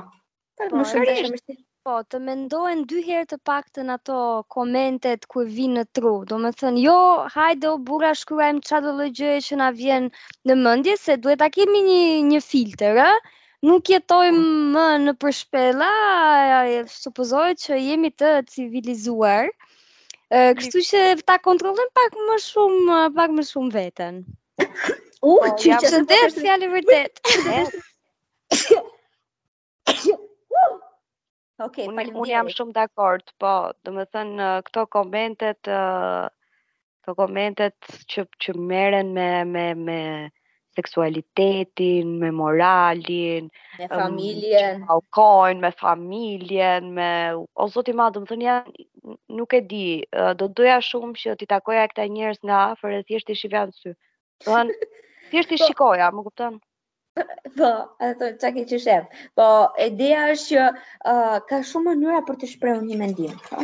Pak 0.59 0.69
po, 0.71 0.79
më 0.79 0.85
shumë 0.93 1.07
dashamirësi. 1.11 1.57
Po, 1.87 1.95
të 2.05 2.19
mendohen 2.21 2.83
dy 2.89 2.99
herë 3.07 3.25
të 3.31 3.37
pak 3.49 3.71
të 3.73 3.83
në 3.87 3.93
ato 3.97 4.17
komentet 4.53 5.23
kër 5.33 5.47
vinë 5.55 5.79
në 5.79 5.83
tru. 5.97 6.11
Jo, 6.21 6.25
do 6.29 6.37
më 6.43 6.51
thënë, 6.61 6.81
jo, 6.85 6.97
hajdo, 7.35 7.71
bura, 7.89 8.11
shkruajmë 8.19 8.61
qa 8.69 8.81
do 8.85 8.91
dhe 8.99 9.07
që 9.47 9.57
na 9.61 9.71
vjenë 9.79 10.11
në 10.49 10.57
mëndje, 10.61 10.97
se 11.05 11.15
duhet 11.23 11.41
a 11.41 11.49
kemi 11.55 11.81
një, 11.87 12.01
një 12.29 12.43
filter, 12.47 13.01
e? 13.01 13.39
Nuk 13.69 13.89
jetojmë 13.89 14.45
më 14.75 14.85
në 15.07 15.11
përshpela, 15.21 15.89
supëzoj 16.93 17.47
që 17.65 17.81
jemi 17.81 18.09
të 18.17 18.29
civilizuar. 18.53 19.49
Kështu 20.57 20.81
që 20.87 21.01
ta 21.29 21.35
kontrolën 21.45 21.91
pak 21.97 22.15
më 22.29 22.37
shumë, 22.45 23.01
pak 23.17 23.35
më 23.39 23.45
shumë 23.51 23.75
vetën. 23.77 24.23
U, 25.21 25.37
uh, 25.37 25.51
që 25.61 25.75
që 25.83 25.89
dhe 26.09 26.17
të 26.33 26.41
fjallë 26.41 26.65
e 26.65 26.73
vërdet. 26.75 27.19
Okay, 31.65 31.85
unë 31.91 32.25
jam 32.25 32.47
shumë 32.49 32.73
dakord, 32.73 33.27
po, 33.39 33.51
dhe 33.85 33.93
më 33.97 34.05
thënë, 34.15 34.47
këto 34.67 34.85
komentet, 34.95 35.59
këto 35.63 37.15
komentet 37.19 37.91
që, 38.09 38.25
që 38.45 38.55
meren 38.57 39.11
me, 39.13 39.27
me, 39.45 39.65
me 39.85 39.99
seksualitetin, 40.79 42.15
me 42.21 42.31
moralin, 42.33 43.51
me 43.77 43.89
familjen, 43.93 44.81
me 44.81 44.87
me 45.61 45.71
familjen, 45.83 46.89
me... 46.97 47.11
O, 47.61 47.67
zoti 47.75 47.93
ma, 47.93 48.09
do 48.09 48.23
më 48.25 48.31
thënë, 48.33 48.57
nuk 49.37 49.53
e 49.53 49.61
di, 49.69 49.85
do 50.39 50.47
të 50.49 50.53
doja 50.63 50.79
shumë 50.89 51.13
që 51.21 51.37
t'i 51.37 51.49
takoja 51.53 51.85
këta 51.93 52.09
njërës 52.15 52.41
nga, 52.41 52.63
afër 52.73 52.97
e 52.97 53.03
thjeshtë 53.05 53.35
i 53.37 53.41
shivjanë 53.43 53.77
sy. 53.83 53.93
Do 54.47 54.49
thënë, 54.57 54.75
Thjesht 55.31 55.51
i 55.55 55.57
po. 55.57 55.65
shikoja, 55.69 56.09
më 56.15 56.23
kupton? 56.27 56.57
Po, 57.59 57.69
edhe 57.99 58.13
thonë, 58.19 58.37
që 58.41 58.51
ke 58.57 58.63
që 58.71 58.77
shemë. 58.85 59.19
Po, 59.39 59.47
ideja 59.85 60.23
është 60.33 60.49
që 60.51 60.65
uh, 60.65 61.37
ka 61.49 61.61
shumë 61.71 61.91
mënyra 61.93 62.21
për 62.29 62.39
të 62.43 62.49
shprehur 62.53 62.83
një 62.91 62.99
mendim. 63.01 63.35
Po. 63.47 63.63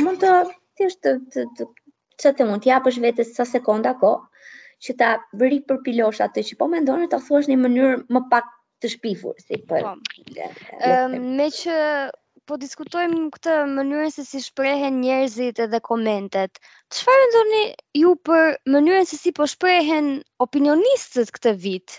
Mund 0.00 0.20
të, 0.24 0.32
thjesht, 0.80 1.00
të, 1.06 1.14
të, 1.34 1.46
të, 1.60 1.68
që 2.24 2.34
të 2.40 2.48
mund 2.50 2.68
vetes 2.74 3.00
vetës 3.06 3.32
sa 3.38 3.46
sekonda 3.52 3.94
ko, 4.02 4.14
që 4.84 4.96
ta 5.00 5.12
vëri 5.42 5.62
për 5.70 5.80
pilosh 5.86 6.20
atë 6.26 6.44
që 6.50 6.58
po 6.62 6.68
me 6.72 6.82
ndonë, 6.84 7.10
të 7.12 7.20
në 7.24 7.46
një 7.52 7.58
mënyrë 7.66 7.96
më 8.16 8.24
pak 8.34 8.52
të 8.82 8.90
shpifur. 8.96 9.36
Si, 9.44 9.60
për, 9.70 9.86
Ëm, 9.88 10.00
po. 10.80 11.24
me 11.38 11.48
që 11.60 11.76
po 12.46 12.56
diskutojmë 12.62 13.22
këtë 13.34 13.54
mënyrën 13.76 14.12
se 14.14 14.24
si 14.26 14.40
shprehen 14.44 15.00
njerëzit 15.02 15.58
edhe 15.64 15.80
komentet, 15.82 16.60
Çfarë 16.94 17.22
ndonë 17.28 17.60
ju 18.00 18.10
për 18.28 18.42
mënyrën 18.72 19.06
se 19.10 19.16
si 19.20 19.30
po 19.36 19.46
shprehen 19.52 20.10
opinionistët 20.44 21.32
këtë 21.36 21.52
vit? 21.64 21.94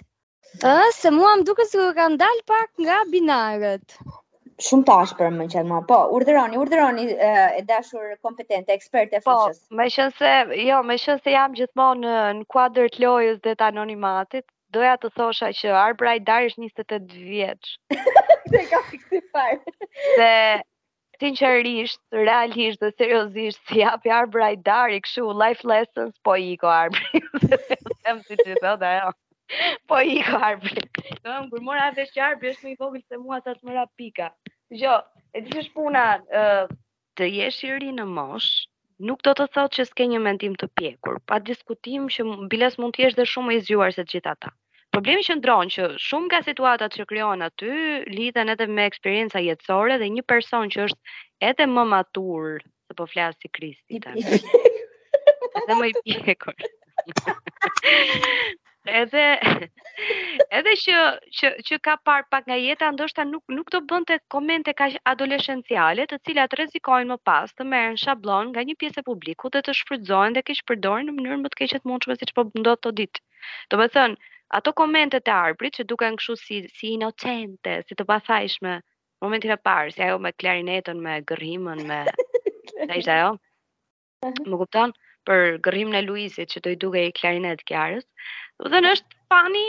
Ëh, 0.63 0.91
se 0.97 1.11
mua 1.15 1.31
më 1.39 1.43
duket 1.49 1.71
se 1.73 1.87
kanë 1.97 2.15
dal 2.21 2.39
pak 2.51 2.69
nga 2.85 2.99
binarët. 3.11 3.97
Shumë 4.67 4.87
tash 4.89 5.11
për 5.17 5.33
më 5.39 5.47
qenë 5.53 5.69
ma, 5.71 5.81
po, 5.89 5.97
urderoni, 6.19 6.57
urderoni 6.63 7.07
e 7.31 7.65
dashur 7.71 8.15
kompetente, 8.27 8.71
eksperte 8.79 9.19
e 9.19 9.21
fëqës. 9.25 9.59
Po, 9.65 9.75
me 9.81 9.89
shënë 9.95 10.15
se, 10.21 10.31
jo, 10.69 10.79
me 10.91 10.97
shënë 11.03 11.21
se 11.25 11.35
jam 11.35 11.59
gjithmonë 11.59 12.05
në, 12.05 12.15
në 12.39 12.47
kuadrët 12.55 12.97
lojës 13.03 13.41
dhe 13.43 13.53
të 13.59 13.67
anonimatit, 13.67 14.47
doja 14.77 14.95
të 15.03 15.11
thosha 15.19 15.51
që 15.59 15.75
Arbrajt 15.83 16.25
darë 16.31 16.49
është 16.53 16.71
28 16.79 17.21
vjeqë. 17.35 17.77
Se 18.55 18.59
ka 18.73 18.79
fiksifarë. 18.87 19.71
Se 20.15 20.27
sinqerisht, 21.21 21.99
realisht 22.11 22.79
dhe 22.81 22.89
seriozisht, 22.97 23.59
si 23.69 23.79
ja 23.81 23.91
i 23.97 24.25
braj 24.29 24.59
i 24.97 24.99
këshu, 25.05 25.25
life 25.43 25.63
lessons, 25.67 26.13
po 26.23 26.35
i 26.37 26.55
ko 26.57 26.67
arbri. 26.69 27.21
Dhe 27.41 27.59
si 28.27 28.35
që 28.45 28.57
të 28.63 28.73
da, 28.83 28.91
jo. 28.99 29.11
Po 29.89 29.99
i 30.15 30.21
ko 30.27 30.39
arbri. 30.49 30.81
Dhe 31.23 31.29
më 31.29 31.49
kur 31.53 31.61
mora 31.69 31.91
dhe 31.95 32.05
që 32.13 32.29
është 32.39 32.63
më 32.63 32.69
i 32.73 32.75
vogël 32.81 33.03
se 33.07 33.17
mua 33.25 33.39
të 33.45 33.53
të 33.55 33.69
mëra 33.69 33.85
pika. 33.97 34.29
Gjo, 34.81 34.97
e 35.37 35.41
të 35.47 35.65
shë 35.65 35.73
puna, 35.77 36.05
uh, 36.43 36.67
të 37.17 37.25
jesh 37.39 37.63
i 37.69 37.73
rinë 37.75 38.01
në 38.01 38.05
mosh, 38.13 38.51
nuk 39.09 39.21
do 39.25 39.31
të 39.33 39.49
thotë 39.55 39.75
që 39.79 39.85
s'ke 39.89 40.07
një 40.13 40.21
mendim 40.27 40.55
të 40.63 40.69
pjekur, 40.79 41.19
pa 41.27 41.39
diskutim 41.49 42.09
që 42.15 42.27
bilas 42.53 42.77
mund 42.81 42.97
t'jesh 42.99 43.15
dhe 43.21 43.25
shumë 43.33 43.57
i 43.57 43.61
zhuar 43.69 43.93
se 43.99 44.03
gjitha 44.13 44.33
ta 44.43 44.53
problemi 44.97 45.21
që 45.25 45.33
ndron 45.37 45.69
që 45.73 45.83
shumë 46.01 46.27
nga 46.27 46.37
situatat 46.45 46.95
që 46.97 47.05
krijohen 47.11 47.43
aty 47.45 47.69
lidhen 48.17 48.49
edhe 48.53 48.65
me 48.69 48.87
eksperjenca 48.89 49.41
jetësore 49.45 49.97
dhe 50.01 50.07
një 50.15 50.23
person 50.31 50.71
që 50.73 50.87
është 50.87 51.17
edhe 51.51 51.65
më 51.73 51.83
matur 51.93 52.61
se 52.65 52.95
po 52.97 53.05
flas 53.11 53.35
si 53.41 53.51
Kristi 53.53 53.99
tani. 54.01 54.23
Edhe 55.57 55.73
më 55.81 55.87
i 55.89 56.15
pjekur. 56.23 56.53
edhe 59.01 59.23
edhe 60.57 60.73
që 60.83 61.03
që 61.39 61.51
që 61.67 61.79
ka 61.85 61.97
parë 62.07 62.27
pak 62.33 62.47
nga 62.49 62.57
jeta 62.63 62.89
ndoshta 62.95 63.25
nuk 63.27 63.43
nuk 63.57 63.69
do 63.75 63.81
bënte 63.91 64.17
komente 64.33 64.73
kaq 64.81 64.97
adoleshenciale 65.13 66.05
të 66.09 66.19
cilat 66.29 66.55
rrezikojnë 66.57 67.09
më 67.13 67.19
pas 67.27 67.51
të 67.53 67.67
merren 67.73 67.99
shabllon 68.05 68.53
nga 68.55 68.65
një 68.69 68.77
pjesë 68.81 69.03
e 69.03 69.07
publikut 69.11 69.57
dhe 69.57 69.61
të 69.67 69.77
shfrytëzohen 69.81 70.37
dhe 70.39 70.45
keq 70.49 70.63
përdoren 70.71 71.09
në 71.11 71.17
mënyrë 71.19 71.39
më 71.43 71.53
të 71.53 71.61
keqe 71.61 71.81
të 71.83 71.91
mundshme 71.91 72.17
siç 72.23 72.33
po 72.39 72.47
ndodh 72.49 72.81
të 72.87 72.93
ditë. 73.01 73.23
Do 73.71 73.81
të 73.83 73.89
thënë, 73.97 74.17
ato 74.55 74.71
komente 74.73 75.19
të 75.21 75.31
arbrit 75.47 75.77
që 75.77 75.85
duken 75.91 76.15
kështu 76.19 76.35
si 76.41 76.57
si 76.79 76.91
inocente, 76.97 77.71
si 77.87 77.95
të 77.99 78.05
pasajshme, 78.11 78.75
momentin 79.23 79.51
e 79.55 79.59
parë, 79.69 79.91
si 79.95 80.03
ajo 80.05 80.19
me 80.25 80.31
klarinetën, 80.41 81.01
me 81.07 81.15
gërrimën, 81.31 81.81
me 81.89 81.97
sa 82.87 82.93
ishte 83.01 83.15
ajo? 83.17 83.33
Më 84.45 84.59
kupton? 84.63 84.93
Për 85.27 85.57
gërhimën 85.67 85.99
e 85.99 86.05
Luisit 86.05 86.53
që 86.53 86.63
do 86.63 86.71
i 86.75 86.81
duke 86.85 87.03
i 87.09 87.13
klarinetë 87.19 87.67
kjarës. 87.71 88.05
Do 88.59 88.69
të 88.69 88.75
thënë 88.75 88.91
është 88.95 89.17
fani 89.33 89.65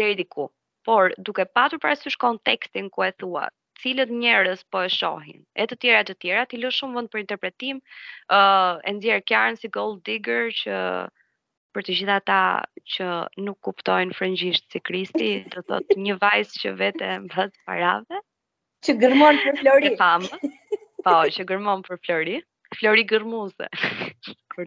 deri 0.00 0.16
diku. 0.22 0.48
Por 0.88 1.12
duke 1.18 1.44
patur 1.54 1.80
parasysh 1.84 2.16
kontekstin 2.24 2.88
ku 2.92 3.04
e 3.04 3.12
thua 3.20 3.44
cilët 3.82 4.10
njerëz 4.22 4.62
po 4.72 4.80
e 4.84 4.88
shohin. 4.92 5.42
E 5.56 5.64
të 5.68 5.76
tjera 5.82 6.00
të 6.08 6.14
tjera 6.24 6.42
ti 6.48 6.58
lësh 6.62 6.80
shumë 6.82 6.96
vend 6.98 7.10
për 7.12 7.20
interpretim, 7.26 7.78
ë 8.32 8.36
uh, 8.40 8.74
e 8.88 8.92
nxjerr 8.96 9.22
kjarën 9.30 9.56
si 9.60 9.68
gold 9.72 10.02
digger 10.08 10.48
që 10.62 10.74
për 11.76 11.82
të 11.86 11.94
gjitha 11.98 12.14
ta 12.28 12.36
që 12.96 13.06
nuk 13.48 13.58
kuptojnë 13.66 14.12
frëngjisht 14.18 14.64
si 14.74 14.78
Kristi, 14.88 15.30
do 15.52 15.58
thot 15.68 15.86
një 16.06 16.14
vajzë 16.24 16.54
që 16.64 16.70
vete 16.80 17.08
mbët 17.26 17.52
parave. 17.70 18.16
Që 18.86 18.92
gërmon 19.02 19.36
për 19.44 19.54
Flori. 19.62 19.90
E 19.90 19.92
famë. 20.00 20.28
Po, 21.04 21.14
që 21.36 21.42
gërmon 21.50 21.80
për 21.86 21.96
Flori. 22.06 22.38
Flori 22.78 23.04
gërmuse. 23.14 23.66
të 24.38 24.38
Uh, 24.60 24.66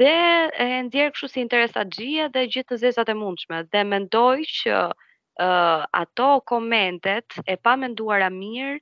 dhe 0.00 0.18
e 0.62 0.66
ndjerë 0.88 1.12
këshu 1.14 1.26
si 1.30 1.38
interesat 1.44 1.86
gjia 1.94 2.24
dhe 2.34 2.42
gjithë 2.50 2.70
të 2.72 2.76
zezat 2.82 3.08
e 3.12 3.14
mundshme. 3.18 3.58
Dhe 3.70 3.80
mendoj 3.86 4.40
që 4.52 4.76
uh, 4.88 5.82
ato 5.98 6.30
komentet 6.52 7.28
e 7.46 7.54
pa 7.62 7.72
menduara 7.82 8.26
mirë 8.38 8.80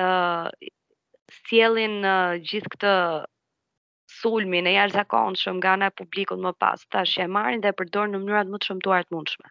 uh, 0.00 0.48
sielin 1.50 1.96
uh, 2.08 2.38
gjithë 2.48 2.72
këtë 2.76 2.94
sulmin 4.20 4.64
e 4.70 4.74
jashtëzakonshëm 4.76 5.56
nga 5.60 5.70
ana 5.76 5.86
e 5.92 5.96
publikut 6.00 6.38
më 6.44 6.52
pas, 6.64 6.78
tash 6.92 7.16
e 7.24 7.26
marrin 7.36 7.62
dhe 7.62 7.70
e 7.72 7.76
përdorin 7.78 8.12
në 8.14 8.18
mënyrat 8.22 8.46
më 8.52 8.58
të 8.60 8.66
shëmtuara 8.68 9.04
të 9.06 9.14
mundshme. 9.16 9.48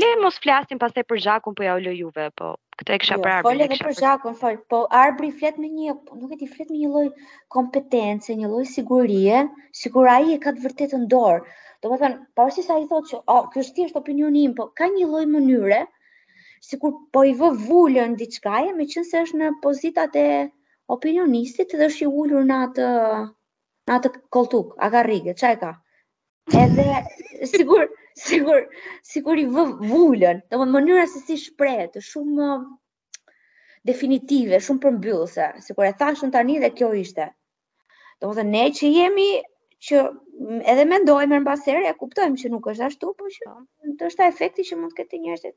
Le 0.00 0.08
mos 0.22 0.36
flasim 0.44 0.80
pastaj 0.82 1.04
për 1.10 1.18
Zhakun, 1.26 1.56
po 1.58 1.62
ja 1.66 1.74
u 1.78 1.82
lë 1.84 1.94
Juve, 2.00 2.26
po 2.38 2.50
këtë 2.80 2.92
e 2.94 2.98
kisha 3.04 3.16
jo, 3.16 3.22
për 3.26 3.30
Arbrin. 3.32 3.48
Fol 3.48 3.64
edhe 3.66 3.78
për 3.88 3.96
Zhakun, 4.00 4.36
fol. 4.42 4.58
Po 4.72 4.80
Arbri 5.02 5.30
flet 5.40 5.58
me 5.62 5.70
një, 5.78 5.94
po 6.08 6.18
nuk 6.20 6.34
e 6.34 6.38
di 6.42 6.48
flet 6.56 6.70
me 6.74 6.78
një 6.82 6.90
lloj 6.96 7.04
kompetence, 7.56 8.36
një 8.42 8.50
lloj 8.52 8.64
sigurie, 8.74 9.40
sikur 9.82 10.10
ai 10.16 10.34
e 10.34 10.38
ka 10.44 10.52
të 10.58 10.66
vërtetë 10.66 11.00
në 11.02 11.08
dorë. 11.14 11.42
Domethënë, 11.86 12.20
pa 12.40 12.48
si 12.56 12.64
sa 12.68 12.76
i 12.80 12.86
thotë 12.92 13.10
që, 13.12 13.20
"Oh, 13.36 13.42
ky 13.52 13.62
është 13.64 13.76
thjesht 13.78 14.56
po 14.60 14.66
ka 14.80 14.86
një 14.96 15.06
lloj 15.14 15.24
mënyre 15.36 15.80
sikur 16.70 16.92
po 17.16 17.20
i 17.30 17.32
vë 17.42 17.48
vulën 17.68 18.12
diçkaje, 18.24 18.70
meqense 18.82 19.16
është 19.24 19.38
në 19.44 19.48
pozitat 19.64 20.14
e 20.16 20.28
opinionistit 20.96 21.68
dhe 21.78 21.84
është 21.90 22.02
i 22.08 22.12
ulur 22.24 22.44
në 22.52 22.56
atë 22.68 22.86
Na 23.90 23.98
të 24.04 24.10
koltuk, 24.34 24.70
a 24.80 24.88
ka 24.92 25.00
rrige, 25.04 25.32
qa 25.40 25.48
e 25.54 25.58
ka? 25.62 25.70
Edhe, 26.60 26.86
sigur, 27.50 27.82
sigur, 28.20 28.62
sigur 29.12 29.40
i 29.40 29.44
vë 29.56 29.64
vullën, 29.90 30.40
të 30.48 30.60
mund 30.60 30.74
mënyra 30.76 31.02
se 31.14 31.20
si 31.24 31.36
shprejtë, 31.42 32.00
shumë 32.08 32.46
definitive, 33.90 34.60
shumë 34.66 34.84
përmbyllëse, 34.86 35.48
si 35.66 35.76
kur 35.80 35.88
e 35.88 35.92
tha 36.04 36.08
tani 36.36 36.56
dhe 36.64 36.72
kjo 36.78 36.90
ishte. 37.02 37.26
Të 38.22 38.32
të 38.40 38.46
ne 38.54 38.62
që 38.78 38.90
jemi, 38.94 39.28
që 39.88 40.02
edhe 40.72 40.88
me 40.92 41.02
ndojë 41.04 41.28
me 41.28 41.42
në 41.42 41.48
basere, 41.50 41.84
e 41.88 41.94
kuptojmë 42.04 42.40
që 42.42 42.52
nuk 42.56 42.70
është 42.74 42.88
ashtu, 42.88 43.12
po 43.18 43.30
që 43.36 43.52
të 44.00 44.08
është 44.08 44.22
ta 44.22 44.30
efekti 44.32 44.66
që 44.70 44.80
mund 44.80 44.96
të 44.96 45.02
këtë 45.04 45.20
njështet. 45.26 45.56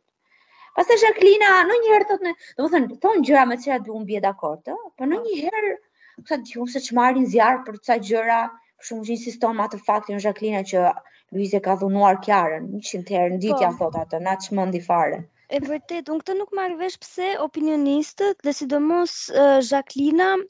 Pas 0.75 0.87
të 0.91 0.97
shaklina, 1.05 1.53
në 1.71 1.79
njëherë 1.83 2.07
të 2.11 2.17
të 2.21 2.69
në, 2.73 2.87
të 3.07 3.15
gjëra 3.27 3.47
me 3.47 3.55
të 3.61 3.69
që 3.69 3.75
e 3.75 3.81
dhëmë 3.87 4.07
bje 4.11 4.31
po 4.43 5.05
në 5.05 5.21
njëherë, 5.23 5.75
nuk 6.17 6.27
sa 6.27 6.37
di 6.41 6.71
se 6.71 6.79
që 6.87 6.95
marrin 6.97 7.27
zjarë 7.31 7.63
për 7.65 7.75
ca 7.85 7.95
gjëra, 8.07 8.37
për 8.81 8.87
shumë 8.89 9.05
që 9.07 9.13
insiston 9.15 9.55
ma 9.57 9.67
të 9.73 9.77
në 9.77 10.23
Jacqueline 10.23 10.63
që 10.71 10.87
Luize 11.35 11.59
ka 11.59 11.73
dhunuar 11.79 12.17
kjarën, 12.23 12.63
100 12.79 12.79
qënë 12.87 13.03
të 13.07 13.13
herë, 13.15 13.29
në 13.35 13.39
ditë 13.45 13.61
ja 13.63 13.69
po. 13.75 13.91
thot 13.91 13.95
atë, 14.01 14.19
na 14.27 14.33
që 14.43 14.79
fare. 14.85 15.17
E 15.51 15.59
vërtet, 15.63 16.07
unë 16.11 16.21
këtë 16.23 16.33
nuk 16.39 16.53
marrë 16.59 16.77
vesh 16.81 16.95
pse 17.03 17.27
opinionistët 17.45 18.39
dhe 18.47 18.53
sidomos 18.55 19.15
uh, 19.43 19.57
Jacqueline 19.59 20.47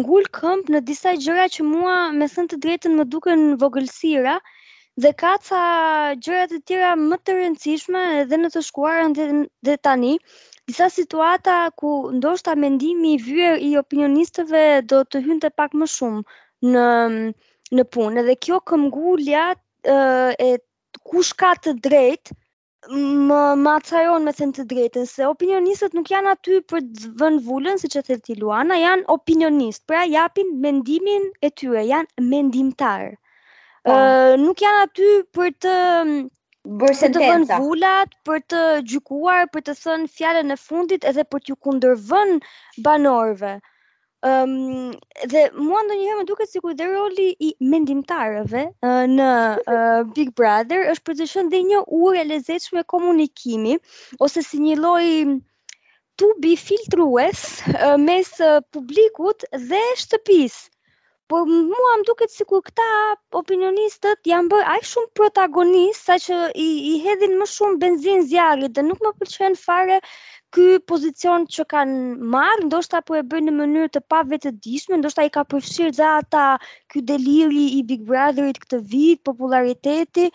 ngul 0.00 0.28
këmp 0.38 0.68
në 0.72 0.80
disa 0.90 1.14
gjëra 1.20 1.46
që 1.56 1.64
mua 1.70 1.96
me 2.18 2.28
thënë 2.34 2.50
të 2.52 2.56
drejtën 2.66 2.94
më 3.00 3.08
duken 3.14 3.42
vogëlsira 3.64 4.36
dhe 5.04 5.10
ka 5.22 5.34
ca 5.48 5.64
gjërat 6.20 6.52
e 6.52 6.60
tjera 6.68 6.92
më 7.00 7.16
të 7.24 7.36
rëndësishme 7.40 8.02
edhe 8.22 8.36
në 8.40 8.52
të 8.54 8.64
shkuarën 8.68 9.16
dhe, 9.20 9.26
dhe 9.68 9.76
tani 9.88 10.16
disa 10.70 10.86
situata 10.98 11.54
ku 11.80 11.90
ndoshta 12.16 12.50
mendimi 12.62 13.08
i 13.18 13.22
vyë 13.26 13.50
i 13.66 13.70
opinionistëve 13.82 14.62
do 14.90 14.98
të 15.12 15.22
hynte 15.26 15.48
pak 15.60 15.70
më 15.80 15.86
shumë 15.94 16.22
në 16.74 16.84
në 17.76 17.84
punë. 17.94 18.22
Edhe 18.22 18.36
kjo 18.44 18.58
këmbgulja 18.70 19.42
e, 19.54 19.96
e 20.46 20.48
kush 21.10 21.30
ka 21.40 21.50
të 21.64 21.74
drejtë 21.86 22.34
më 23.30 23.40
macajon 23.62 24.24
me 24.26 24.32
thënë 24.38 24.56
të 24.58 24.64
drejtën 24.72 25.06
se 25.14 25.26
opinionistët 25.30 25.94
nuk 25.96 26.10
janë 26.14 26.32
aty 26.34 26.58
për 26.72 26.82
të 26.98 27.10
vënë 27.22 27.42
vulën 27.48 27.78
siç 27.82 27.94
e 28.00 28.02
të 28.10 28.38
Luana, 28.42 28.78
janë 28.82 29.04
opinionistë, 29.16 29.84
pra 29.90 30.02
japin 30.12 30.50
mendimin 30.64 31.28
e 31.46 31.50
tyre, 31.60 31.82
janë 31.92 32.26
mendimtar. 32.32 33.04
Ë 33.12 33.16
po. 33.84 33.94
nuk 34.46 34.64
janë 34.66 34.86
aty 34.88 35.10
për 35.36 35.54
të 35.64 35.76
Bërë 36.80 36.94
se 36.98 37.08
të 37.12 37.20
thënë 37.24 37.56
vullat, 37.66 38.10
për 38.28 38.40
të 38.52 38.58
gjukuar, 38.92 39.46
për 39.54 39.62
të 39.66 39.74
thënë 39.82 40.08
fjale 40.16 40.42
në 40.48 40.56
fundit 40.62 41.04
edhe 41.10 41.24
për 41.34 41.40
t'ju 41.44 41.54
kundërvën 41.66 42.34
banorve. 42.88 43.52
Um, 44.30 44.90
dhe 45.32 45.44
mua 45.68 45.80
ndë 45.86 45.94
njëherë 46.00 46.18
me 46.18 46.24
duke 46.30 46.44
si 46.50 46.60
dhe 46.80 46.88
roli 46.92 47.30
i 47.46 47.54
mendimtarëve 47.72 48.64
uh, 48.90 49.00
në 49.16 49.28
uh, 49.76 50.02
Big 50.18 50.34
Brother 50.42 50.84
është 50.92 51.04
për 51.08 51.16
të 51.22 51.28
shënë 51.32 51.52
dhe 51.56 51.60
një 51.70 51.80
ure 52.00 52.20
e 52.20 52.26
lezeqme 52.34 52.84
komunikimi 52.94 53.78
ose 54.28 54.44
si 54.50 54.60
një 54.66 54.76
loj 54.84 55.06
tubi 56.20 56.52
filtrues 56.66 57.46
uh, 57.72 57.96
mes 58.04 58.28
uh, 58.52 58.60
publikut 58.76 59.48
dhe 59.72 59.80
shtëpisë. 60.04 60.66
Por 61.30 61.46
mua 61.48 61.90
më 61.98 62.04
duket 62.06 62.32
si 62.36 62.44
kur 62.50 62.62
këta 62.68 62.84
opinionistët 63.40 64.28
janë 64.30 64.50
bërë 64.52 64.66
aq 64.72 64.86
shumë 64.92 65.10
protagonistë, 65.18 66.02
sa 66.06 66.14
që 66.24 66.38
i, 66.64 66.68
i 66.92 66.94
hedhin 67.04 67.36
më 67.42 67.46
shumë 67.52 67.78
benzin 67.84 68.24
zjarit 68.32 68.72
dhe 68.78 68.82
nuk 68.86 69.04
më 69.04 69.12
pëlqen 69.20 69.54
fare 69.64 69.98
ky 70.56 70.64
pozicion 70.92 71.46
që 71.56 71.66
kanë 71.74 72.26
marrë, 72.34 72.64
ndoshta 72.72 73.02
po 73.06 73.20
e 73.20 73.22
bëjnë 73.30 73.46
në 73.46 73.54
mënyrë 73.60 73.92
të 73.96 74.02
pavetëdijshme, 74.14 74.98
ndoshta 75.04 75.28
i 75.28 75.30
ka 75.38 75.44
përfshirë 75.54 75.94
dhe 76.00 76.08
ata 76.18 76.46
ky 76.90 77.04
deliri 77.12 77.64
i 77.78 77.84
Big 77.92 78.02
Brotherit 78.10 78.58
këtë 78.64 78.80
vit, 78.96 79.22
populariteti. 79.30 80.26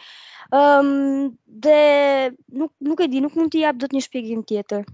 Ëm 0.64 0.94
um, 0.94 1.28
dhe 1.68 1.78
nuk 2.62 2.72
nuk 2.92 3.04
e 3.04 3.10
di, 3.16 3.26
nuk 3.28 3.36
mund 3.42 3.52
t'i 3.58 3.66
jap 3.68 3.84
dot 3.84 3.92
një 4.00 4.06
shpjegim 4.08 4.48
tjetër. 4.54 4.88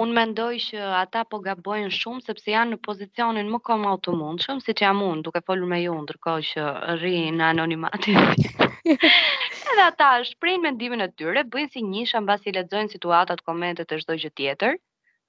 Unë 0.00 0.14
mendoj 0.16 0.50
që 0.64 0.78
ata 0.98 1.22
po 1.32 1.38
gabojnë 1.46 1.90
shumë 1.96 2.22
sepse 2.28 2.52
janë 2.52 2.72
në 2.74 2.76
pozicionin 2.86 3.50
më 3.54 3.58
kom 3.68 3.82
të 4.06 4.12
mund 4.20 4.44
shumë 4.44 4.64
si 4.66 4.74
që 4.78 4.86
jam 4.86 5.02
unë 5.06 5.24
duke 5.26 5.42
folur 5.50 5.68
me 5.74 5.80
ju 5.82 5.96
ndërko 6.06 6.36
që 6.50 6.64
rrinë 7.00 7.34
në 7.40 7.44
anonimatit. 7.48 8.48
edhe 9.72 9.84
ata 9.90 10.08
shprejnë 10.30 10.62
mendimin 10.68 11.06
e 11.08 11.10
tyre, 11.16 11.42
bëjnë 11.56 11.72
si 11.76 11.84
njësha 11.90 12.24
në 12.24 12.32
basi 12.32 12.56
ledzojnë 12.60 12.94
situatat, 12.96 13.44
komentet 13.52 13.92
e 13.92 14.00
shdoj 14.04 14.18
që 14.24 14.32
tjetër 14.40 14.80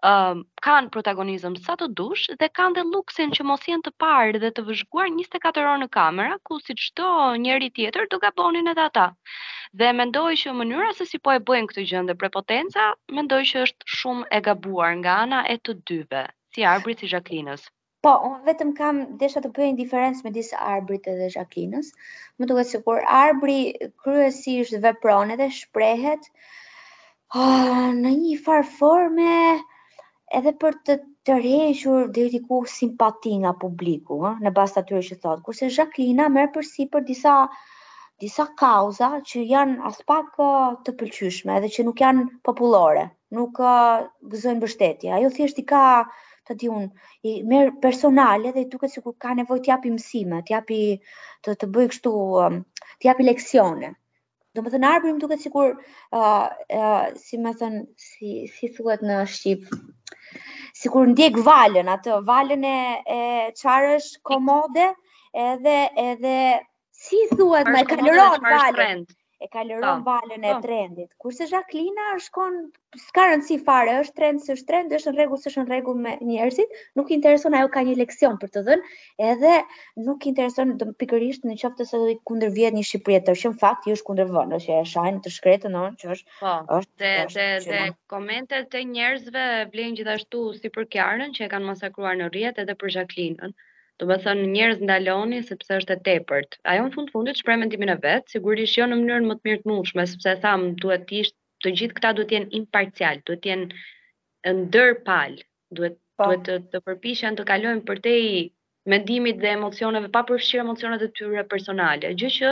um, 0.04 0.44
kanë 0.66 0.90
protagonizëm 0.94 1.54
sa 1.66 1.76
të 1.80 1.86
dush 2.00 2.28
dhe 2.40 2.50
kanë 2.60 2.76
dhe 2.80 2.84
luksin 2.92 3.32
që 3.38 3.46
mos 3.52 3.62
jenë 3.68 3.86
të 3.88 3.94
parë 4.04 4.42
dhe 4.44 4.50
të 4.58 4.66
vëzhguar 4.70 5.08
24 5.16 5.64
orë 5.68 5.78
në 5.84 5.88
kamera, 5.94 6.38
ku 6.50 6.58
si 6.66 6.76
çdo 6.86 7.12
njeri 7.46 7.70
tjetër 7.78 8.10
të 8.14 8.20
gabonin 8.26 8.68
edhe 8.74 8.84
ata. 8.88 9.06
Dhe 9.82 9.92
mendoj 10.02 10.34
që 10.44 10.56
mënyra 10.60 10.90
se 10.98 11.08
si 11.12 11.20
po 11.28 11.34
e 11.34 11.40
bëjnë 11.52 11.70
këtë 11.72 11.86
gjë 11.94 12.04
dhe 12.10 12.18
prepotenca, 12.24 12.90
mendoj 13.20 13.40
që 13.52 13.64
është 13.68 13.94
shumë 14.00 14.28
e 14.40 14.42
gabuar 14.50 15.00
nga 15.04 15.16
ana 15.28 15.40
e 15.50 15.56
të 15.62 15.78
dyve, 15.92 16.26
si 16.58 16.68
arbrit 16.74 17.00
si 17.06 17.10
Jacqueline's. 17.14 17.64
Po, 18.04 18.18
unë 18.28 18.44
vetëm 18.52 18.74
kam 18.82 18.98
desha 19.22 19.40
të 19.46 19.54
bëj 19.56 19.72
diferens 19.80 20.26
me 20.28 20.32
disë 20.40 20.60
arbrit 20.74 21.08
dhe 21.22 21.30
Jacqueline's. 21.38 21.94
Më 22.40 22.50
duke 22.52 22.66
se 22.74 22.82
kur 22.90 23.00
arbri 23.22 23.62
kryesisht 24.04 24.76
vepron 24.84 25.32
edhe 25.38 25.48
shprehet, 25.62 26.28
oh, 27.34 27.88
në 28.04 28.18
një 28.20 28.40
farforme... 28.50 29.32
forme 29.32 29.72
edhe 30.38 30.52
për 30.62 30.76
të 30.88 30.94
tërhequr 31.30 32.06
deri 32.14 32.32
diku 32.38 32.60
simpati 32.70 33.36
nga 33.44 33.52
publiku, 33.64 34.18
ëh, 34.30 34.40
në 34.46 34.52
bazë 34.56 34.76
të 34.78 34.82
atyre 34.84 35.02
që 35.10 35.18
thotë. 35.26 35.44
Kurse 35.50 35.70
Jacqueline 35.76 36.26
merr 36.38 36.50
përsi 36.56 36.88
për 36.96 37.06
disa 37.10 37.36
disa 38.24 38.46
kauza 38.62 39.10
që 39.30 39.42
janë 39.52 39.80
as 39.90 39.98
pak 40.10 40.38
të 40.88 40.94
pëlqyeshme 41.02 41.56
edhe 41.60 41.70
që 41.76 41.84
nuk 41.86 42.02
janë 42.06 42.26
popullore, 42.50 43.06
nuk 43.40 43.58
gëzojnë 43.62 44.62
mbështetje. 44.62 45.10
Ajo 45.20 45.32
thjesht 45.38 45.60
i 45.60 45.66
ka 45.74 45.82
të 46.48 46.58
di 46.64 46.70
un, 46.78 46.86
i 47.32 47.36
merr 47.54 47.74
personale 47.86 48.54
dhe 48.56 48.64
i 48.66 48.70
duket 48.74 48.94
sikur 48.96 49.16
ka 49.24 49.34
nevojë 49.42 49.66
të 49.68 49.72
japi 49.74 49.92
mësime, 49.98 50.40
të 50.48 50.56
japi 50.56 50.80
të 51.44 51.58
të 51.64 51.70
bëj 51.78 51.92
kështu, 51.94 52.14
t'japi 52.40 52.98
të 53.06 53.08
japi 53.12 53.28
leksione. 53.30 53.92
Do 54.54 54.62
më 54.66 54.74
thënë, 54.76 54.88
arbërim 54.96 55.20
duke 55.22 55.36
si 55.44 55.50
kur, 55.54 55.74
uh, 56.14 56.14
uh, 56.80 57.06
si 57.22 57.40
më 57.46 57.56
thënë, 57.62 57.84
si, 58.08 58.34
si 58.56 58.70
thuet 58.78 59.02
në 59.10 59.24
Shqipë, 59.36 59.80
si 60.80 60.88
kur 60.94 61.06
ndjek 61.12 61.36
valën, 61.48 61.88
atë 61.96 62.12
valën 62.30 62.64
e 62.76 62.78
qarësh 63.62 64.10
komode, 64.30 64.88
edhe, 65.48 65.78
edhe, 66.10 66.38
si 67.04 67.22
thuet, 67.38 67.70
me 67.74 67.82
kaloron 67.92 68.24
valën. 68.24 68.40
kaloron 68.48 68.80
valën 68.80 69.06
e 69.44 69.48
ka 69.54 69.62
ta, 69.82 69.94
valën 70.08 70.44
e 70.50 70.54
trendit. 70.64 71.12
Kurse 71.22 71.46
Jacqueline 71.52 72.06
shkon 72.26 72.54
s'ka 73.06 73.24
rëndsi 73.28 73.58
fare, 73.66 73.96
është 74.04 74.16
trend 74.20 74.42
si 74.44 74.54
është 74.56 74.68
trend, 74.70 74.94
është 74.98 75.12
në 75.12 75.18
rregull 75.18 75.42
si 75.42 75.50
është 75.52 75.64
në 75.64 75.68
rregull 75.72 75.98
me 76.06 76.14
njerëzit, 76.30 76.78
nuk 77.00 77.12
i 77.12 77.18
intereson 77.18 77.58
ajo 77.60 77.72
ka 77.74 77.84
një 77.88 77.96
leksion 78.00 78.38
për 78.44 78.54
të 78.56 78.64
dhënë, 78.70 78.94
edhe 79.32 79.52
nuk 80.08 80.24
i 80.28 80.32
intereson 80.32 80.72
pikërisht 81.04 81.48
në 81.50 81.58
qoftë 81.64 81.90
se 81.90 82.00
do 82.04 82.08
të 82.12 82.16
kundër 82.32 82.54
vjet 82.60 82.78
një 82.78 82.86
Shqipëri 82.92 83.20
tjetër, 83.20 83.42
që 83.44 83.52
në 83.52 83.60
fakt 83.66 83.90
i 83.90 83.96
është 83.98 84.08
kundër 84.12 84.32
vonë, 84.38 84.62
që 84.68 84.78
e 84.80 84.88
shajnë 84.94 85.22
të 85.26 85.36
shkretën 85.40 85.78
on, 85.84 86.00
që 86.04 86.14
është 86.16 86.40
po, 86.40 86.56
është 86.80 87.04
dhe, 87.04 87.14
dhe, 87.36 87.50
dhe 87.68 87.84
komentet 88.14 88.80
e 88.82 88.86
njerëzve 88.96 89.46
vlen 89.76 90.00
gjithashtu 90.00 90.46
sipër 90.62 90.90
Kiarën 90.96 91.36
që 91.36 91.48
e 91.50 91.54
kanë 91.56 91.74
masakruar 91.74 92.20
në 92.22 92.32
rrjet 92.32 92.64
edhe 92.66 92.80
për 92.84 92.96
Jacqueline-ën. 93.00 93.58
Do 94.04 94.10
të 94.12 94.16
thonë 94.26 94.48
njerëz 94.54 94.80
ndaloni 94.88 95.38
sepse 95.50 95.76
është 95.82 95.96
e 95.96 96.02
tepërt. 96.06 96.56
Ajo 96.72 96.82
në 96.88 96.92
fund 96.96 97.12
fundit 97.14 97.38
shpreh 97.42 97.56
mendimin 97.60 97.92
e 97.94 97.96
vet, 98.06 98.26
sigurisht 98.34 98.76
jo 98.80 98.88
në 98.94 98.98
mënyrën 99.02 99.28
më 99.30 99.38
të 99.38 99.48
mirë 99.50 99.62
të 99.62 99.70
mundshme, 99.72 100.06
sepse 100.14 100.34
tham 100.44 100.66
duhet 100.82 101.06
të 101.14 101.22
të 101.66 101.72
gjithë 101.82 101.96
këta 102.00 102.12
duhet 102.18 102.32
tjenë 102.34 102.42
jenë 102.50 102.58
imparcial, 102.60 103.22
duhet 103.30 103.44
tjenë 103.48 103.70
jenë 103.78 104.66
ndër 104.66 104.92
duhet 105.00 105.06
pa. 105.08 105.32
Po. 105.78 106.30
duhet 106.34 106.44
të, 106.50 106.58
të 106.74 106.82
përpiqen 106.90 107.40
të 107.40 107.46
kalojnë 107.54 107.86
përtej 107.92 108.28
mendimit 108.96 109.40
dhe 109.46 109.52
emocioneve 109.60 110.12
pa 110.18 110.26
përfshirë 110.32 110.66
emocionet 110.68 111.08
e 111.08 111.12
tyre 111.22 111.46
personale, 111.56 112.14
gjë 112.24 112.34
që 112.40 112.52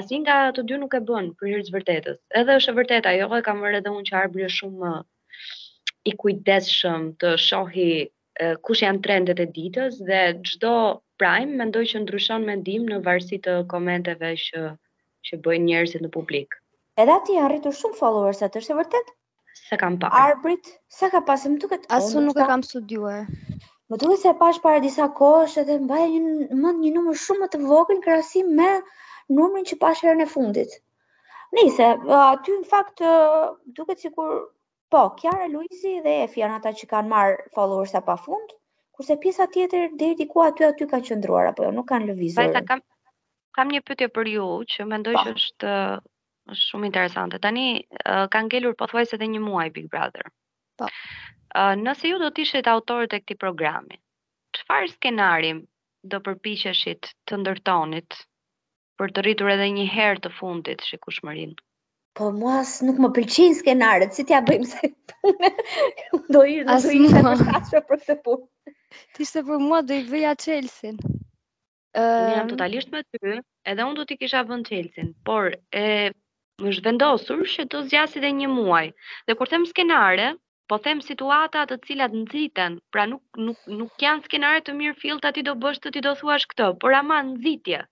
asnjë 0.00 0.20
nga 0.24 0.40
të 0.58 0.66
dy 0.72 0.80
nuk 0.82 0.98
e 1.00 1.04
bën 1.12 1.30
për 1.38 1.52
hir 1.52 1.66
të 1.68 1.76
vërtetës. 1.78 2.20
Edhe 2.42 2.58
është 2.58 2.74
e 2.74 2.78
vërtetë 2.80 3.14
ajo, 3.14 3.30
e 3.38 3.44
kam 3.50 3.62
vërë 3.66 3.80
edhe 3.84 3.94
unë 4.00 4.08
që 4.10 4.54
shumë 4.58 4.96
i 6.14 6.18
kujdesshëm 6.24 7.10
të 7.22 7.36
shohi 7.48 7.90
kush 8.64 8.80
janë 8.84 9.00
trendet 9.04 9.40
e 9.42 9.46
ditës 9.56 9.96
dhe 10.10 10.20
çdo 10.50 10.70
prime 11.22 11.56
mendoj 11.60 11.82
që 11.92 12.00
ndryshon 12.04 12.46
mendim 12.50 12.86
në 12.92 12.98
varësi 13.08 13.38
të 13.46 13.56
komenteve 13.72 14.30
që 14.44 14.62
që 15.28 15.36
bëjnë 15.46 15.66
njerëzit 15.70 16.00
në 16.04 16.08
publik. 16.14 16.54
Edhe 17.04 17.16
ti 17.26 17.34
janë 17.36 17.50
rritur 17.52 17.74
shumë 17.80 17.98
followers 17.98 18.38
atë, 18.46 18.62
është 18.62 18.72
e 18.72 18.76
vërtet? 18.78 19.10
Se 19.68 19.76
kam 19.82 19.98
pa. 20.04 20.08
Arbrit, 20.22 20.70
se 20.98 21.10
ka 21.12 21.20
pasë, 21.30 21.50
më 21.52 21.58
duket... 21.64 21.84
Asu 21.96 22.22
nuk 22.24 22.38
e 22.40 22.46
kam 22.48 22.64
studiuar. 22.68 23.20
Më 23.92 23.98
duket 24.04 24.22
se 24.24 24.32
pash 24.40 24.62
para 24.64 24.80
disa 24.86 25.10
kohësh 25.20 25.58
edhe 25.64 25.76
mbaj 25.84 26.06
një 26.14 26.56
mend 26.64 26.80
një 26.84 26.94
numër 26.96 27.20
shumë 27.24 27.44
më 27.44 27.50
të 27.56 27.60
vogël 27.68 28.00
krahasim 28.06 28.48
me 28.62 28.70
numrin 29.36 29.68
që 29.72 29.78
pash 29.84 30.00
herën 30.06 30.24
e 30.24 30.28
fundit. 30.32 30.78
Nëse 31.58 31.90
aty 32.22 32.56
në 32.56 32.66
fakt 32.72 33.04
duket 33.80 34.00
sikur 34.06 34.32
Po, 34.90 35.10
Kiara 35.14 35.46
Luizi 35.46 35.92
dhe 36.04 36.12
Efi 36.24 36.42
janë 36.42 36.56
ata 36.58 36.70
që 36.78 36.86
kanë 36.92 37.10
marr 37.10 37.36
followers 37.58 37.92
pa 37.94 38.00
pafund, 38.08 38.54
kurse 38.98 39.16
pjesa 39.22 39.44
tjetër 39.56 39.84
deri 40.00 40.16
diku 40.20 40.42
aty 40.44 40.66
aty 40.68 40.88
kanë 40.92 41.06
qëndruar 41.08 41.50
apo 41.50 41.64
jo, 41.66 41.70
nuk 41.76 41.86
kanë 41.90 42.08
lëvizur. 42.08 42.42
Po, 42.54 42.62
kam 42.70 42.82
kam 43.58 43.70
një 43.74 43.82
pyetje 43.90 44.08
për 44.16 44.30
ju 44.34 44.48
që 44.72 44.86
mendoj 44.94 45.14
po. 45.18 45.22
që 45.28 45.34
është 45.38 45.76
është 46.54 46.64
shumë 46.66 46.90
interesante. 46.90 47.38
Tani 47.46 47.66
ka 48.34 48.42
ngelur 48.48 48.74
pothuajse 48.82 49.14
edhe 49.18 49.30
një 49.36 49.44
muaj 49.46 49.68
Big 49.78 49.86
Brother. 49.94 50.26
Po. 50.82 50.90
nëse 51.86 52.10
ju 52.10 52.18
do 52.24 52.32
të 52.34 52.44
ishit 52.46 52.72
autorët 52.74 53.14
e 53.18 53.22
këtij 53.22 53.38
programi, 53.44 54.02
çfarë 54.58 54.90
skenari 54.96 55.52
do 56.10 56.22
përpiqeshit 56.26 57.14
të 57.30 57.40
ndërtonit 57.44 58.20
për 58.98 59.14
të 59.14 59.24
rritur 59.26 59.54
edhe 59.54 59.70
një 59.78 59.86
herë 59.98 60.24
të 60.26 60.38
fundit 60.40 60.86
shikushmërinë 60.90 61.58
Po 62.14 62.30
mua 62.34 62.58
as 62.64 62.80
nuk 62.82 62.98
më 63.02 63.08
pëlqejnë 63.16 63.56
skenaret, 63.60 64.14
si 64.14 64.24
t'ia 64.26 64.40
bëjmë 64.46 64.66
se 64.68 64.88
do 66.34 66.40
i 66.42 66.56
do 66.64 66.78
të 66.82 66.92
ishte 66.96 67.22
më 67.24 67.32
për 67.38 67.60
këtë 67.90 68.16
punë. 68.24 68.72
Ti 69.16 69.26
s'e 69.30 69.42
për 69.50 69.60
mua 69.66 69.80
do 69.86 69.94
i 69.94 70.02
vëja 70.10 70.32
Chelsin. 70.44 70.98
Ë 71.94 72.02
uh... 72.02 72.30
jam 72.34 72.48
totalisht 72.50 72.90
me 72.96 73.04
ty, 73.14 73.36
edhe 73.72 73.86
unë 73.86 74.00
do 74.00 74.06
t'i 74.10 74.18
kisha 74.24 74.42
vënë 74.48 74.66
Chelsin, 74.70 75.12
por 75.28 75.52
e 75.52 75.84
më 76.60 76.72
është 76.72 76.86
vendosur 76.88 77.44
që 77.54 77.64
të 77.74 77.84
zgjasë 77.86 78.18
edhe 78.22 78.32
një 78.40 78.48
muaj. 78.56 78.86
Dhe 79.30 79.36
kur 79.38 79.52
them 79.54 79.66
skenare, 79.70 80.28
po 80.68 80.80
them 80.88 80.98
situata 81.10 81.62
të 81.70 81.78
cilat 81.86 82.16
nxiten, 82.24 82.80
pra 82.90 83.06
nuk 83.12 83.22
nuk 83.48 83.62
nuk 83.78 84.02
janë 84.06 84.26
skenare 84.26 84.64
të 84.66 84.74
mirë 84.82 84.98
fillt 85.04 85.28
aty 85.30 85.46
do 85.50 85.54
bësh 85.62 85.78
ti 85.86 86.02
do 86.08 86.16
thuash 86.22 86.48
këtë, 86.52 86.72
por 86.82 86.96
ama 87.02 87.22
nxitje. 87.30 87.84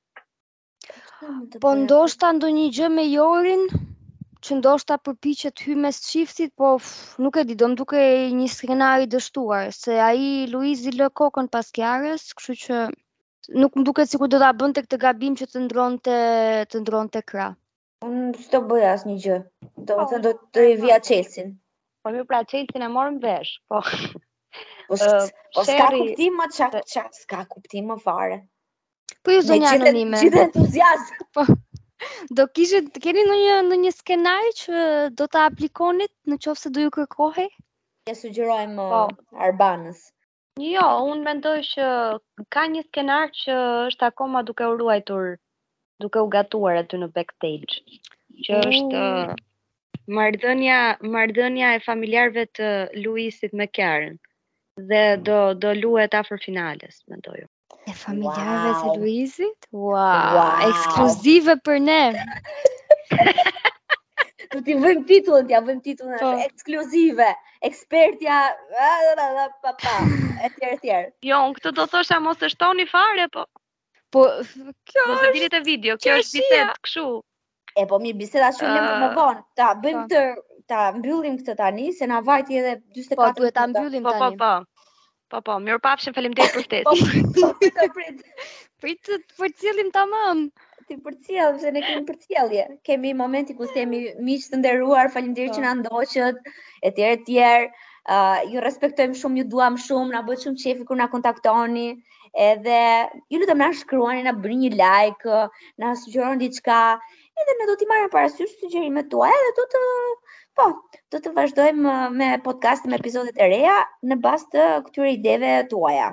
Po 1.62 1.71
ndoshta 1.85 2.33
ndonjë 2.37 2.66
gjë 2.81 2.91
me 2.99 3.07
Jorin, 3.12 3.64
që 4.47 4.57
ndoshta 4.61 4.97
përpiqet 5.07 5.59
hy 5.66 5.74
mes 5.84 5.97
çiftit, 6.09 6.53
po 6.62 6.68
f, 6.80 6.91
nuk 7.24 7.39
e 7.41 7.45
di, 7.49 7.55
do 7.62 7.68
më 7.70 7.78
duke 7.80 8.03
një 8.41 8.47
skenari 8.53 9.09
dështuar, 9.14 9.70
se 9.76 9.97
ai 10.09 10.20
Luizi 10.53 10.93
lë 10.95 11.09
kokën 11.20 11.49
pas 11.55 11.66
Kiarës, 11.74 12.28
kështu 12.39 12.57
që 12.64 12.76
nuk 13.62 13.78
më 13.78 13.84
duket 13.89 14.12
sikur 14.12 14.30
do 14.34 14.39
ta 14.43 14.53
bënte 14.61 14.84
këtë 14.84 15.01
gabim 15.07 15.34
që 15.41 15.49
të 15.51 15.64
ndronte 15.66 16.18
të 16.70 16.82
ndronte 16.84 17.24
krah. 17.32 17.57
Unë 18.07 18.36
s'do 18.45 18.61
bëj 18.70 18.84
asnjë 18.93 19.18
gjë. 19.24 19.39
Do 19.82 19.95
të 19.95 19.99
po, 19.99 20.07
thënë 20.12 20.24
do 20.28 20.34
po, 20.36 20.47
të 20.55 20.62
i 20.68 20.74
po. 20.76 20.82
vija 20.84 20.99
Chelsin. 21.09 21.51
Po 22.05 22.14
më 22.14 22.26
pra 22.30 22.43
Chelsin 22.53 22.86
e 22.89 22.93
morën 22.95 23.18
vesh, 23.24 23.57
po. 23.70 23.82
Po 24.86 25.01
po 25.57 25.66
ska 25.66 25.89
kuptim 25.97 26.39
më 26.43 26.47
çak 26.59 26.78
çak, 26.95 27.11
ska 27.24 27.43
kuptim 27.55 27.91
më 27.91 27.99
fare. 28.07 28.39
Po 29.24 29.34
ju 29.34 29.41
jo, 29.43 29.49
zonja 29.51 29.74
anonime. 29.80 30.20
Gjithë 30.22 30.47
entuziazm. 30.47 31.24
Po. 31.34 31.49
Do 32.36 32.42
kishit 32.57 32.86
keni 33.05 33.20
ndonjë 33.28 33.55
ndonjë 33.68 33.90
skenar 33.99 34.44
që 34.59 34.82
do 35.20 35.26
ta 35.34 35.40
aplikonit 35.51 36.12
në 36.30 36.36
qofë 36.44 36.61
se 36.64 36.70
do 36.76 36.84
ju 36.84 36.90
kërkohej? 36.96 37.49
Ja 38.11 38.14
sugjerojm 38.18 38.76
po. 38.80 38.86
Uh, 38.99 39.42
Arbanës. 39.46 40.05
Jo, 40.66 40.84
un 41.14 41.24
mendoj 41.28 41.57
që 41.70 41.88
ka 42.57 42.64
një 42.74 42.84
skenar 42.86 43.34
që 43.40 43.57
është 43.90 44.09
akoma 44.11 44.44
duke 44.51 44.68
u 44.74 44.78
ruajtur, 44.82 45.26
duke 46.05 46.22
u 46.26 46.30
gatuar 46.36 46.78
aty 46.82 47.03
në 47.03 47.11
backstage, 47.18 47.80
që 48.46 48.57
mm. 48.59 48.72
është 48.72 49.03
mm. 49.03 49.36
marrëdhënia, 50.18 50.78
marrëdhënia 51.16 51.72
e 51.78 51.84
familjarëve 51.90 52.46
të 52.61 52.72
Luisit 53.05 53.55
me 53.62 53.66
kjarën 53.80 54.16
dhe 54.88 55.05
mm. 55.05 55.22
do 55.30 55.38
do 55.66 55.74
luhet 55.82 56.18
afër 56.22 56.42
finales, 56.46 57.03
mendoj 57.14 57.44
E 57.89 57.93
familjarëve 57.95 58.71
të 58.83 58.93
Luizit? 59.01 59.66
Wow! 59.95 60.39
Ekskluzive 60.71 61.55
për 61.69 61.79
ne! 61.85 61.97
Të 64.53 64.62
t'i 64.69 64.77
vëm 64.85 65.03
titullën, 65.11 65.47
t'ja 65.51 65.61
vëm 65.66 65.81
titullën, 65.87 66.16
po. 66.23 66.31
ekskluzive, 66.47 67.27
ekspertja, 67.69 68.39
e 68.85 69.75
tjerë, 69.85 70.77
tjerë. 70.85 71.07
Jo, 71.31 71.43
në 71.49 71.59
këtë 71.59 71.75
do 71.81 71.87
thosha 71.95 72.21
mos 72.29 72.45
e 72.45 72.51
shtoni 72.55 72.89
fare, 72.93 73.29
po. 73.37 73.47
Po, 74.14 74.25
kjo 74.25 75.05
është... 75.05 75.05
Po, 75.05 75.23
se 75.25 75.33
dirit 75.37 75.59
e 75.61 75.64
video, 75.69 75.99
kjo 76.05 76.19
është 76.23 76.41
biset, 76.41 76.75
këshu. 76.89 77.07
E, 77.83 77.87
po, 77.91 78.01
mi 78.05 78.14
biset 78.23 78.45
a 78.49 78.53
shumë 78.61 78.79
në 78.87 78.97
më 79.05 79.11
ah. 79.12 79.19
vonë. 79.21 79.45
Ta, 79.61 79.69
bëjmë 79.85 80.03
po. 80.03 80.09
të, 80.14 80.64
ta, 80.73 80.87
mbyllim 81.01 81.39
këtë 81.43 81.59
tani, 81.62 81.91
se 82.01 82.09
na 82.14 82.25
vajti 82.31 82.62
edhe 82.62 82.75
24. 82.79 83.23
Po, 83.23 83.31
duhet 83.43 83.59
ta 83.61 83.69
mbyllim 83.75 84.09
po, 84.09 84.16
tani. 84.16 84.41
Po, 84.45 84.49
po, 84.49 84.64
po. 84.64 84.78
Po, 85.29 85.43
po, 85.45 85.53
mirë 85.61 85.79
pafshën, 85.85 86.14
falim 86.16 86.33
për 86.37 86.57
të 86.72 86.79
Po, 86.89 86.93
prit. 87.11 87.74
pritë. 87.97 88.47
Pritë 88.83 89.16
të 89.29 89.51
të 89.61 89.87
të 89.97 90.05
mëmë. 90.12 90.45
Ti 90.89 90.97
përcil, 91.07 91.59
se 91.64 91.72
ne 91.76 91.83
kemi 91.85 92.07
përcjellje. 92.11 92.62
Kemi 92.89 93.11
momenti 93.18 93.55
ku 93.59 93.68
themi 93.74 93.99
miqë 94.29 94.53
të 94.55 94.61
nderuar, 94.62 95.11
falim 95.16 95.35
që 95.37 95.49
në 95.51 95.59
po. 95.59 95.74
ndoqët, 95.83 96.37
e 96.83 96.93
tjerë 97.01 97.20
tjerë. 97.29 97.68
ju 98.55 98.61
respektojmë 98.68 99.18
shumë, 99.24 99.39
ju 99.39 99.45
duam 99.57 99.74
shumë, 99.85 100.12
na 100.16 100.22
bëtë 100.31 100.43
shumë 100.47 100.61
qefi 100.64 100.87
kërë 100.89 101.01
na 101.03 101.09
kontaktoni. 101.16 101.87
Edhe 102.49 102.81
ju 103.35 103.39
në 103.43 103.57
na 103.64 103.68
shkruani, 103.83 104.22
na 104.24 104.33
bërë 104.39 104.57
një 104.62 104.70
like, 104.81 105.41
na 105.85 105.93
sugjeron 106.07 106.41
diçka. 106.47 106.81
Edhe 107.45 107.59
në 107.61 107.68
do 107.68 107.74
t'i 107.76 107.89
marrim 107.93 108.09
në 108.09 108.14
parasysh 108.16 108.55
sugjerimet 108.64 109.12
tuaja, 109.12 109.43
edhe 109.51 109.59
do 109.62 109.66
të 109.76 109.83
Po, 110.59 110.66
do 111.14 111.18
të 111.24 111.30
vazhdojmë 111.36 111.92
me 112.20 112.28
podcast 112.44 112.86
me 112.92 112.96
episodet 112.98 113.36
e 113.38 113.46
reja 113.50 113.74
në 114.11 114.16
bazë 114.24 114.48
të 114.54 114.64
këtyre 114.88 115.11
ideve 115.16 115.50
tuaja. 115.72 116.06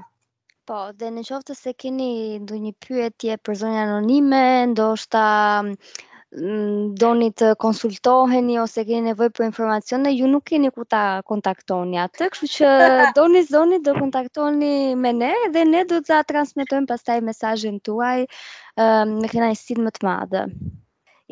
Po, 0.70 0.82
dhe 1.00 1.10
në 1.16 1.24
qoftë 1.30 1.56
se 1.58 1.74
keni 1.84 2.10
ndonjë 2.44 2.62
një 2.66 2.74
pyetje 2.86 3.38
për 3.48 3.58
zonja 3.62 3.86
anonime, 3.88 4.42
ndoshta 4.76 5.24
mm, 5.66 6.84
doni 7.06 7.32
të 7.42 7.50
konsultoheni 7.66 8.60
ose 8.66 8.86
keni 8.92 9.08
nevojë 9.16 9.36
për 9.40 9.48
informacione, 9.48 10.14
ju 10.20 10.30
nuk 10.36 10.46
keni 10.54 10.70
ku 10.78 10.86
ta 10.94 11.02
kontaktoni 11.34 12.04
atë, 12.06 12.30
kështu 12.38 12.52
që 12.60 12.76
doni 13.18 13.42
zoni 13.50 13.82
do 13.90 13.98
kontaktoni 13.98 14.72
me 15.08 15.16
ne 15.26 15.34
dhe 15.58 15.66
ne 15.74 15.84
do 15.94 16.04
të 16.06 16.14
ta 16.14 16.22
transmetojmë 16.36 16.92
pastaj 16.94 17.18
mesazhin 17.34 17.82
tuaj 17.90 18.20
um, 18.30 19.18
me 19.26 19.34
kënaqësi 19.36 19.82
më 19.90 19.98
të 19.98 20.06
madhe. 20.12 20.46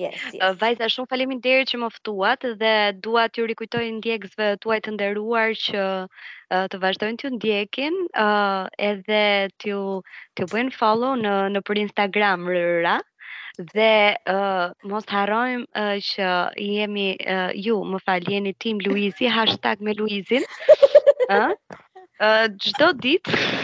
Yes, 0.02 0.16
yes. 0.34 0.56
Vajza, 0.58 0.88
shumë 0.94 1.06
falimin 1.12 1.42
deri 1.46 1.66
që 1.72 1.78
fëtuat 1.96 2.46
dhe 2.62 2.72
dua 3.08 3.24
t'ju 3.30 3.44
rikujtoj 3.52 3.84
ndjekësve 4.00 4.48
tuaj 4.66 4.78
të 4.88 4.94
nderuar 4.96 5.54
që 5.64 5.84
të 6.74 6.80
vazhdojnë 6.86 7.20
t'ju 7.22 7.30
ndjekin 7.36 8.00
edhe 8.88 9.22
t'ju 9.62 9.84
t'ju 10.34 10.48
bëjnë 10.54 10.74
follow 10.80 11.14
në, 11.22 11.36
në 11.54 11.62
për 11.68 11.82
Instagram 11.84 12.50
rëra 12.56 12.96
dhe 13.76 13.92
uh, 14.34 14.74
mos 14.94 15.06
harojmë 15.14 15.68
uh, 15.68 16.02
që 16.10 16.30
jemi 16.72 17.08
uh, 17.38 17.52
ju 17.68 17.78
më 17.92 18.02
faljeni 18.08 18.34
jeni 18.40 18.56
tim 18.66 18.82
Luizi 18.88 19.30
hashtag 19.38 19.78
me 19.90 19.94
Luizin 20.00 20.48
uh, 21.30 21.54
uh, 21.54 22.48
gjdo 22.66 22.90
ditë 23.06 23.42